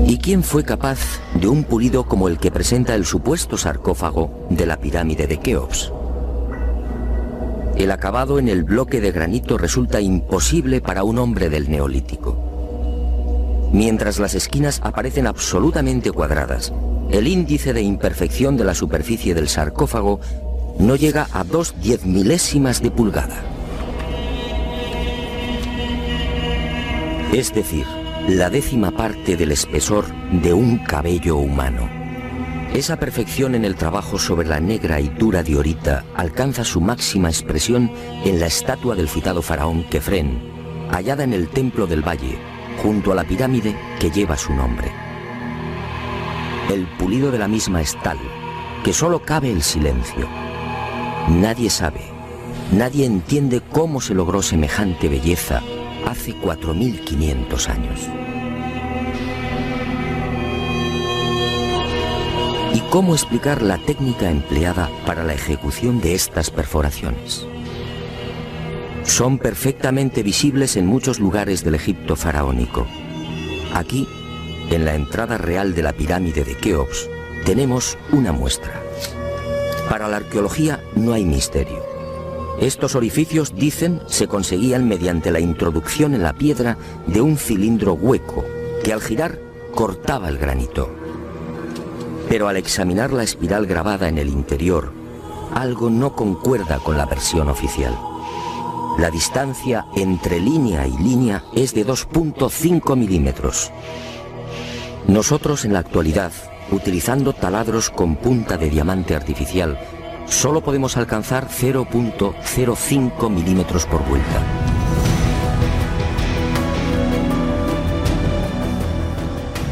¿Y 0.08 0.18
quién 0.18 0.44
fue 0.44 0.64
capaz 0.64 1.00
de 1.36 1.48
un 1.48 1.64
pulido 1.64 2.06
como 2.06 2.28
el 2.28 2.40
que 2.40 2.52
presenta 2.52 2.96
el 2.96 3.06
supuesto 3.06 3.58
sarcófago 3.58 4.48
de 4.50 4.66
la 4.66 4.80
pirámide 4.80 5.28
de 5.28 5.38
Keops? 5.38 5.92
El 7.80 7.92
acabado 7.92 8.40
en 8.40 8.50
el 8.50 8.66
bloque 8.66 9.00
de 9.00 9.12
granito 9.12 9.58
resulta 9.58 10.02
imposible 10.02 10.82
para 10.82 11.04
un 11.04 11.18
hombre 11.18 11.50
del 11.50 11.72
neolítico. 11.72 13.70
Mientras 13.72 14.20
las 14.20 14.36
esquinas 14.36 14.82
aparecen 14.84 15.28
absolutamente 15.28 16.12
cuadradas, 16.12 16.74
el 17.10 17.26
índice 17.28 17.72
de 17.72 17.82
imperfección 17.82 18.58
de 18.58 18.66
la 18.66 18.76
superficie 18.76 19.34
del 19.34 19.48
sarcófago 19.48 20.20
no 20.78 20.98
llega 20.98 21.28
a 21.32 21.46
dos 21.46 21.74
diez 21.82 22.06
milésimas 22.06 22.82
de 22.82 22.92
pulgada. 22.92 23.42
Es 27.32 27.54
decir, 27.54 27.86
la 28.28 28.50
décima 28.50 28.92
parte 28.92 29.38
del 29.38 29.54
espesor 29.54 30.06
de 30.32 30.52
un 30.52 30.80
cabello 30.80 31.38
humano. 31.38 31.99
Esa 32.74 32.98
perfección 32.98 33.56
en 33.56 33.66
el 33.66 33.76
trabajo 33.76 34.20
sobre 34.20 34.48
la 34.48 34.60
negra 34.60 35.02
y 35.02 35.10
dura 35.10 35.42
diorita 35.42 36.06
alcanza 36.16 36.64
su 36.64 36.80
máxima 36.82 37.28
expresión 37.28 37.92
en 38.24 38.40
la 38.40 38.46
estatua 38.46 38.96
del 38.96 39.10
citado 39.10 39.42
faraón 39.42 39.84
Kefren, 39.86 40.40
hallada 40.92 41.24
en 41.24 41.34
el 41.34 41.50
Templo 41.50 41.88
del 41.88 42.08
Valle, 42.08 42.38
junto 42.84 43.12
a 43.12 43.16
la 43.16 43.24
pirámide 43.24 43.76
que 44.00 44.12
lleva 44.12 44.38
su 44.38 44.54
nombre. 44.54 44.92
El 46.70 46.86
pulido 46.98 47.32
de 47.32 47.40
la 47.40 47.48
misma 47.48 47.82
es 47.82 48.00
tal 48.04 48.20
que 48.84 48.94
solo 48.94 49.20
cabe 49.20 49.52
el 49.52 49.64
silencio. 49.64 50.28
Nadie 51.28 51.72
sabe, 51.72 52.02
nadie 52.72 53.06
entiende 53.06 53.62
cómo 53.62 54.00
se 54.00 54.14
logró 54.14 54.42
semejante 54.42 55.10
belleza 55.10 55.62
hace 56.06 56.34
4.500 56.36 57.68
años. 57.68 58.39
¿Y 62.74 62.82
cómo 62.92 63.16
explicar 63.16 63.64
la 63.64 63.78
técnica 63.80 64.30
empleada 64.30 64.90
para 65.06 65.24
la 65.24 65.34
ejecución 65.34 66.02
de 66.02 66.14
estas 66.14 66.52
perforaciones? 66.52 67.48
Son 69.04 69.40
perfectamente 69.40 70.22
visibles 70.22 70.78
en 70.78 70.86
muchos 70.86 71.20
lugares 71.20 71.64
del 71.64 71.76
Egipto 71.76 72.16
faraónico. 72.16 72.86
Aquí, 73.74 74.08
en 74.70 74.86
la 74.86 74.94
entrada 74.94 75.38
real 75.40 75.74
de 75.74 75.82
la 75.82 75.94
pirámide 75.94 76.44
de 76.44 76.56
Keops, 76.56 77.10
tenemos 77.44 77.98
una 78.12 78.32
muestra. 78.32 78.84
Para 79.90 80.08
la 80.08 80.18
arqueología 80.18 80.84
no 80.96 81.14
hay 81.14 81.26
misterio. 81.26 81.84
Estos 82.62 82.94
orificios, 82.94 83.56
dicen, 83.56 84.02
se 84.06 84.28
conseguían 84.28 84.88
mediante 84.88 85.32
la 85.32 85.40
introducción 85.40 86.14
en 86.14 86.22
la 86.22 86.34
piedra 86.34 86.78
de 87.08 87.22
un 87.22 87.38
cilindro 87.38 87.94
hueco 87.94 88.46
que 88.84 88.94
al 88.94 89.02
girar 89.02 89.40
cortaba 89.74 90.30
el 90.30 90.38
granito. 90.38 90.99
Pero 92.30 92.48
al 92.48 92.58
examinar 92.58 93.12
la 93.12 93.24
espiral 93.24 93.66
grabada 93.66 94.08
en 94.08 94.20
el 94.20 94.30
interior, 94.30 94.94
algo 95.56 95.90
no 95.90 96.16
concuerda 96.16 96.78
con 96.78 96.96
la 96.96 97.08
versión 97.08 97.50
oficial. 97.50 97.98
La 99.00 99.10
distancia 99.10 99.88
entre 99.96 100.40
línea 100.40 100.86
y 100.86 100.96
línea 100.98 101.44
es 101.56 101.74
de 101.74 101.88
2.5 101.88 102.96
milímetros. 102.96 103.72
Nosotros 105.08 105.66
en 105.66 105.74
la 105.74 105.80
actualidad, 105.80 106.32
utilizando 106.72 107.34
taladros 107.34 107.90
con 107.90 108.16
punta 108.16 108.58
de 108.58 108.70
diamante 108.70 109.16
artificial, 109.16 109.80
solo 110.28 110.62
podemos 110.62 110.98
alcanzar 110.98 111.48
0.05 111.48 113.30
milímetros 113.30 113.88
por 113.88 114.06
vuelta. 114.08 114.44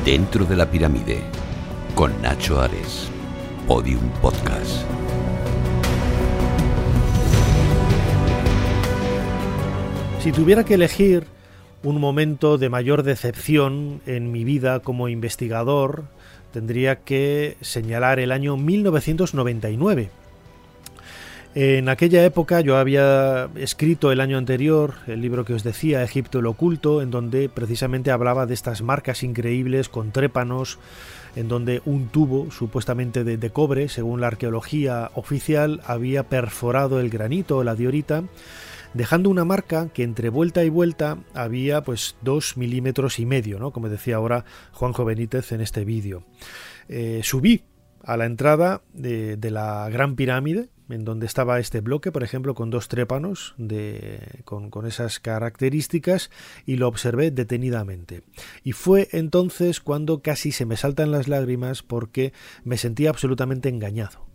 Dentro 0.04 0.46
de 0.46 0.56
la 0.56 0.72
pirámide, 0.72 1.22
con 1.97 2.21
Nacho 2.21 2.62
Ares, 2.62 3.10
Podium 3.67 4.07
Podcast. 4.21 4.86
Si 10.19 10.31
tuviera 10.31 10.63
que 10.63 10.75
elegir 10.75 11.25
un 11.81 11.99
momento 11.99 12.60
de 12.60 12.69
mayor 12.69 13.01
decepción 13.01 14.01
en 14.05 14.31
mi 14.31 14.43
vida 14.43 14.81
como 14.81 15.10
investigador, 15.10 16.03
tendría 16.53 16.97
que 16.97 17.57
señalar 17.62 18.19
el 18.19 18.31
año 18.31 18.57
1999. 18.57 20.12
En 21.55 21.89
aquella 21.89 22.23
época 22.23 22.62
yo 22.62 22.77
había 22.77 23.49
escrito 23.55 24.12
el 24.12 24.21
año 24.21 24.38
anterior 24.38 24.93
el 25.07 25.23
libro 25.23 25.43
que 25.43 25.55
os 25.55 25.63
decía, 25.63 26.03
Egipto 26.03 26.38
el 26.38 26.45
Oculto, 26.45 27.01
en 27.01 27.10
donde 27.10 27.49
precisamente 27.49 28.12
hablaba 28.12 28.45
de 28.45 28.53
estas 28.53 28.83
marcas 28.83 29.23
increíbles 29.23 29.89
con 29.89 30.12
trépanos, 30.12 30.77
en 31.38 31.47
donde 31.47 31.84
un 31.86 32.08
tubo 32.08 32.50
supuestamente 32.50 33.23
de, 33.23 33.50
cobre, 33.52 33.89
según 33.89 34.21
la 34.21 34.28
arqueología 34.28 35.12
oficial, 35.13 35.82
había 35.86 36.30
perforado 36.30 37.00
el 37.00 37.12
granito 37.12 37.58
o 37.58 37.63
la 37.63 37.76
diorita, 37.76 38.23
dejando 38.95 39.30
una 39.30 39.45
marca 39.45 39.89
que 39.89 40.02
entre 40.02 40.30
vuelta 40.30 40.63
y 40.63 40.69
vuelta 40.69 41.19
había 41.36 41.84
pues 41.84 42.15
dos 42.23 42.58
milímetros 42.58 43.19
y 43.19 43.28
medio, 43.28 43.60
¿no? 43.60 43.69
como 43.71 43.88
decía 43.88 44.15
ahora 44.15 44.45
Juanjo 44.71 45.06
Benítez 45.06 45.52
en 45.52 45.62
este 45.62 45.86
vídeo. 45.86 46.23
Eh, 46.89 47.21
subí 47.23 47.63
a 48.04 48.17
la 48.17 48.26
entrada 48.26 48.82
de, 48.93 49.38
la 49.52 49.88
Gran 49.89 50.15
Pirámide, 50.15 50.69
en 50.89 51.06
donde 51.06 51.26
estaba 51.26 51.60
este 51.60 51.82
bloque, 51.82 52.12
por 52.12 52.23
ejemplo, 52.23 52.56
con 52.56 52.69
dos 52.69 52.88
trépanos 52.88 53.56
de, 53.58 54.41
con, 54.45 54.69
con, 54.69 54.86
esas 54.86 55.19
características, 55.19 56.30
y 56.65 56.78
lo 56.78 56.88
observé 56.88 57.32
detenidamente. 57.32 58.23
Y 58.63 58.71
fue 58.71 59.10
entonces 59.12 59.80
cuando 59.80 60.21
casi 60.21 60.52
se 60.52 60.65
me 60.65 60.78
saltan 60.78 61.12
las 61.12 61.28
lágrimas 61.28 61.84
porque 61.84 62.34
me 62.63 62.78
sentía 62.78 63.10
absolutamente 63.10 63.69
engañado. 63.69 64.28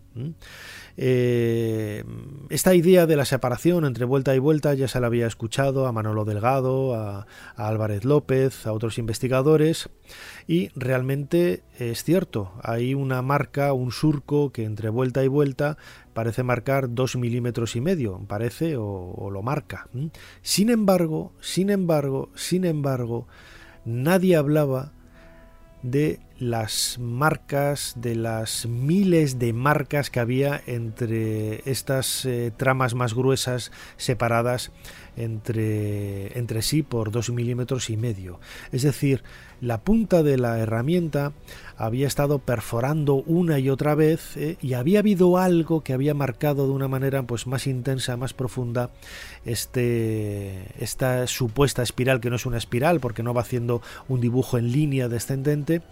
Eh, 0.99 2.05
esta 2.51 2.75
idea 2.75 3.07
de 3.07 3.17
la 3.17 3.25
separación 3.25 3.87
entre 3.87 4.05
vuelta 4.05 4.35
y 4.35 4.39
vuelta 4.39 4.75
ya 4.75 4.87
se 4.87 5.01
la 5.01 5.07
había 5.07 5.27
escuchado 5.27 5.87
a 5.87 5.93
Manolo 5.93 6.27
Delgado, 6.27 6.95
a, 6.95 7.27
Álvarez 7.57 8.05
López, 8.05 8.67
a 8.67 8.73
otros 8.73 8.99
investigadores, 8.99 9.89
y 10.47 10.69
realmente 10.75 11.63
es 11.79 12.05
cierto, 12.05 12.53
hay 12.63 12.93
una 12.95 13.23
marca, 13.23 13.73
un 13.73 13.91
surco 13.91 14.53
que 14.53 14.65
entre 14.65 14.91
vuelta 14.91 15.25
y 15.25 15.29
vuelta 15.29 15.79
parece 16.13 16.43
marcar 16.43 16.95
dos 16.95 17.17
milímetros 17.17 17.77
y 17.77 17.81
medio, 17.81 18.21
parece 18.27 18.77
o, 18.77 19.31
lo 19.31 19.43
marca. 19.43 19.89
Sin 20.43 20.71
embargo, 20.71 21.33
sin 21.41 21.71
embargo, 21.71 22.31
sin 22.35 22.65
embargo, 22.65 23.27
nadie 23.85 24.37
hablaba 24.37 24.93
de 25.83 26.21
las 26.39 26.99
marcas, 27.01 27.95
de 27.97 28.15
las 28.15 28.67
miles 28.67 29.39
de 29.39 29.53
marcas 29.53 30.11
que 30.11 30.21
había 30.21 30.61
entre 30.67 31.69
estas 31.71 32.25
eh, 32.25 32.53
tramas 32.57 32.95
más 32.95 33.15
gruesas 33.15 33.73
separadas 33.97 34.73
entre, 35.17 36.39
entre 36.39 36.63
sí 36.63 36.83
por 36.83 37.11
dos 37.11 37.31
milímetros 37.31 37.91
y 37.91 37.97
medio. 37.97 38.41
Es 38.73 38.83
decir, 38.83 39.23
la 39.61 39.79
punta 39.79 40.23
de 40.23 40.39
la 40.39 40.59
herramienta 40.59 41.33
había 41.77 42.07
estado 42.07 42.39
perforando 42.41 43.15
una 43.15 43.59
y 43.59 43.71
otra 43.71 43.95
vez 43.95 44.37
eh, 44.37 44.57
y 44.61 44.75
había 44.75 45.01
habido 45.01 45.39
algo 45.39 45.83
que 45.83 45.93
había 45.93 46.15
marcado 46.15 46.67
de 46.67 46.73
una 46.73 46.89
manera 46.89 47.23
pues 47.23 47.47
más 47.47 47.67
intensa, 47.67 48.17
más 48.17 48.35
profunda 48.35 48.91
este 49.45 50.67
esta 50.83 51.27
supuesta 51.27 51.83
espiral 51.83 52.21
que 52.21 52.31
no 52.31 52.37
es 52.37 52.47
una 52.47 52.59
espiral 52.59 53.01
porque 53.01 53.23
no 53.23 53.35
va 53.35 53.43
haciendo 53.43 53.83
un 54.09 54.21
dibujo 54.21 54.59
en 54.59 54.73
línea 54.73 55.09
descendente 55.09 55.83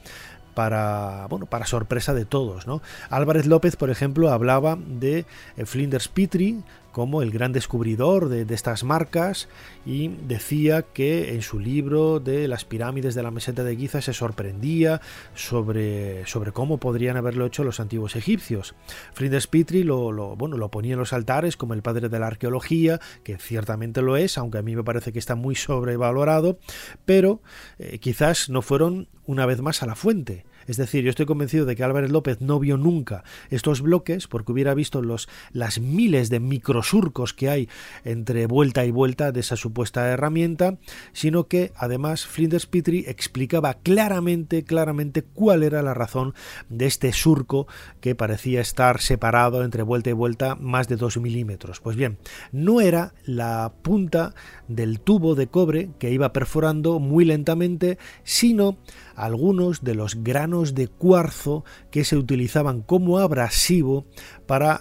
para, 0.54 1.26
bueno, 1.28 1.46
para 1.46 1.66
sorpresa 1.66 2.14
de 2.14 2.24
todos. 2.24 2.66
¿no? 2.66 2.82
Álvarez 3.08 3.46
López, 3.46 3.76
por 3.76 3.90
ejemplo, 3.90 4.30
hablaba 4.30 4.76
de 4.76 5.24
eh, 5.56 5.64
Flinders 5.64 6.08
Petrie 6.08 6.58
como 6.92 7.22
el 7.22 7.30
gran 7.30 7.52
descubridor 7.52 8.28
de, 8.28 8.46
estas 8.54 8.84
marcas 8.84 9.48
y 9.86 10.08
decía 10.08 10.82
que 10.82 11.34
en 11.34 11.42
su 11.42 11.58
libro 11.58 12.20
de 12.20 12.48
las 12.48 12.64
pirámides 12.64 13.14
de 13.14 13.22
la 13.22 13.30
meseta 13.30 13.62
de 13.64 13.76
Giza 13.76 14.02
se 14.02 14.12
sorprendía 14.12 15.00
sobre, 15.34 16.26
sobre 16.26 16.52
cómo 16.52 16.78
podrían 16.78 17.16
haberlo 17.16 17.46
hecho 17.46 17.64
los 17.64 17.80
antiguos 17.80 18.16
egipcios. 18.16 18.74
Flinders 19.14 19.46
Petrie 19.46 19.84
lo, 19.84 20.36
bueno, 20.36 20.56
lo 20.56 20.70
ponía 20.70 20.94
en 20.94 20.98
los 20.98 21.12
altares 21.12 21.56
como 21.56 21.74
el 21.74 21.82
padre 21.82 22.08
de 22.08 22.18
la 22.18 22.26
arqueología, 22.26 23.00
que 23.22 23.38
ciertamente 23.38 24.02
lo 24.02 24.16
es, 24.16 24.36
aunque 24.38 24.58
a 24.58 24.62
mí 24.62 24.74
me 24.74 24.84
parece 24.84 25.12
que 25.12 25.18
está 25.18 25.34
muy 25.34 25.54
sobrevalorado, 25.54 26.58
pero 27.04 27.40
eh, 27.78 27.98
quizás 27.98 28.48
no 28.48 28.62
fueron 28.62 29.08
una 29.26 29.46
vez 29.46 29.60
más 29.60 29.82
a 29.82 29.86
la 29.86 29.94
fuente. 29.94 30.44
Es 30.70 30.76
decir, 30.76 31.02
yo 31.02 31.10
estoy 31.10 31.26
convencido 31.26 31.66
de 31.66 31.74
que 31.74 31.82
Álvarez 31.82 32.12
López 32.12 32.40
no 32.40 32.60
vio 32.60 32.76
nunca 32.76 33.24
estos 33.50 33.80
bloques 33.80 34.28
porque 34.28 34.52
hubiera 34.52 34.72
visto 34.72 35.02
los, 35.02 35.28
las 35.52 35.80
miles 35.80 36.30
de 36.30 36.38
microsurcos 36.38 37.34
que 37.34 37.50
hay 37.50 37.68
entre 38.04 38.46
vuelta 38.46 38.84
y 38.84 38.92
vuelta 38.92 39.32
de 39.32 39.40
esa 39.40 39.56
supuesta 39.56 40.06
herramienta, 40.06 40.78
sino 41.12 41.48
que 41.48 41.72
además 41.74 42.24
Flinders 42.24 42.66
Petrie 42.66 43.10
explicaba 43.10 43.74
claramente, 43.74 44.62
claramente 44.62 45.24
cuál 45.24 45.64
era 45.64 45.82
la 45.82 45.92
razón 45.92 46.34
de 46.68 46.86
este 46.86 47.12
surco 47.12 47.66
que 48.00 48.14
parecía 48.14 48.60
estar 48.60 49.00
separado 49.00 49.64
entre 49.64 49.82
vuelta 49.82 50.10
y 50.10 50.12
vuelta 50.12 50.54
más 50.54 50.86
de 50.86 50.94
2 50.94 51.16
milímetros. 51.16 51.80
Pues 51.80 51.96
bien, 51.96 52.18
no 52.52 52.80
era 52.80 53.12
la 53.24 53.72
punta 53.82 54.34
del 54.68 55.00
tubo 55.00 55.34
de 55.34 55.48
cobre 55.48 55.90
que 55.98 56.12
iba 56.12 56.32
perforando 56.32 57.00
muy 57.00 57.24
lentamente, 57.24 57.98
sino 58.22 58.78
algunos 59.14 59.82
de 59.82 59.94
los 59.94 60.22
granos 60.22 60.74
de 60.74 60.88
cuarzo 60.88 61.64
que 61.90 62.04
se 62.04 62.16
utilizaban 62.16 62.82
como 62.82 63.18
abrasivo 63.18 64.06
para 64.46 64.80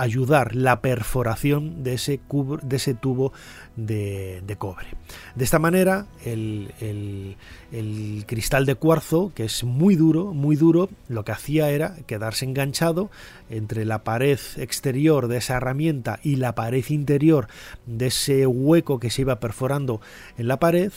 ayudar 0.00 0.54
la 0.54 0.80
perforación 0.80 1.82
de 1.82 1.94
ese, 1.94 2.20
de 2.62 2.76
ese 2.76 2.94
tubo 2.94 3.32
de, 3.74 4.56
cobre. 4.58 4.86
De 5.34 5.44
esta 5.44 5.58
manera, 5.58 6.06
el, 6.24 6.72
el, 6.80 8.24
cristal 8.26 8.66
de 8.66 8.74
cuarzo, 8.76 9.32
que 9.34 9.44
es 9.44 9.64
muy 9.64 9.96
duro, 9.96 10.32
muy 10.32 10.56
duro, 10.56 10.88
lo 11.08 11.24
que 11.24 11.32
hacía 11.32 11.70
era 11.70 11.96
quedarse 12.06 12.44
enganchado 12.44 13.10
entre 13.48 13.84
la 13.84 14.04
pared 14.04 14.38
exterior 14.56 15.28
de 15.28 15.38
esa 15.38 15.56
herramienta 15.56 16.20
y 16.22 16.36
la 16.36 16.54
pared 16.54 16.84
interior 16.88 17.48
de 17.86 18.06
ese 18.06 18.46
hueco 18.46 19.00
que 19.00 19.10
se 19.10 19.22
iba 19.22 19.40
perforando 19.40 20.00
en 20.38 20.46
la 20.46 20.60
pared 20.60 20.92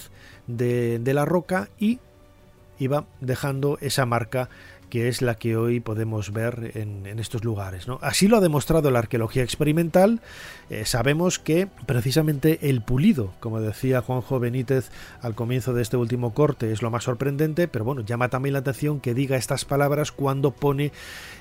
de, 0.48 1.00
de 1.00 1.14
la 1.14 1.26
roca 1.26 1.70
y 1.80 2.00
iba 2.84 3.06
dejando 3.22 3.78
esa 3.82 4.06
marca 4.06 4.50
que 4.94 5.08
es 5.08 5.24
la 5.24 5.34
que 5.34 5.58
hoy 5.58 5.80
podemos 5.80 6.32
ver 6.32 6.74
en, 6.76 7.08
estos 7.18 7.44
lugares. 7.44 7.88
Así 8.02 8.28
lo 8.28 8.38
ha 8.38 8.42
demostrado 8.42 8.92
la 8.92 9.00
arqueología 9.00 9.42
experimental. 9.42 10.22
Eh, 10.70 10.86
sabemos 10.86 11.40
que 11.40 11.68
precisamente 11.88 12.70
el 12.70 12.84
pulido, 12.84 13.34
como 13.40 13.60
decía 13.60 14.04
Juanjo 14.04 14.40
Benítez 14.40 14.92
al 15.20 15.34
comienzo 15.34 15.74
de 15.74 15.82
este 15.82 15.98
último 15.98 16.36
corte, 16.36 16.72
es 16.72 16.84
lo 16.84 16.92
más 16.92 17.06
sorprendente, 17.06 17.68
pero 17.68 17.84
bueno, 17.86 18.02
llama 18.02 18.30
también 18.30 18.54
la 18.54 18.60
atención 18.60 19.00
que 19.00 19.16
diga 19.16 19.36
estas 19.36 19.66
palabras 19.66 20.12
cuando 20.12 20.52
pone 20.52 20.92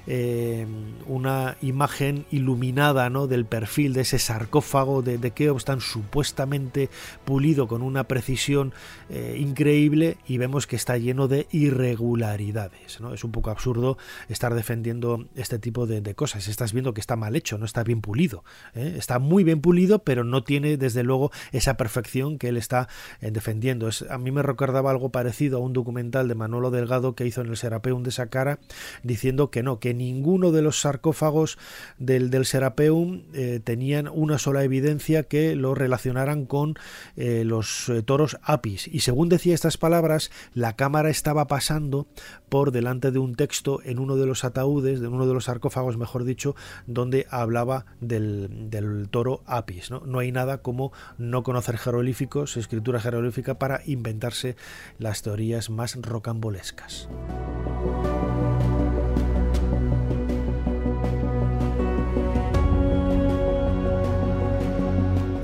eh, 0.06 0.66
una 1.06 1.58
imagen 1.60 2.24
iluminada 2.30 3.10
del 3.10 3.44
perfil 3.44 3.92
de 3.92 4.00
ese 4.00 4.18
sarcófago 4.18 5.02
de, 5.02 5.18
de 5.18 5.30
Keops 5.32 5.66
tan 5.66 5.82
supuestamente 5.82 6.88
pulido 7.26 7.68
con 7.68 7.82
una 7.82 8.04
precisión 8.04 8.72
eh, 9.10 9.36
increíble 9.38 10.16
y 10.26 10.38
vemos 10.38 10.66
que 10.66 10.76
está 10.76 10.96
lleno 10.96 11.28
de 11.28 11.48
irregularidades. 11.50 12.98
Es 13.12 13.24
un 13.24 13.32
poco 13.32 13.41
absurdo 13.50 13.98
estar 14.28 14.54
defendiendo 14.54 15.26
este 15.34 15.58
tipo 15.58 15.86
de, 15.86 16.02
cosas. 16.14 16.48
Estás 16.48 16.72
viendo 16.72 16.94
que 16.94 17.00
está 17.00 17.16
mal 17.16 17.36
hecho, 17.36 17.58
no 17.58 17.64
está 17.64 17.84
bien 17.84 18.00
pulido. 18.00 18.44
¿eh? 18.74 18.94
Está 18.98 19.18
muy 19.18 19.44
bien 19.44 19.60
pulido, 19.60 20.00
pero 20.00 20.24
no 20.24 20.44
tiene 20.44 20.76
desde 20.76 21.02
luego 21.02 21.30
esa 21.52 21.76
perfección 21.76 22.38
que 22.38 22.48
él 22.48 22.56
está 22.56 22.88
eh, 23.20 23.30
defendiendo. 23.30 23.88
Es, 23.88 24.02
a 24.02 24.18
mí 24.18 24.30
me 24.30 24.42
recordaba 24.42 24.90
algo 24.90 25.10
parecido 25.10 25.58
a 25.58 25.60
un 25.60 25.72
documental 25.72 26.28
de 26.28 26.34
Manolo 26.34 26.70
Delgado 26.70 27.14
que 27.14 27.26
hizo 27.26 27.40
en 27.40 27.48
el 27.48 27.56
Serapeum 27.56 28.02
de 28.02 28.10
Saqqara 28.10 28.58
diciendo 29.02 29.50
que 29.50 29.62
no, 29.62 29.78
que 29.78 29.94
ninguno 29.94 30.52
de 30.52 30.62
los 30.62 30.80
sarcófagos 30.80 31.58
del, 31.98 32.30
del 32.30 32.44
Serapeum 32.44 33.22
eh, 33.32 33.60
tenían 33.62 34.08
una 34.08 34.38
sola 34.38 34.64
evidencia 34.64 35.22
que 35.22 35.56
lo 35.56 35.74
relacionaran 35.74 36.46
con 36.46 36.74
los 37.16 37.90
toros 38.04 38.38
apis. 38.42 38.88
Y 38.88 39.00
según 39.00 39.28
decía 39.28 39.54
estas 39.54 39.76
palabras, 39.76 40.30
la 40.54 40.76
cámara 40.76 41.10
estaba 41.10 41.46
pasando 41.46 42.06
por 42.48 42.72
delante 42.72 43.10
de 43.10 43.18
un 43.18 43.31
texto 43.36 43.80
en 43.84 43.98
uno 43.98 44.16
de 44.16 44.26
los 44.26 44.44
ataúdes, 44.44 45.00
de 45.00 45.08
uno 45.08 45.26
de 45.26 45.34
los 45.34 45.44
sarcófagos, 45.44 45.96
mejor 45.96 46.24
dicho, 46.24 46.54
donde 46.86 47.26
hablaba 47.30 47.86
del, 48.00 48.70
del 48.70 49.08
toro 49.08 49.42
Apis. 49.46 49.90
¿no? 49.90 50.02
no 50.04 50.18
hay 50.18 50.32
nada 50.32 50.58
como 50.58 50.92
no 51.18 51.42
conocer 51.42 51.78
jeroglíficos, 51.78 52.56
escritura 52.56 53.00
jeroglífica, 53.00 53.58
para 53.58 53.80
inventarse 53.86 54.56
las 54.98 55.22
teorías 55.22 55.70
más 55.70 55.96
rocambolescas. 56.00 57.08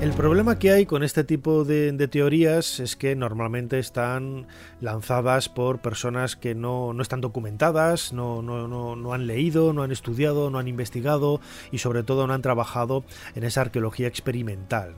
El 0.09 0.15
problema 0.15 0.57
que 0.57 0.71
hay 0.71 0.87
con 0.87 1.03
este 1.03 1.23
tipo 1.23 1.63
de, 1.63 2.07
teorías 2.07 2.79
es 2.79 2.95
que 2.95 3.15
normalmente 3.15 3.77
están 3.77 4.47
lanzadas 4.81 5.49
por 5.49 5.81
personas 5.81 6.35
que 6.35 6.55
no, 6.55 6.99
están 6.99 7.21
documentadas, 7.21 8.11
no, 8.11 8.41
no, 8.41 9.13
han 9.13 9.27
leído, 9.27 9.71
no 9.71 9.83
han 9.83 9.91
estudiado, 9.91 10.49
no 10.49 10.57
han 10.57 10.67
investigado 10.67 11.39
y 11.71 11.77
sobre 11.77 12.01
todo 12.01 12.25
no 12.25 12.33
han 12.33 12.41
trabajado 12.41 13.03
en 13.35 13.43
esa 13.43 13.61
arqueología 13.61 14.07
experimental. 14.07 14.95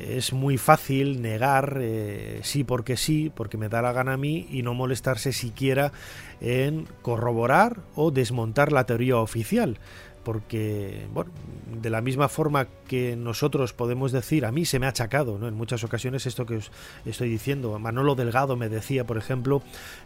Es 0.00 0.32
muy 0.32 0.58
fácil 0.58 1.22
negar 1.22 1.78
eh, 1.80 2.40
sí 2.42 2.64
porque 2.64 2.96
sí, 2.96 3.30
porque 3.32 3.56
me 3.56 3.68
da 3.68 3.82
la 3.82 3.92
gana 3.92 4.14
a 4.14 4.16
mí 4.16 4.48
y 4.50 4.62
no 4.62 4.74
molestarse 4.74 5.32
siquiera 5.32 5.92
en 6.40 6.88
corroborar 7.02 7.82
o 7.94 8.10
desmontar 8.10 8.72
la 8.72 8.84
teoría 8.84 9.16
oficial 9.16 9.78
porque, 10.24 11.06
bueno, 11.12 11.30
de 11.80 11.90
la 11.90 12.00
misma 12.00 12.28
forma 12.28 12.66
que 12.88 13.16
nosotros 13.16 13.72
podemos 13.72 14.12
decir, 14.12 14.44
a 14.44 14.52
mí 14.52 14.64
se 14.64 14.78
me 14.78 14.86
ha 14.86 14.90
achacado, 14.90 15.38
¿no? 15.38 15.48
En 15.48 15.54
muchas 15.54 15.84
ocasiones 15.84 16.26
esto 16.26 16.46
que 16.46 16.56
os 16.56 16.70
estoy 17.04 17.28
diciendo, 17.28 17.78
Manolo 17.78 18.14
Delgado 18.14 18.56
me 18.56 18.68
decía, 18.68 19.04
por 19.04 19.18
ejemplo, 19.18 19.62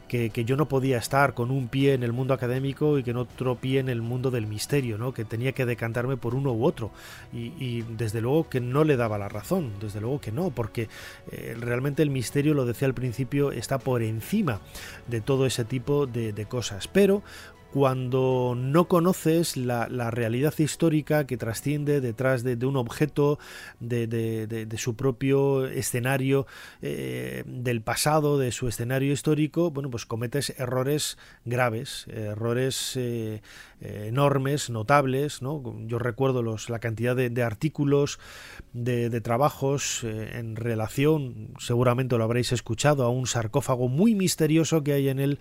que, 0.08 0.30
yo 0.44 0.56
no 0.56 0.68
podía 0.68 0.98
estar 0.98 1.34
con 1.34 1.50
un 1.50 1.68
pie 1.68 1.94
en 1.94 2.02
el 2.02 2.12
mundo 2.12 2.34
académico 2.34 2.98
y 2.98 3.02
que 3.02 3.10
en 3.10 3.18
otro 3.18 3.56
pie 3.56 3.80
en 3.80 3.88
el 3.88 4.02
mundo 4.02 4.30
del 4.30 4.46
misterio, 4.46 4.98
¿no? 4.98 5.12
Que 5.12 5.24
tenía 5.24 5.52
que 5.52 5.66
decantarme 5.66 6.16
por 6.16 6.34
uno 6.34 6.52
u 6.52 6.64
otro. 6.64 6.90
Y, 7.32 7.82
desde 7.82 8.20
luego 8.20 8.48
que 8.48 8.60
no 8.60 8.84
le 8.84 8.96
daba 8.96 9.18
la 9.18 9.28
razón, 9.28 9.72
desde 9.80 10.00
luego 10.00 10.20
que 10.20 10.32
no, 10.32 10.50
porque 10.50 10.88
eh, 11.30 11.56
realmente 11.58 12.02
el 12.02 12.10
misterio, 12.10 12.54
lo 12.54 12.66
decía 12.66 12.88
al 12.88 12.94
principio, 12.94 13.52
está 13.52 13.78
por 13.78 14.02
encima 14.02 14.60
de 15.06 15.20
todo 15.20 15.46
ese 15.46 15.64
tipo 15.64 16.06
de, 16.06 16.32
de 16.32 16.46
cosas. 16.46 16.88
Pero 16.88 17.22
cuando 17.72 18.54
no 18.56 18.88
conoces 18.88 19.56
la, 19.56 19.86
realidad 20.10 20.54
histórica 20.58 21.26
que 21.26 21.36
trasciende 21.36 22.00
detrás 22.00 22.42
de, 22.42 22.54
un 22.64 22.76
objeto, 22.76 23.38
de, 23.78 24.66
su 24.78 24.96
propio 24.96 25.66
escenario 25.66 26.46
eh, 26.80 27.44
del 27.46 27.82
pasado, 27.82 28.38
de 28.38 28.52
su 28.52 28.68
escenario 28.68 29.12
histórico, 29.12 29.70
bueno, 29.70 29.90
pues 29.90 30.06
cometes 30.06 30.54
errores 30.58 31.18
graves, 31.44 32.06
errores 32.08 32.96
eh, 32.96 33.40
enormes, 33.80 34.70
notables. 34.70 35.42
¿no? 35.42 35.62
Yo 35.86 35.98
recuerdo 35.98 36.42
los, 36.42 36.70
la 36.70 36.78
cantidad 36.78 37.14
de, 37.14 37.42
artículos, 37.42 38.18
de, 38.72 39.20
trabajos 39.20 40.04
eh, 40.04 40.38
en 40.38 40.56
relación, 40.56 41.54
seguramente 41.58 42.16
lo 42.16 42.24
habréis 42.24 42.52
escuchado, 42.52 43.04
a 43.04 43.10
un 43.10 43.26
sarcófago 43.26 43.88
muy 43.88 44.14
misterioso 44.14 44.82
que 44.82 44.94
hay 44.94 45.08
en 45.08 45.20
el, 45.20 45.38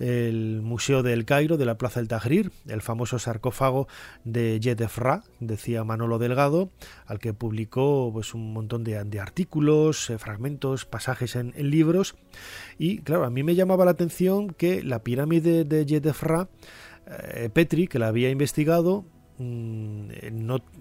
el 0.00 0.60
Museo 0.62 1.02
del 1.02 1.24
Cairo, 1.24 1.56
la 1.68 1.78
Plaza 1.78 2.00
del 2.00 2.08
Tahrir, 2.08 2.50
el 2.66 2.82
famoso 2.82 3.18
sarcófago 3.18 3.86
de 4.24 4.58
Yedefra, 4.58 5.22
decía 5.38 5.84
Manolo 5.84 6.18
Delgado, 6.18 6.70
al 7.06 7.20
que 7.20 7.34
publicó 7.34 8.10
pues, 8.12 8.34
un 8.34 8.52
montón 8.52 8.82
de, 8.82 9.20
artículos, 9.20 10.10
eh, 10.10 10.18
fragmentos, 10.18 10.84
pasajes 10.84 11.36
en, 11.36 11.52
libros. 11.70 12.16
Y 12.78 12.98
claro, 12.98 13.24
a 13.24 13.30
mí 13.30 13.42
me 13.42 13.54
llamaba 13.54 13.84
la 13.84 13.92
atención 13.92 14.50
que 14.50 14.82
la 14.82 15.02
pirámide 15.02 15.64
de 15.64 15.86
Yedefra, 15.86 16.48
eh, 17.06 17.50
Petri, 17.52 17.86
que 17.86 17.98
la 17.98 18.08
había 18.08 18.30
investigado, 18.30 19.04
Mm, 19.38 20.10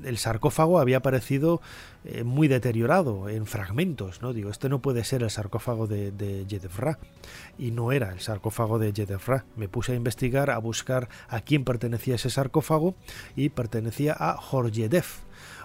el 0.03 0.17
sarcófago 0.17 0.79
había 0.79 0.97
aparecido 0.97 1.61
eh, 2.05 2.23
muy 2.23 2.47
deteriorado 2.47 3.29
en 3.29 3.45
fragmentos, 3.45 4.21
¿no? 4.23 4.33
Digo, 4.33 4.49
este 4.49 4.67
no 4.67 4.79
puede 4.79 5.03
ser 5.03 5.21
el 5.21 5.29
sarcófago 5.29 5.85
de, 5.85 6.11
de 6.11 6.45
Y 7.59 7.71
no 7.71 7.91
era 7.91 8.11
el 8.11 8.19
sarcófago 8.19 8.79
de 8.79 8.93
Jedefra. 8.93 9.45
Me 9.55 9.69
puse 9.69 9.91
a 9.91 9.95
investigar, 9.95 10.49
a 10.49 10.57
buscar 10.57 11.07
a 11.27 11.41
quién 11.41 11.65
pertenecía 11.65 12.15
ese 12.15 12.31
sarcófago 12.31 12.95
y 13.35 13.49
pertenecía 13.49 14.13
a 14.13 14.39
Horjedef, 14.39 15.19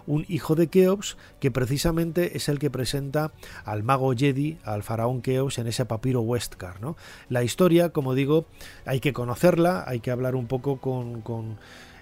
un 0.07 0.27
hijo 0.29 0.55
de 0.55 0.67
Keops 0.67 1.17
que 1.41 1.51
precisamente 1.51 2.37
es 2.37 2.51
el 2.51 2.59
que 2.59 2.71
presenta 2.71 3.33
al 3.65 3.83
mago 3.85 4.13
Jedi, 4.15 4.59
al 4.65 4.83
faraón 4.83 5.23
Keops 5.23 5.59
en 5.59 5.67
ese 5.67 5.87
papiro 5.87 6.21
Westcar. 6.21 6.83
¿no? 6.83 6.97
La 7.31 7.43
historia, 7.43 7.91
como 7.91 8.15
digo, 8.15 8.47
hay 8.85 9.01
que 9.01 9.15
conocerla, 9.15 9.85
hay 9.87 10.01
que 10.01 10.11
hablar 10.11 10.35
un 10.35 10.47
poco 10.47 10.79
con 10.79 11.23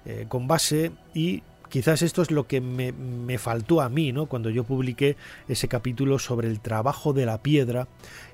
eh, 0.05 0.27
con 0.29 0.49
base 0.49 0.93
y 1.15 1.43
quizás 1.69 2.03
esto 2.03 2.21
es 2.21 2.31
lo 2.31 2.47
que 2.47 2.61
me, 2.61 2.93
me, 2.93 3.39
faltó 3.39 3.81
a 3.81 3.89
mí, 3.89 4.13
¿no? 4.13 4.27
Cuando 4.27 4.51
yo 4.51 4.65
publiqué 4.65 5.17
ese 5.49 5.69
capítulo 5.69 6.19
sobre 6.19 6.49
el 6.49 6.61
trabajo 6.61 7.13
de 7.13 7.25
la 7.27 7.43
piedra 7.43 7.89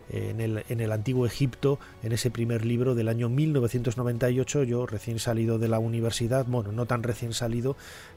eh, 0.09 0.29
en, 0.31 0.41
el, 0.41 0.65
en 0.69 0.81
el, 0.81 0.93
antiguo 0.93 1.27
Egipto, 1.27 1.79
en 2.03 2.13
ese 2.13 2.31
primer 2.31 2.65
libro 2.65 2.95
del 2.95 3.09
año 3.09 3.29
1998, 3.29 4.65
yo 4.65 4.87
recién 4.87 5.19
salido 5.19 5.59
de 5.59 5.69
la 5.69 5.79
universidad, 5.79 6.47
bueno, 6.47 6.73
no 6.73 6.87
tan 6.87 7.03
recién 7.03 7.33
salido, 7.33 7.77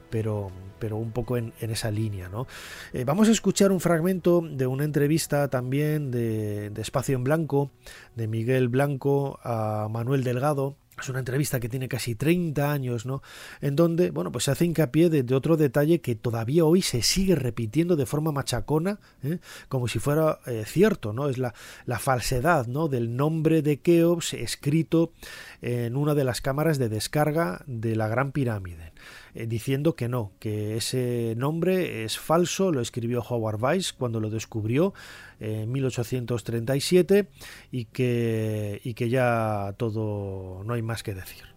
pero, 0.10 0.52
pero 0.80 0.98
un 0.98 1.12
poco 1.12 1.38
en, 1.38 1.54
en 1.60 1.72
esa 1.72 1.92
línea. 1.92 2.30
¿no? 2.30 2.48
Eh, 2.94 3.04
vamos 3.04 3.28
a 3.28 3.32
escuchar 3.32 3.72
un 3.72 3.80
fragmento 3.80 4.42
de 4.42 4.68
una 4.68 4.84
entrevista 4.84 5.48
también 5.50 6.12
de, 6.12 6.70
de 6.70 6.82
Espacio 6.82 7.16
en 7.16 7.24
Blanco, 7.24 7.72
de 8.16 8.28
Miguel 8.28 8.70
Blanco 8.70 9.40
a 9.44 9.88
Manuel 9.90 10.24
Delgado, 10.24 10.76
es 11.02 11.10
una 11.10 11.20
entrevista 11.20 11.60
que 11.60 11.70
tiene 11.70 11.88
casi 11.88 12.16
30 12.16 12.72
años, 12.72 13.06
¿no? 13.06 13.22
En 13.62 13.76
donde, 13.76 14.12
bueno, 14.12 14.32
pues 14.32 14.46
se 14.46 14.52
hace 14.52 14.66
hincapié 14.66 15.10
de, 15.10 15.36
otro 15.36 15.58
detalle 15.58 16.02
que 16.02 16.16
todavía 16.16 16.66
hoy 16.66 16.82
se 16.82 17.02
sigue 17.02 17.36
repitiendo 17.36 17.96
de 17.96 18.06
forma 18.06 18.32
machacona, 18.32 19.00
¿eh? 19.24 19.40
como 19.68 19.88
si 19.88 20.00
fuera 20.00 20.40
eh, 20.46 20.64
cierto, 20.66 21.14
¿no? 21.14 21.30
Es 21.30 21.38
la, 21.38 21.54
la, 21.86 22.00
falsedad, 22.00 22.68
¿no? 22.68 22.88
Del 22.88 23.16
nombre 23.16 23.62
de 23.62 23.80
Keops 23.80 24.34
escrito 24.34 25.14
en 25.62 25.96
una 25.96 26.16
de 26.16 26.24
las 26.24 26.42
cámaras 26.42 26.78
de 26.78 26.90
descarga 26.90 27.64
de 27.68 27.96
la 27.96 28.08
Gran 28.08 28.32
Pirámide. 28.32 28.89
Eh, 29.34 29.48
diciendo 29.48 29.96
que 29.96 30.08
no, 30.08 30.32
que 30.40 30.78
ese 30.78 31.34
nombre 31.38 32.04
es 32.04 32.18
falso, 32.18 32.72
lo 32.72 32.82
escribió 32.82 33.22
Howard 33.22 33.62
Weiss 33.62 33.94
cuando 33.94 34.20
lo 34.20 34.30
descubrió 34.30 34.94
en 35.40 35.72
1837 35.72 37.30
y 37.72 37.86
que, 37.86 38.82
y 38.84 38.94
que 38.94 39.10
ya 39.10 39.74
todo 39.78 40.64
no 40.64 40.74
hay 40.74 40.82
más 40.82 41.04
que 41.04 41.14
decir. 41.14 41.50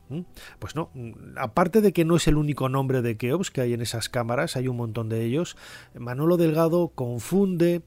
Pues 0.58 0.76
no, 0.76 0.90
aparte 1.36 1.80
de 1.80 1.92
que 1.92 2.04
no 2.04 2.16
es 2.16 2.26
el 2.28 2.36
único 2.36 2.68
nombre 2.68 3.02
de 3.02 3.16
Keops 3.16 3.50
que 3.50 3.62
hay 3.62 3.72
en 3.72 3.80
esas 3.80 4.08
cámaras, 4.08 4.56
hay 4.56 4.68
un 4.68 4.76
montón 4.76 5.08
de 5.08 5.24
ellos, 5.24 5.56
Manolo 5.94 6.36
Delgado 6.36 6.88
confunde 6.88 7.82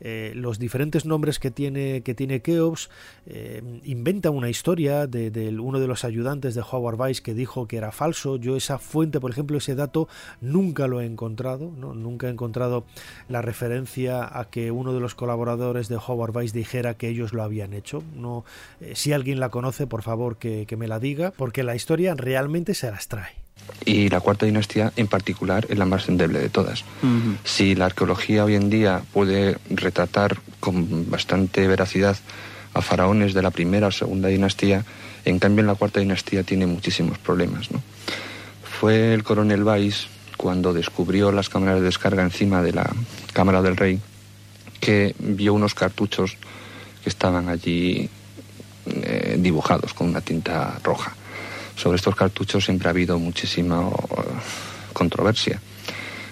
eh, 0.00 0.32
los 0.34 0.58
diferentes 0.58 1.04
nombres 1.06 1.38
que 1.38 1.50
tiene, 1.50 2.02
que 2.02 2.14
tiene 2.14 2.40
Keops, 2.40 2.90
eh, 3.26 3.62
inventa 3.84 4.30
una 4.30 4.50
historia 4.50 5.06
de, 5.06 5.56
uno 5.58 5.80
de 5.80 5.86
los 5.86 6.04
ayudantes 6.04 6.54
de 6.54 6.62
Howard 6.62 7.00
Weiss 7.00 7.20
que 7.20 7.34
dijo 7.34 7.66
que 7.66 7.78
era 7.78 7.92
falso. 7.92 8.36
Yo 8.36 8.56
esa 8.56 8.78
fuente, 8.78 9.20
por 9.20 9.30
ejemplo, 9.30 9.58
ese 9.58 9.74
dato 9.74 10.08
nunca 10.40 10.86
lo 10.86 11.00
he 11.00 11.06
encontrado, 11.06 11.70
nunca 11.70 12.28
he 12.28 12.30
encontrado 12.30 12.84
la 13.28 13.42
referencia 13.42 14.38
a 14.38 14.50
que 14.50 14.70
uno 14.70 14.92
de 14.92 15.00
los 15.00 15.14
colaboradores 15.14 15.88
de 15.88 15.96
Howard 15.96 16.36
Weiss 16.36 16.52
dijera 16.52 16.94
que 16.94 17.08
ellos 17.08 17.32
lo 17.32 17.42
habían 17.42 17.72
hecho. 17.72 18.02
No, 18.14 18.44
eh, 18.80 18.92
si 18.94 19.12
alguien 19.12 19.40
la 19.40 19.48
conoce, 19.48 19.86
por 19.86 20.02
favor 20.02 20.36
que, 20.36 20.66
que 20.66 20.76
me 20.76 20.88
la 20.88 21.00
diga, 21.00 21.32
porque 21.36 21.62
la 21.62 21.74
historia 21.74 22.14
realmente 22.14 22.74
se 22.74 22.90
las 22.90 23.08
trae 23.08 23.45
y 23.86 24.08
la 24.08 24.20
cuarta 24.20 24.44
dinastía 24.44 24.92
en 24.96 25.06
particular 25.06 25.64
es 25.70 25.78
la 25.78 25.86
más 25.86 26.08
endeble 26.08 26.40
de 26.40 26.50
todas. 26.50 26.84
Si 27.44 27.76
la 27.76 27.86
arqueología 27.86 28.44
hoy 28.44 28.56
en 28.56 28.68
día 28.68 29.02
puede 29.12 29.58
retratar 29.70 30.38
con 30.58 31.08
bastante 31.08 31.66
veracidad 31.68 32.16
a 32.74 32.82
faraones 32.82 33.32
de 33.32 33.42
la 33.42 33.52
primera 33.52 33.86
o 33.86 33.92
segunda 33.92 34.28
dinastía, 34.28 34.84
en 35.24 35.38
cambio 35.38 35.60
en 35.60 35.68
la 35.68 35.76
cuarta 35.76 36.00
dinastía 36.00 36.42
tiene 36.42 36.66
muchísimos 36.66 37.16
problemas. 37.18 37.68
Fue 38.80 39.14
el 39.14 39.22
coronel 39.22 39.62
Weiss 39.62 40.08
cuando 40.36 40.74
descubrió 40.74 41.30
las 41.30 41.48
cámaras 41.48 41.76
de 41.76 41.86
descarga 41.86 42.22
encima 42.22 42.62
de 42.62 42.72
la 42.72 42.92
cámara 43.32 43.62
del 43.62 43.76
rey 43.76 44.00
que 44.80 45.14
vio 45.20 45.54
unos 45.54 45.74
cartuchos 45.74 46.36
que 47.02 47.08
estaban 47.08 47.48
allí 47.48 48.10
eh, 48.86 49.36
dibujados 49.38 49.94
con 49.94 50.08
una 50.08 50.20
tinta 50.20 50.78
roja 50.82 51.14
sobre 51.76 51.96
estos 51.96 52.16
cartuchos 52.16 52.64
siempre 52.64 52.88
ha 52.88 52.90
habido 52.90 53.18
muchísima 53.18 53.88
eh, 53.88 54.22
controversia. 54.92 55.60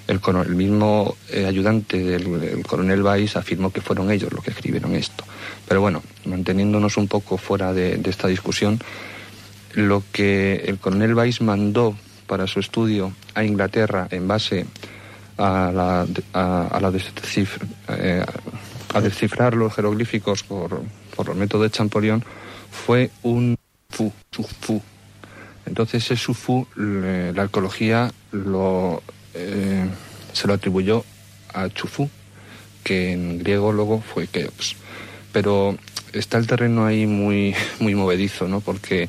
El, 0.06 0.20
mismo 0.54 1.16
eh, 1.30 1.46
ayudante 1.46 1.98
del 1.98 2.62
coronel 2.66 3.02
Weiss 3.02 3.36
afirmó 3.36 3.70
que 3.70 3.80
fueron 3.80 4.10
ellos 4.10 4.32
los 4.32 4.44
que 4.44 4.50
escribieron 4.50 4.94
esto. 4.94 5.24
Pero 5.66 5.80
bueno, 5.80 6.02
manteniéndonos 6.26 6.96
un 6.98 7.08
poco 7.08 7.38
fuera 7.38 7.72
de, 7.72 8.00
esta 8.04 8.28
discusión, 8.28 8.78
lo 9.74 10.02
que 10.12 10.64
el 10.66 10.78
coronel 10.78 11.14
Weiss 11.14 11.40
mandó 11.40 11.96
para 12.26 12.46
su 12.46 12.60
estudio 12.60 13.12
a 13.34 13.44
Inglaterra 13.44 14.08
en 14.10 14.28
base 14.28 14.66
a, 15.38 15.70
la, 15.72 16.06
a, 16.32 16.92
eh, 17.88 18.24
descifrar 19.02 19.54
los 19.54 19.74
jeroglíficos 19.74 20.42
por, 20.42 20.82
por 21.16 21.30
el 21.30 21.36
método 21.36 21.62
de 21.62 21.70
Champollion 21.70 22.24
fue 22.70 23.10
un 23.22 23.56
fu, 23.88 24.12
fu, 24.60 24.82
entonces 25.66 26.04
ese 26.04 26.16
Sufu, 26.16 26.66
la 26.76 27.42
arqueología 27.42 28.12
lo, 28.32 29.02
eh, 29.34 29.86
se 30.32 30.46
lo 30.46 30.54
atribuyó 30.54 31.04
a 31.52 31.68
Chufu, 31.68 32.10
que 32.82 33.12
en 33.12 33.38
griego 33.38 33.72
luego 33.72 34.02
fue 34.02 34.26
Keops. 34.26 34.76
Pero 35.32 35.76
está 36.12 36.38
el 36.38 36.46
terreno 36.46 36.84
ahí 36.84 37.06
muy, 37.06 37.54
muy 37.80 37.94
movedizo, 37.94 38.46
¿no? 38.46 38.60
porque 38.60 39.08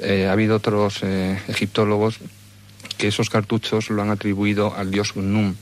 eh, 0.00 0.26
ha 0.28 0.32
habido 0.32 0.56
otros 0.56 1.02
eh, 1.02 1.38
egiptólogos 1.48 2.18
que 2.98 3.08
esos 3.08 3.30
cartuchos 3.30 3.90
lo 3.90 4.02
han 4.02 4.10
atribuido 4.10 4.74
al 4.74 4.90
dios 4.90 5.16
Num. 5.16 5.54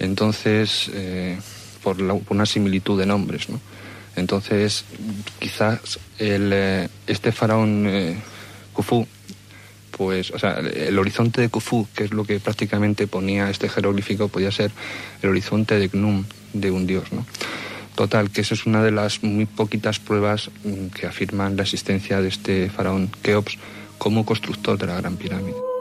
Entonces, 0.00 0.90
por, 1.82 1.96
una 2.28 2.46
similitud 2.46 2.98
de 2.98 3.06
nombres. 3.06 3.48
¿no? 3.48 3.60
Entonces, 4.16 4.84
quizás 5.38 6.00
este 6.18 7.32
faraón 7.32 7.88
Khufu 8.72 9.06
pues, 9.96 10.30
o 10.30 10.38
sea, 10.38 10.58
el 10.58 10.98
horizonte 10.98 11.40
de 11.40 11.48
Khufu, 11.48 11.86
que 11.94 12.04
es 12.04 12.12
lo 12.12 12.24
que 12.24 12.40
prácticamente 12.40 13.06
ponía 13.06 13.50
este 13.50 13.68
jeroglífico, 13.68 14.28
podía 14.28 14.50
ser 14.50 14.70
el 15.22 15.30
horizonte 15.30 15.78
de 15.78 15.88
Gnum, 15.88 16.24
de 16.52 16.70
un 16.70 16.86
dios, 16.86 17.12
¿no? 17.12 17.24
Total, 17.94 18.30
que 18.30 18.40
esa 18.40 18.54
es 18.54 18.66
una 18.66 18.82
de 18.82 18.90
las 18.90 19.22
muy 19.22 19.46
poquitas 19.46 20.00
pruebas 20.00 20.50
mm, 20.64 20.88
que 20.88 21.06
afirman 21.06 21.56
la 21.56 21.62
existencia 21.62 22.20
de 22.20 22.28
este 22.28 22.70
faraón 22.70 23.10
Keops 23.22 23.56
como 23.98 24.26
constructor 24.26 24.76
de 24.78 24.86
la 24.86 25.00
Gran 25.00 25.16
Pirámide. 25.16 25.73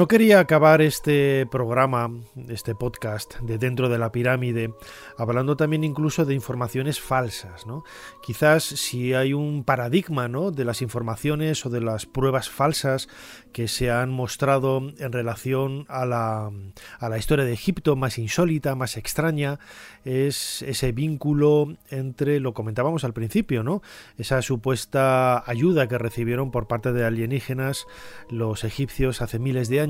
No 0.00 0.08
quería 0.08 0.40
acabar 0.40 0.80
este 0.80 1.44
programa, 1.50 2.10
este 2.48 2.74
podcast 2.74 3.38
de 3.40 3.58
dentro 3.58 3.90
de 3.90 3.98
la 3.98 4.10
pirámide, 4.10 4.72
hablando 5.18 5.58
también 5.58 5.84
incluso 5.84 6.24
de 6.24 6.32
informaciones 6.32 6.98
falsas, 6.98 7.66
¿no? 7.66 7.84
Quizás 8.22 8.64
si 8.64 9.12
hay 9.12 9.34
un 9.34 9.62
paradigma, 9.62 10.26
¿no? 10.26 10.52
de 10.52 10.64
las 10.64 10.80
informaciones 10.80 11.66
o 11.66 11.68
de 11.68 11.82
las 11.82 12.06
pruebas 12.06 12.48
falsas 12.48 13.08
que 13.52 13.68
se 13.68 13.90
han 13.90 14.08
mostrado 14.08 14.78
en 14.96 15.12
relación 15.12 15.84
a 15.90 16.06
la, 16.06 16.50
a 16.98 17.08
la 17.10 17.18
historia 17.18 17.44
de 17.44 17.52
Egipto 17.52 17.94
más 17.94 18.16
insólita, 18.16 18.74
más 18.76 18.96
extraña, 18.96 19.58
es 20.06 20.62
ese 20.62 20.92
vínculo 20.92 21.76
entre, 21.90 22.40
lo 22.40 22.54
comentábamos 22.54 23.04
al 23.04 23.12
principio, 23.12 23.62
¿no? 23.62 23.82
Esa 24.16 24.40
supuesta 24.40 25.44
ayuda 25.46 25.88
que 25.88 25.98
recibieron 25.98 26.50
por 26.50 26.68
parte 26.68 26.94
de 26.94 27.04
alienígenas 27.04 27.86
los 28.30 28.64
egipcios 28.64 29.20
hace 29.20 29.38
miles 29.38 29.68
de 29.68 29.80
años 29.80 29.89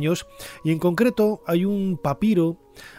y 0.64 0.72
en 0.72 0.78
concreto 0.78 1.42
hay 1.46 1.64
un 1.64 1.98
papiro, 2.02 2.56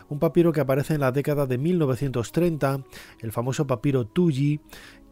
un 0.09 0.19
papiro 0.19 0.51
que 0.51 0.61
aparece 0.61 0.93
en 0.93 1.01
la 1.01 1.11
década 1.11 1.45
de 1.45 1.57
1930, 1.57 2.83
el 3.19 3.31
famoso 3.31 3.67
papiro 3.67 4.05
Tuyi, 4.05 4.61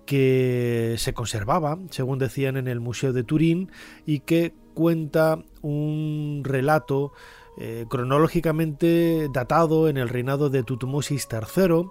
que 0.06 0.96
se 0.98 1.14
conservaba, 1.14 1.78
según 1.92 2.18
decían 2.18 2.58
en 2.58 2.68
el 2.68 2.80
Museo 2.80 3.14
de 3.14 3.24
Turín, 3.24 3.72
y 4.06 4.22
que 4.22 4.54
cuenta 4.74 5.44
un 5.62 6.42
relato 6.44 7.14
eh, 7.60 7.86
cronológicamente 7.90 9.28
datado 9.32 9.88
en 9.90 9.98
el 9.98 10.10
reinado 10.10 10.50
de 10.50 10.64
Tutmosis 10.64 11.28
III, 11.32 11.90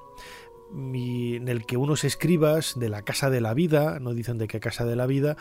en 0.73 1.49
el 1.49 1.65
que 1.65 1.77
unos 1.77 2.05
escribas 2.05 2.79
de 2.79 2.89
la 2.89 3.03
Casa 3.03 3.31
de 3.31 3.41
la 3.41 3.55
Vida, 3.55 3.99
no 4.01 4.15
dicen 4.15 4.39
de 4.39 4.49
qué 4.49 4.61
Casa 4.61 4.85
de 4.85 4.97
la 4.97 5.07
Vida, 5.07 5.37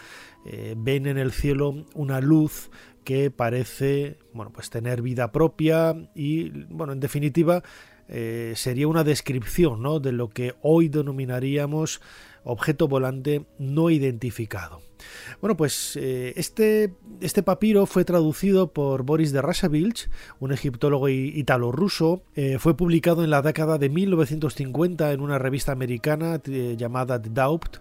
eh, 0.45 0.75
ven 0.77 1.07
en 1.07 1.17
el 1.17 1.31
cielo 1.31 1.85
una 1.93 2.21
luz 2.21 2.69
que 3.07 3.31
parece 3.31 4.17
bueno, 4.33 4.51
pues 4.51 4.69
tener 4.69 5.01
vida 5.01 5.31
propia 5.31 5.95
y, 6.13 6.49
bueno, 6.65 6.91
en 6.91 6.99
definitiva, 6.99 7.63
eh, 8.09 8.51
sería 8.57 8.89
una 8.89 9.05
descripción 9.05 9.81
¿no? 9.81 10.01
de 10.01 10.11
lo 10.11 10.27
que 10.27 10.55
hoy 10.61 10.89
denominaríamos 10.89 12.01
objeto 12.43 12.89
volante 12.89 13.45
no 13.59 13.89
identificado. 13.89 14.81
Bueno, 15.39 15.55
pues 15.55 15.95
eh, 15.95 16.33
este, 16.35 16.95
este 17.21 17.43
papiro 17.43 17.85
fue 17.85 18.03
traducido 18.03 18.73
por 18.73 19.03
Boris 19.03 19.31
de 19.31 19.41
Rasavilch, 19.41 20.09
un 20.41 20.51
egiptólogo 20.51 21.07
italo-ruso. 21.07 22.23
Eh, 22.35 22.57
fue 22.59 22.75
publicado 22.75 23.23
en 23.23 23.29
la 23.29 23.41
década 23.41 23.77
de 23.77 23.87
1950 23.87 25.13
en 25.13 25.21
una 25.21 25.39
revista 25.39 25.71
americana 25.71 26.41
llamada 26.43 27.21
The 27.21 27.29
Daupt 27.29 27.77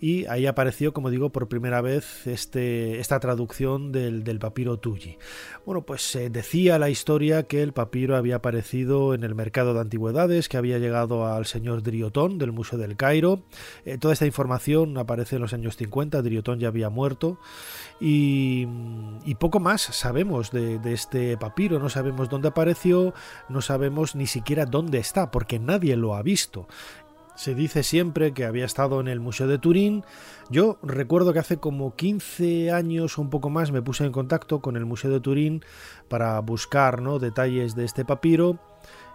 y 0.00 0.26
ahí 0.26 0.46
apareció, 0.46 0.92
como 0.92 1.10
digo, 1.10 1.30
por 1.30 1.48
primera 1.48 1.80
vez 1.80 2.26
este, 2.26 3.00
esta 3.00 3.18
traducción 3.18 3.90
del, 3.90 4.38
papiro 4.38 4.78
Tuyi. 4.78 5.18
Bueno, 5.66 5.82
pues 5.82 6.02
se 6.02 6.30
decía 6.30 6.78
la 6.78 6.90
historia 6.90 7.42
que 7.44 7.62
el 7.62 7.72
papiro 7.72 8.16
había 8.16 8.36
aparecido 8.36 9.14
en 9.14 9.24
el 9.24 9.34
mercado 9.34 9.74
de 9.74 9.80
antigüedades, 9.80 10.48
que 10.48 10.56
había 10.56 10.78
llegado 10.78 11.26
al 11.26 11.46
señor 11.46 11.82
Driotón 11.82 12.38
del 12.38 12.52
Museo 12.52 12.78
del 12.78 12.96
Cairo. 12.96 13.42
Eh, 13.84 13.98
toda 13.98 14.14
esta 14.14 14.26
información 14.26 14.96
aparece 14.98 15.36
en 15.36 15.42
los 15.42 15.52
años 15.52 15.76
50, 15.76 16.22
Driotón 16.22 16.60
ya 16.60 16.68
había 16.68 16.90
muerto 16.90 17.38
y, 18.00 18.66
poco 19.40 19.60
más 19.60 19.82
sabemos 19.82 20.50
de 20.50 20.80
este 20.92 21.36
papiro, 21.36 21.78
no 21.78 21.88
sabemos 21.88 22.28
dónde 22.28 22.48
apareció, 22.48 23.14
no 23.48 23.62
sabemos 23.62 24.16
ni 24.16 24.26
siquiera 24.26 24.66
dónde 24.66 24.98
está, 24.98 25.30
porque 25.30 25.60
nadie 25.60 25.96
lo 25.96 26.16
ha 26.16 26.22
visto. 26.22 26.66
Se 27.38 27.54
dice 27.54 27.84
siempre 27.84 28.32
que 28.32 28.44
había 28.44 28.64
estado 28.64 28.98
en 28.98 29.06
el 29.06 29.20
Museo 29.20 29.46
de 29.46 29.58
Turín. 29.58 30.04
Yo 30.50 30.76
recuerdo 30.82 31.32
que 31.32 31.38
hace 31.38 31.58
como 31.58 31.94
15 31.94 32.72
años 32.72 33.16
o 33.16 33.22
un 33.22 33.30
poco 33.30 33.48
más 33.48 33.70
me 33.70 33.80
puse 33.80 34.04
en 34.04 34.10
contacto 34.10 34.60
con 34.60 34.76
el 34.76 34.84
Museo 34.84 35.12
de 35.12 35.20
Turín 35.20 35.64
para 36.08 36.40
buscar 36.40 37.00
¿no? 37.00 37.20
detalles 37.20 37.76
de 37.76 37.84
este 37.84 38.04
papiro. 38.04 38.58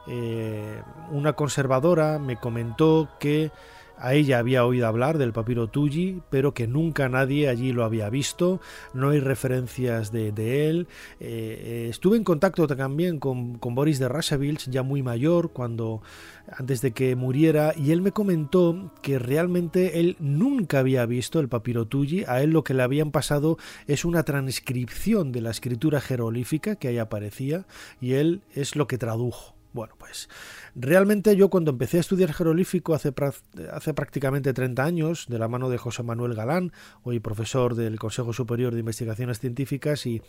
Eh, 0.08 0.82
una 1.12 1.34
conservadora 1.34 2.18
me 2.18 2.38
comentó 2.38 3.10
que 3.20 3.52
A 3.98 4.16
ella 4.16 4.40
había 4.40 4.66
oído 4.66 4.88
hablar 4.88 5.18
del 5.18 5.34
papiro 5.34 5.68
Tulli, 5.68 6.22
pero 6.30 6.54
que 6.54 6.68
nunca 6.68 7.10
nadie 7.10 7.48
allí 7.48 7.72
lo 7.72 7.86
había 7.86 8.10
visto, 8.10 8.60
no 8.94 9.10
hay 9.10 9.20
referencias 9.20 10.12
de, 10.12 10.70
él. 10.70 10.88
Eh, 11.20 11.62
eh, 11.64 11.88
estuve 11.90 12.18
en 12.18 12.24
contacto 12.24 12.68
también 12.68 13.20
con, 13.20 13.60
Boris 13.60 14.00
de 14.00 14.10
Rasavils, 14.10 14.66
ya 14.66 14.84
muy 14.84 15.04
mayor, 15.04 15.52
cuando 15.52 16.02
antes 16.48 16.82
de 16.82 16.92
que 16.92 17.16
muriera, 17.16 17.74
y 17.78 17.92
él 17.92 18.02
me 18.02 18.12
comentó 18.12 18.92
que 19.02 19.20
realmente 19.20 20.00
él 20.00 20.18
nunca 20.20 20.80
había 20.80 21.06
visto 21.06 21.40
el 21.40 21.48
papiro 21.48 21.86
Tulli, 21.86 22.26
a 22.28 22.42
él 22.42 22.50
lo 22.50 22.64
que 22.64 22.74
le 22.74 22.84
habían 22.84 23.12
pasado 23.12 23.58
es 23.88 24.06
una 24.06 24.24
transcripción 24.24 25.32
de 25.32 25.42
la 25.42 25.52
escritura 25.52 26.02
jerolífica 26.02 26.76
que 26.76 26.90
ahí 26.90 26.98
aparecía, 26.98 27.66
y 28.02 28.14
él 28.14 28.42
es 28.54 28.76
lo 28.76 28.88
que 28.88 28.98
tradujo. 28.98 29.53
Bueno, 29.74 29.96
pues 29.98 30.30
Realmente 30.76 31.36
yo 31.36 31.50
cuando 31.50 31.70
empecé 31.70 31.98
a 31.98 32.00
estudiar 32.00 32.34
jerolífico 32.34 32.96
hace, 32.96 33.12
prácticamente 33.12 34.54
30 34.54 34.84
años, 34.84 35.28
de 35.30 35.38
la 35.38 35.48
mano 35.48 35.70
de 35.70 35.78
José 35.78 36.02
Manuel 36.02 36.34
Galán, 36.34 36.72
hoy 37.04 37.20
profesor 37.20 37.76
del 37.76 38.00
Consejo 38.00 38.34
Superior 38.34 38.74
de 38.74 38.80
Investigaciones 38.80 39.40
Científicas 39.40 40.08
y, 40.08 40.22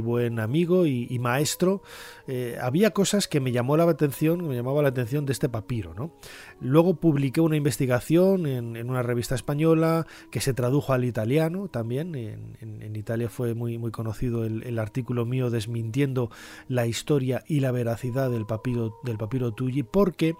buen 0.00 0.40
amigo 0.40 0.86
y, 0.86 1.16
maestro, 1.20 1.82
eh, 2.26 2.58
había 2.60 2.90
cosas 2.90 3.28
que 3.28 3.38
me 3.38 3.52
llamó 3.52 3.76
la 3.76 3.84
atención, 3.84 4.48
me 4.48 4.56
llamaba 4.56 4.82
la 4.82 4.88
atención 4.88 5.26
de 5.26 5.32
este 5.32 5.48
papiro. 5.48 5.94
¿no? 5.94 6.12
Luego 6.60 6.96
publiqué 6.96 7.40
una 7.40 7.56
investigación 7.56 8.46
en, 8.46 8.90
una 8.90 9.04
revista 9.04 9.36
española 9.36 10.08
que 10.32 10.40
se 10.40 10.54
tradujo 10.54 10.92
al 10.92 11.04
italiano 11.04 11.68
también. 11.68 12.16
En, 12.16 12.94
Italia 12.94 13.28
fue 13.28 13.54
muy, 13.54 13.76
muy 13.76 13.90
conocido 13.90 14.44
el, 14.44 14.78
artículo 14.78 15.26
mío 15.26 15.50
desmintiendo 15.50 16.30
la 16.68 16.86
historia 16.86 17.44
y 17.46 17.60
la 17.60 17.70
veracidad 17.70 18.30
del 18.30 18.46
papiro, 18.46 18.83
del 19.02 19.18
papiro 19.18 19.52
Tulli 19.52 19.82
porque 19.82 20.36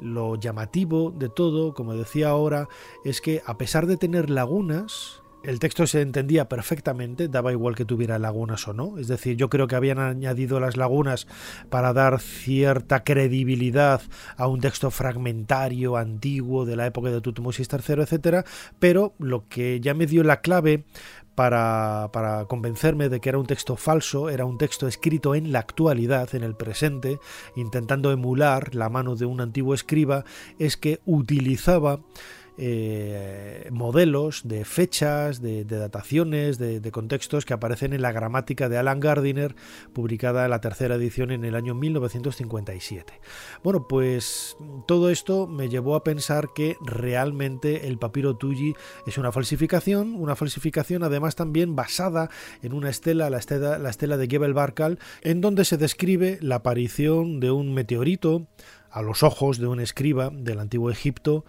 lo 0.00 0.36
llamativo 0.36 1.10
de 1.10 1.28
todo, 1.28 1.74
como 1.74 1.94
decía 1.94 2.28
ahora, 2.28 2.68
es 3.04 3.20
que 3.20 3.42
a 3.46 3.58
pesar 3.58 3.86
de 3.86 3.96
tener 3.96 4.30
lagunas, 4.30 5.21
el 5.44 5.58
texto 5.58 5.86
se 5.86 6.00
entendía 6.00 6.48
perfectamente, 6.48 7.28
daba 7.28 7.52
igual 7.52 7.74
que 7.74 7.84
tuviera 7.84 8.18
lagunas 8.18 8.66
o 8.68 8.72
no. 8.72 8.98
Es 8.98 9.08
decir, 9.08 9.36
yo 9.36 9.48
creo 9.48 9.66
que 9.66 9.76
habían 9.76 9.98
añadido 9.98 10.60
las 10.60 10.76
lagunas 10.76 11.26
para 11.68 11.92
dar 11.92 12.20
cierta 12.20 13.02
credibilidad 13.02 14.00
a 14.36 14.46
un 14.46 14.60
texto 14.60 14.90
fragmentario, 14.90 15.96
antiguo, 15.96 16.64
de 16.64 16.76
la 16.76 16.86
época 16.86 17.10
de 17.10 17.20
Tutmosis 17.20 17.68
III, 17.72 18.02
etc. 18.02 18.46
Pero 18.78 19.14
lo 19.18 19.48
que 19.48 19.80
ya 19.80 19.94
me 19.94 20.06
dio 20.06 20.22
la 20.22 20.40
clave 20.40 20.84
para, 21.34 22.10
para, 22.12 22.44
convencerme 22.44 23.08
de 23.08 23.20
que 23.20 23.30
era 23.30 23.38
un 23.38 23.46
texto 23.46 23.76
falso, 23.76 24.28
era 24.28 24.44
un 24.44 24.58
texto 24.58 24.86
escrito 24.86 25.34
en 25.34 25.50
la 25.50 25.60
actualidad, 25.60 26.34
en 26.34 26.42
el 26.42 26.54
presente, 26.54 27.18
intentando 27.56 28.12
emular 28.12 28.74
la 28.74 28.90
mano 28.90 29.16
de 29.16 29.24
un 29.24 29.40
antiguo 29.40 29.74
escriba, 29.74 30.24
es 30.58 30.76
que 30.76 31.00
utilizaba 31.06 32.00
eh, 32.58 33.68
modelos 33.70 34.42
de 34.44 34.64
fechas, 34.64 35.40
de, 35.40 35.64
dataciones, 35.64 36.58
de, 36.58 36.92
contextos 36.92 37.44
que 37.44 37.54
aparecen 37.54 37.92
en 37.92 38.02
la 38.02 38.12
gramática 38.12 38.68
de 38.68 38.76
Alan 38.76 39.00
Gardiner, 39.00 39.54
publicada 39.92 40.44
en 40.44 40.50
la 40.50 40.60
tercera 40.60 40.96
edición 40.96 41.30
en 41.30 41.44
el 41.44 41.54
año 41.54 41.74
1957. 41.74 43.20
Bueno, 43.62 43.88
pues 43.88 44.56
todo 44.86 45.10
esto 45.10 45.46
me 45.46 45.68
llevó 45.68 45.94
a 45.94 46.04
pensar 46.04 46.50
que 46.54 46.76
realmente 46.84 47.88
el 47.88 47.98
papiro 47.98 48.36
Tulli 48.36 48.74
es 49.06 49.16
una 49.16 49.32
falsificación, 49.32 50.14
una 50.14 50.36
falsificación 50.36 51.02
además 51.02 51.36
también 51.36 51.74
basada 51.74 52.28
en 52.62 52.74
una 52.74 52.90
estela, 52.90 53.30
la 53.30 53.38
estela, 53.38 53.78
la 53.78 53.90
estela 53.90 54.16
de 54.16 54.28
Gebel 54.28 54.54
Barkal, 54.54 54.98
en 55.22 55.40
donde 55.40 55.64
se 55.64 55.78
describe 55.78 56.38
la 56.42 56.56
aparición 56.56 57.40
de 57.40 57.50
un 57.50 57.72
meteorito 57.72 58.46
a 58.90 59.02
los 59.02 59.22
ojos 59.22 59.58
de 59.58 59.66
un 59.66 59.80
escriba 59.80 60.30
del 60.30 60.58
antiguo 60.58 60.90
Egipto 60.90 61.44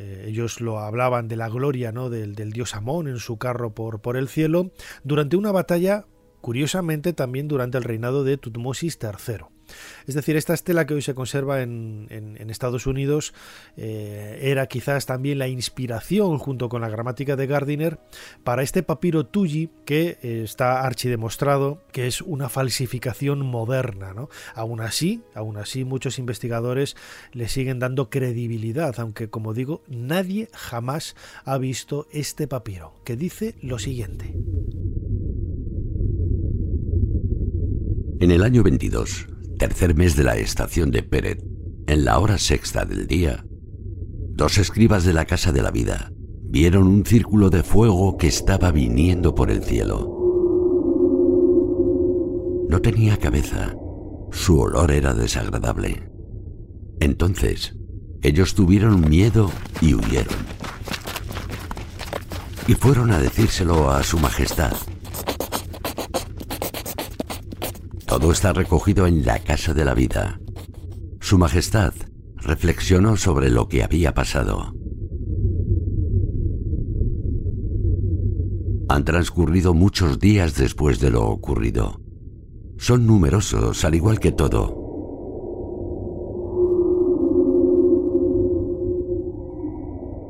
eh, 0.00 0.26
ellos 0.28 0.60
lo 0.60 0.78
hablaban 0.78 1.26
de 1.26 1.34
la 1.34 1.48
gloria 1.48 1.90
¿no? 1.90 2.08
del, 2.08 2.36
del, 2.36 2.52
dios 2.52 2.76
Amón 2.76 3.08
en 3.08 3.18
su 3.18 3.36
carro 3.36 3.74
por, 3.74 4.00
por 4.00 4.16
el 4.16 4.28
cielo, 4.28 4.70
durante 5.02 5.36
una 5.36 5.50
batalla, 5.50 6.06
curiosamente 6.40 7.12
también 7.12 7.48
durante 7.48 7.78
el 7.78 7.84
reinado 7.84 8.22
de 8.22 8.36
Tutmosis 8.36 8.96
III. 9.02 9.57
Es 10.06 10.14
decir, 10.14 10.36
esta 10.36 10.54
estela 10.54 10.86
que 10.86 10.94
hoy 10.94 11.02
se 11.02 11.14
conserva 11.14 11.62
en, 11.62 12.08
Estados 12.48 12.86
Unidos 12.86 13.34
eh, 13.76 14.38
era 14.42 14.66
quizás 14.66 15.04
también 15.04 15.38
la 15.38 15.48
inspiración, 15.48 16.38
junto 16.38 16.68
con 16.68 16.80
la 16.80 16.88
gramática 16.88 17.36
de 17.36 17.46
Gardiner, 17.46 18.00
para 18.42 18.62
este 18.62 18.82
papiro 18.82 19.26
Tulli 19.26 19.70
que 19.84 20.18
eh, 20.22 20.40
está 20.44 20.80
archidemostrado 20.80 21.82
que 21.92 22.06
es 22.06 22.22
una 22.22 22.48
falsificación 22.48 23.44
moderna. 23.44 24.14
¿no? 24.14 24.28
Aún 24.54 24.80
así, 24.80 25.22
aún 25.34 25.58
así, 25.58 25.84
muchos 25.84 26.18
investigadores 26.18 26.96
le 27.32 27.48
siguen 27.48 27.78
dando 27.78 28.10
credibilidad, 28.10 28.98
aunque 28.98 29.28
como 29.28 29.54
digo, 29.54 29.82
nadie 29.88 30.48
jamás 30.52 31.14
ha 31.44 31.58
visto 31.58 32.08
este 32.12 32.48
papiro, 32.48 32.94
que 33.04 33.16
dice 33.16 33.54
lo 33.62 33.78
siguiente. 33.78 34.34
En 38.20 38.32
el 38.32 38.42
año 38.42 38.62
22, 38.64 39.28
tercer 39.58 39.94
mes 39.94 40.16
de 40.16 40.24
la 40.24 40.36
estación 40.36 40.90
de 40.90 41.02
Pérez, 41.02 41.38
en 41.86 42.04
la 42.04 42.18
hora 42.18 42.38
sexta 42.38 42.84
del 42.84 43.06
día, 43.06 43.44
dos 44.30 44.56
escribas 44.58 45.04
de 45.04 45.12
la 45.12 45.26
Casa 45.26 45.52
de 45.52 45.62
la 45.62 45.70
Vida 45.70 46.12
vieron 46.50 46.86
un 46.86 47.04
círculo 47.04 47.50
de 47.50 47.62
fuego 47.62 48.16
que 48.16 48.26
estaba 48.26 48.70
viniendo 48.70 49.34
por 49.34 49.50
el 49.50 49.62
cielo. 49.62 50.14
No 52.68 52.80
tenía 52.80 53.18
cabeza, 53.18 53.74
su 54.30 54.60
olor 54.60 54.90
era 54.90 55.12
desagradable. 55.12 56.10
Entonces, 57.00 57.76
ellos 58.22 58.54
tuvieron 58.54 59.08
miedo 59.08 59.50
y 59.80 59.94
huyeron. 59.94 60.36
Y 62.66 62.74
fueron 62.74 63.10
a 63.10 63.18
decírselo 63.18 63.90
a 63.90 64.02
su 64.02 64.18
Majestad, 64.18 64.72
Todo 68.08 68.32
está 68.32 68.54
recogido 68.54 69.06
en 69.06 69.26
la 69.26 69.38
Casa 69.38 69.74
de 69.74 69.84
la 69.84 69.92
Vida. 69.92 70.40
Su 71.20 71.36
Majestad 71.36 71.92
reflexionó 72.36 73.18
sobre 73.18 73.50
lo 73.50 73.68
que 73.68 73.84
había 73.84 74.14
pasado. 74.14 74.74
Han 78.88 79.04
transcurrido 79.04 79.74
muchos 79.74 80.18
días 80.18 80.56
después 80.56 81.00
de 81.00 81.10
lo 81.10 81.28
ocurrido. 81.28 82.00
Son 82.78 83.06
numerosos, 83.06 83.84
al 83.84 83.94
igual 83.94 84.20
que 84.20 84.32
todo. 84.32 84.74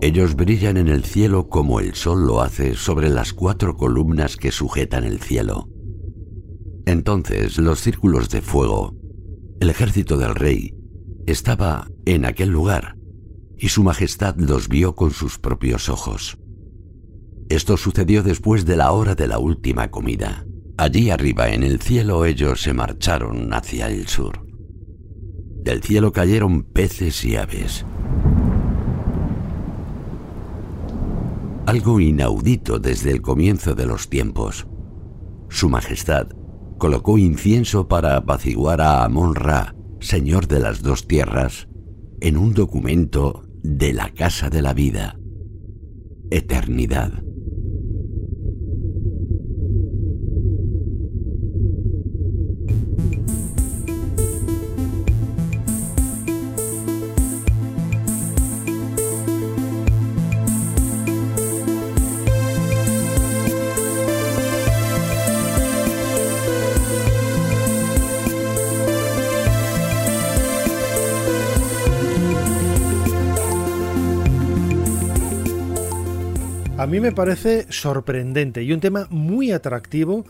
Ellos 0.01 0.35
brillan 0.35 0.79
en 0.79 0.89
el 0.89 1.05
cielo 1.05 1.49
como 1.49 1.79
el 1.79 1.95
sol 1.95 2.26
lo 2.26 2.41
hace 2.41 2.74
sobre 2.74 3.09
las 3.09 3.33
cuatro 3.33 3.76
columnas 3.76 4.37
que 4.37 4.51
sujetan 4.51 5.05
el 5.05 5.20
cielo. 5.20 5.68
Entonces 6.89 7.59
los 7.59 7.82
círculos 7.82 8.30
de 8.30 8.41
fuego, 8.41 8.97
el 9.61 9.68
ejército 9.68 10.16
del 10.16 10.34
rey, 10.34 10.74
estaba 11.26 11.86
en 12.07 12.24
aquel 12.24 12.49
lugar, 12.49 12.97
y 13.59 13.68
su 13.68 13.82
majestad 13.82 14.36
los 14.39 14.70
vio 14.70 14.95
con 14.95 15.11
sus 15.11 15.39
propios 15.39 15.91
ojos. 15.91 16.39
Esto 17.51 17.76
sucedió 17.76 18.22
después 18.22 18.64
de 18.64 18.76
la 18.76 18.93
hora 18.93 19.14
de 19.14 19.26
la 19.26 19.39
última 19.39 19.91
comida. 19.91 20.47
Allí 20.78 21.11
arriba 21.11 21.51
en 21.51 21.62
el 21.62 21.78
cielo 21.82 22.24
ellos 22.24 22.62
se 22.62 22.72
marcharon 22.72 23.53
hacia 23.53 23.91
el 23.91 24.09
sur. 24.09 24.47
Del 25.62 25.82
cielo 25.82 26.11
cayeron 26.11 26.62
peces 26.62 27.22
y 27.22 27.36
aves. 27.36 27.84
Algo 31.66 32.01
inaudito 32.01 32.78
desde 32.78 33.11
el 33.11 33.20
comienzo 33.20 33.74
de 33.74 33.84
los 33.84 34.09
tiempos. 34.09 34.66
Su 35.51 35.68
Majestad 35.68 36.38
colocó 36.79 37.18
incienso 37.18 37.89
para 37.89 38.16
apaciguar 38.16 38.81
a 38.81 39.05
Amon-Ra, 39.05 39.74
señor 40.01 40.47
de 40.47 40.61
las 40.61 40.83
dos 40.83 41.07
tierras, 41.07 41.68
en 42.20 42.37
un 42.37 42.55
documento 42.55 43.43
de 43.62 43.93
la 43.93 44.11
Casa 44.14 44.49
de 44.49 44.62
la 44.62 44.72
Vida, 44.72 45.18
Eternidad. 46.31 47.28
Mí 76.89 77.01
me 77.01 77.12
parece 77.12 77.66
sorprendente 77.70 78.62
y 78.62 78.72
un 78.72 78.80
tema 78.80 79.07
muy 79.11 79.53
atractivo 79.53 80.24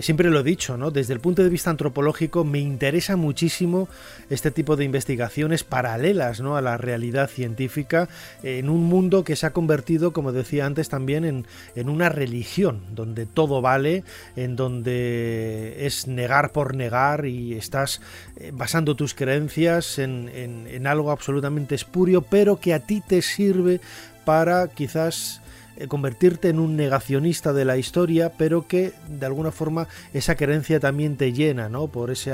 siempre 0.00 0.30
lo 0.30 0.40
he 0.40 0.42
dicho, 0.42 0.78
¿no? 0.78 0.90
Desde 0.90 1.12
el 1.12 1.20
punto 1.20 1.42
de 1.42 1.50
vista 1.50 1.68
antropológico 1.68 2.44
me 2.44 2.58
interesa 2.58 3.16
muchísimo 3.16 3.88
este 4.30 4.50
tipo 4.50 4.76
de 4.76 4.84
investigaciones 4.84 5.64
paralelas, 5.64 6.40
¿no? 6.40 6.56
A 6.56 6.62
la 6.62 6.78
realidad 6.78 7.28
científica 7.28 8.08
en 8.42 8.70
un 8.70 8.84
mundo 8.84 9.24
que 9.24 9.36
se 9.36 9.46
ha 9.46 9.52
convertido, 9.52 10.12
como 10.12 10.32
decía 10.32 10.64
antes, 10.64 10.88
también 10.88 11.24
en, 11.24 11.46
en 11.74 11.88
una 11.90 12.08
religión, 12.08 12.80
donde 12.94 13.26
todo 13.26 13.60
vale, 13.60 14.04
en 14.36 14.56
donde 14.56 15.84
es 15.86 16.06
negar 16.06 16.52
por 16.52 16.74
negar 16.74 17.26
y 17.26 17.54
estás 17.54 18.00
eh, 18.36 18.50
basando 18.54 18.94
tus 18.94 19.14
creencias 19.14 19.98
en, 19.98 20.30
en, 20.32 20.86
algo 20.86 21.10
absolutamente 21.10 21.74
espurio, 21.74 22.22
pero 22.22 22.58
que 22.58 22.74
a 22.74 22.80
ti 22.80 23.02
te 23.06 23.22
sirve 23.22 23.80
para 24.24 24.68
quizás 24.68 25.38
eh, 25.38 25.41
convertirte 25.88 26.48
en 26.48 26.58
un 26.58 26.76
negacionista 26.76 27.52
de 27.52 27.64
la 27.64 27.76
historia, 27.76 28.32
pero 28.36 28.66
que 28.66 28.92
de 29.08 29.26
alguna 29.26 29.50
forma 29.50 29.88
esa 30.12 30.34
creencia 30.34 30.80
también 30.80 31.16
te 31.16 31.32
llena, 31.32 31.68
¿no? 31.68 31.86
Por 31.88 32.10
ese 32.10 32.32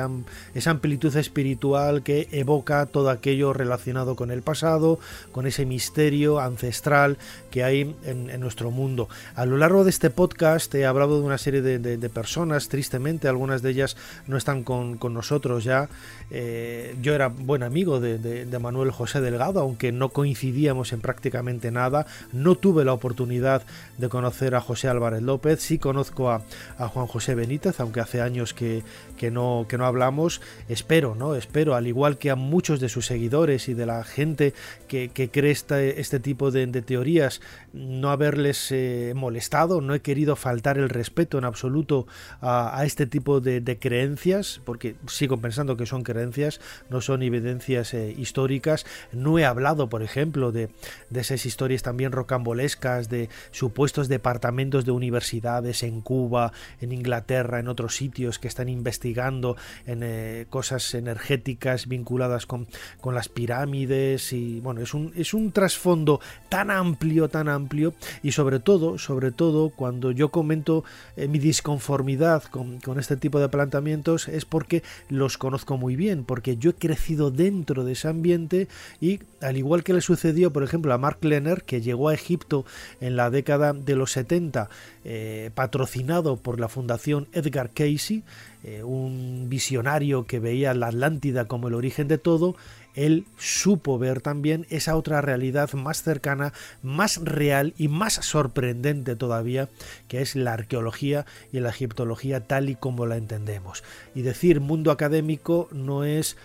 esa 0.54 0.70
amplitud 0.70 1.14
espiritual 1.16 2.02
que 2.02 2.28
evoca 2.32 2.86
todo 2.86 3.10
aquello 3.10 3.52
relacionado 3.52 4.16
con 4.16 4.30
el 4.30 4.42
pasado, 4.42 4.98
con 5.32 5.46
ese 5.46 5.66
misterio 5.66 6.40
ancestral 6.40 7.18
que 7.50 7.64
hay 7.64 7.94
en, 8.04 8.38
nuestro 8.40 8.70
mundo. 8.70 9.08
A 9.34 9.46
lo 9.46 9.56
largo 9.56 9.84
de 9.84 9.90
este 9.90 10.10
podcast 10.10 10.74
he 10.74 10.86
hablado 10.86 11.18
de 11.18 11.26
una 11.26 11.38
serie 11.38 11.62
de, 11.62 12.08
personas, 12.08 12.68
tristemente, 12.68 13.28
algunas 13.28 13.62
de 13.62 13.70
ellas 13.70 13.96
no 14.26 14.36
están 14.36 14.62
con, 14.62 14.98
nosotros 15.12 15.64
ya. 15.64 15.88
Eh, 16.30 16.94
yo 17.00 17.14
era 17.14 17.28
buen 17.28 17.62
amigo 17.62 18.00
de 18.00 18.58
Manuel 18.60 18.90
José 18.90 19.20
Delgado, 19.20 19.60
aunque 19.60 19.92
no 19.92 20.10
coincidíamos 20.10 20.92
en 20.92 21.00
prácticamente 21.00 21.70
nada, 21.70 22.06
no 22.32 22.54
tuve 22.54 22.84
la 22.84 22.92
oportunidad 22.92 23.27
de 23.28 24.08
conocer 24.08 24.54
a 24.54 24.60
José 24.60 24.88
Álvarez 24.88 25.22
López, 25.22 25.60
sí 25.60 25.78
conozco 25.78 26.30
a, 26.30 26.42
Juan 26.78 27.06
José 27.06 27.34
Benítez, 27.34 27.80
aunque 27.80 28.00
hace 28.00 28.20
años 28.22 28.54
que, 28.54 28.82
que, 29.16 29.30
no, 29.30 29.66
que 29.68 29.76
no 29.76 29.84
hablamos, 29.84 30.40
espero, 30.68 31.14
¿no? 31.14 31.34
Espero, 31.34 31.74
al 31.74 31.86
igual 31.86 32.18
que 32.18 32.30
a 32.30 32.36
muchos 32.36 32.80
de 32.80 32.88
sus 32.88 33.06
seguidores 33.06 33.68
y 33.68 33.74
de 33.74 33.86
la 33.86 34.04
gente 34.04 34.54
que, 34.86 35.10
cree 35.30 35.50
este, 35.50 36.00
este 36.00 36.20
tipo 36.20 36.50
de, 36.50 36.66
teorías, 36.82 37.40
no 37.72 38.10
haberles 38.10 38.70
eh, 38.70 39.12
molestado, 39.14 39.80
no 39.80 39.94
he 39.94 40.00
querido 40.00 40.36
faltar 40.36 40.78
el 40.78 40.88
respeto 40.88 41.38
en 41.38 41.44
absoluto 41.44 42.06
a, 42.40 42.82
este 42.84 43.06
tipo 43.06 43.40
de, 43.40 43.78
creencias, 43.78 44.60
porque 44.64 44.94
sigo 45.06 45.38
pensando 45.38 45.76
que 45.76 45.86
son 45.86 46.02
creencias, 46.02 46.60
no 46.88 47.00
son 47.00 47.22
evidencias 47.22 47.92
eh, 47.94 48.14
históricas, 48.16 48.86
no 49.12 49.38
he 49.38 49.44
hablado, 49.44 49.88
por 49.88 50.02
ejemplo, 50.02 50.52
de, 50.52 50.70
de 51.10 51.20
esas 51.20 51.44
historias 51.44 51.82
también 51.82 52.12
rocambolescas, 52.12 53.08
de 53.08 53.17
supuestos 53.50 54.08
departamentos 54.08 54.84
de 54.84 54.92
universidades 54.92 55.82
en 55.82 56.00
Cuba, 56.00 56.52
en 56.80 56.92
Inglaterra, 56.92 57.58
en 57.58 57.68
otros 57.68 57.96
sitios 57.96 58.38
que 58.38 58.48
están 58.48 58.68
investigando 58.68 59.56
en 59.86 60.02
eh, 60.02 60.46
cosas 60.50 60.94
energéticas 60.94 61.88
vinculadas 61.88 62.46
con, 62.46 62.66
con, 63.00 63.14
las 63.14 63.28
pirámides 63.28 64.32
y 64.32 64.60
bueno, 64.60 64.80
es 64.80 64.94
un, 64.94 65.12
es 65.16 65.34
un 65.34 65.50
trasfondo 65.50 66.20
tan 66.48 66.70
amplio, 66.70 67.28
tan 67.28 67.48
amplio 67.48 67.94
y 68.22 68.32
sobre 68.32 68.60
todo, 68.60 68.98
sobre 68.98 69.32
todo 69.32 69.70
cuando 69.70 70.10
yo 70.10 70.30
comento 70.30 70.84
eh, 71.16 71.26
mi 71.26 71.38
disconformidad 71.38 72.44
con, 72.44 72.80
con 72.80 72.98
este 72.98 73.16
tipo 73.16 73.40
de 73.40 73.48
planteamientos 73.48 74.28
es 74.28 74.44
porque 74.44 74.82
los 75.08 75.38
conozco 75.38 75.76
muy 75.76 75.96
bien, 75.96 76.24
porque 76.24 76.56
yo 76.56 76.70
he 76.70 76.74
crecido 76.74 77.30
dentro 77.30 77.84
de 77.84 77.92
ese 77.92 78.08
ambiente 78.08 78.68
y 79.00 79.20
al 79.40 79.56
igual 79.56 79.84
que 79.84 79.92
le 79.92 80.00
sucedió, 80.00 80.52
por 80.52 80.62
ejemplo, 80.62 80.92
a 80.92 80.98
Mark 80.98 81.18
Lenner, 81.22 81.62
que 81.62 81.80
llegó 81.80 82.08
a 82.08 82.14
Egipto 82.14 82.64
en 83.00 83.07
la 83.16 83.30
década 83.30 83.72
de 83.72 83.96
los 83.96 84.12
70, 84.12 84.68
eh, 85.04 85.50
patrocinado 85.54 86.36
por 86.36 86.60
la 86.60 86.68
Fundación 86.68 87.28
Edgar 87.32 87.70
Casey, 87.70 88.22
eh, 88.64 88.82
un 88.82 89.46
visionario 89.48 90.26
que 90.26 90.40
veía 90.40 90.74
la 90.74 90.88
Atlántida 90.88 91.46
como 91.46 91.68
el 91.68 91.74
origen 91.74 92.08
de 92.08 92.18
todo, 92.18 92.56
él 92.98 93.26
supo 93.38 93.96
ver 93.96 94.20
también 94.20 94.66
esa 94.70 94.96
otra 94.96 95.20
realidad 95.20 95.72
más 95.74 96.02
cercana, 96.02 96.52
más 96.82 97.18
real 97.22 97.72
y 97.78 97.86
más 97.86 98.14
sorprendente 98.14 99.14
todavía, 99.14 99.68
que 100.08 100.20
es 100.20 100.34
la 100.34 100.54
arqueología 100.54 101.24
y 101.52 101.60
la 101.60 101.68
egiptología 101.68 102.40
tal 102.40 102.68
y 102.68 102.74
como 102.74 103.06
la 103.06 103.16
entendemos. 103.16 103.84
Y 104.16 104.22
decir 104.22 104.60
mundo 104.60 104.90
académico 104.90 105.68
no 105.70 106.02
es 106.02 106.36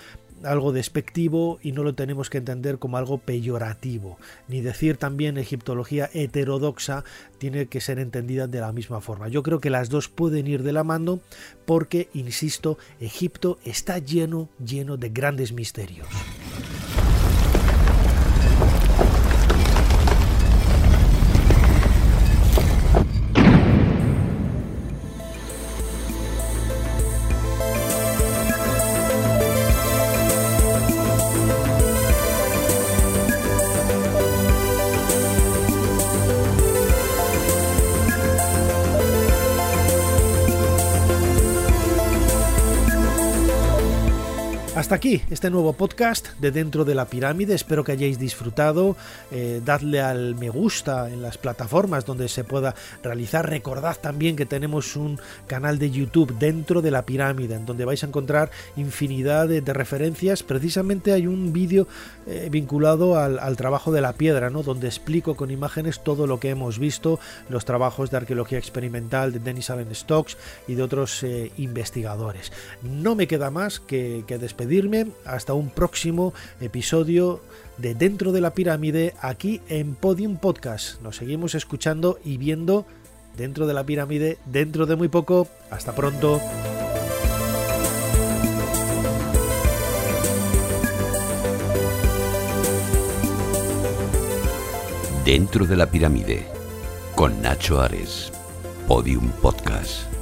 algo 0.44 0.72
despectivo 0.72 1.60
y 1.62 1.72
no 1.72 1.84
lo 1.84 1.94
tenemos 1.96 2.30
que 2.30 2.38
entender 2.38 2.80
como 2.80 2.98
algo 2.98 3.18
peyorativo, 3.18 4.18
ni 4.48 4.62
decir 4.62 4.98
también 4.98 5.38
egiptología 5.38 6.10
heterodoxa 6.14 7.04
tiene 7.38 7.68
que 7.68 7.82
ser 7.82 8.00
entendida 8.00 8.48
de 8.48 8.60
la 8.60 8.72
misma 8.72 9.02
forma. 9.02 9.28
Yo 9.28 9.44
creo 9.44 9.60
que 9.60 9.70
las 9.70 9.90
dos 9.90 10.10
pueden 10.10 10.48
ir 10.48 10.64
de 10.64 10.74
la 10.74 10.84
mano 10.84 11.20
porque, 11.66 12.10
insisto, 12.14 12.78
Egipto 13.00 13.60
está 13.64 13.98
lleno, 13.98 14.50
lleno 14.64 14.98
de 14.98 15.10
grandes 15.10 15.54
misterios. 15.54 16.08
Hasta 44.84 44.96
aquí 44.96 45.22
este 45.30 45.50
nuevo 45.50 45.72
podcast 45.72 46.38
de 46.42 46.52
Dentro 46.52 46.84
de 46.84 46.94
la 46.94 47.06
Pirámide. 47.06 47.56
Espero 47.56 47.86
que 47.86 47.94
hayáis 47.94 48.20
disfrutado. 48.20 48.98
Eh, 49.32 49.62
dadle 49.64 50.02
al 50.02 50.36
me 50.36 50.50
gusta 50.50 51.10
en 51.10 51.22
las 51.22 51.38
plataformas 51.38 52.06
donde 52.06 52.28
se 52.28 52.44
pueda 52.44 52.76
realizar. 53.02 53.50
Recordad 53.50 53.96
también 54.02 54.36
que 54.36 54.46
tenemos 54.46 54.98
un 54.98 55.22
canal 55.48 55.80
de 55.80 55.90
YouTube 55.90 56.38
Dentro 56.38 56.82
de 56.82 56.92
la 56.92 57.06
Pirámide, 57.06 57.56
en 57.56 57.66
donde 57.66 57.86
vais 57.86 58.04
a 58.04 58.08
encontrar 58.08 58.52
infinidad 58.76 59.48
de, 59.48 59.62
referencias. 59.62 60.44
Precisamente 60.44 61.14
hay 61.14 61.28
un 61.28 61.54
vídeo 61.54 61.88
eh, 62.28 62.50
vinculado 62.52 63.18
al, 63.18 63.56
trabajo 63.56 63.94
de 63.94 64.02
la 64.02 64.12
piedra, 64.12 64.50
¿no? 64.50 64.64
donde 64.64 64.88
explico 64.88 65.38
con 65.38 65.50
imágenes 65.50 66.04
todo 66.04 66.28
lo 66.28 66.42
que 66.42 66.50
hemos 66.50 66.78
visto, 66.78 67.22
los 67.48 67.64
trabajos 67.64 68.12
de 68.12 68.18
arqueología 68.18 68.58
experimental 68.58 69.32
de 69.32 69.40
Dennis 69.40 69.70
Allen 69.70 69.96
Stokes 69.96 70.36
y 70.68 70.76
de 70.76 70.84
otros 70.84 71.24
eh, 71.24 71.54
investigadores. 71.56 72.52
No 72.82 73.16
me 73.16 73.28
queda 73.28 73.50
más 73.50 73.80
que, 73.80 74.26
que 74.28 74.38
despedir 74.38 74.73
hasta 75.26 75.54
un 75.54 75.70
próximo 75.70 76.34
episodio 76.60 77.42
de 77.78 77.94
Dentro 77.94 78.32
de 78.32 78.42
la 78.42 78.56
Pirámide 78.56 79.14
aquí 79.22 79.62
en 79.70 79.94
Podium 79.94 80.38
Podcast. 80.38 81.00
Nos 81.02 81.18
seguimos 81.18 81.54
escuchando 81.54 82.20
y 82.26 82.38
viendo 82.38 82.86
Dentro 83.38 83.68
de 83.68 83.74
la 83.74 83.84
Pirámide 83.84 84.40
dentro 84.46 84.88
de 84.88 84.96
muy 84.96 85.10
poco. 85.10 85.48
Hasta 85.70 85.94
pronto. 85.94 86.42
Dentro 95.24 95.68
de 95.68 95.78
la 95.78 95.86
Pirámide 95.86 96.46
con 97.16 97.42
Nacho 97.44 97.80
Ares. 97.80 98.32
Podium 98.88 99.30
Podcast. 99.42 100.13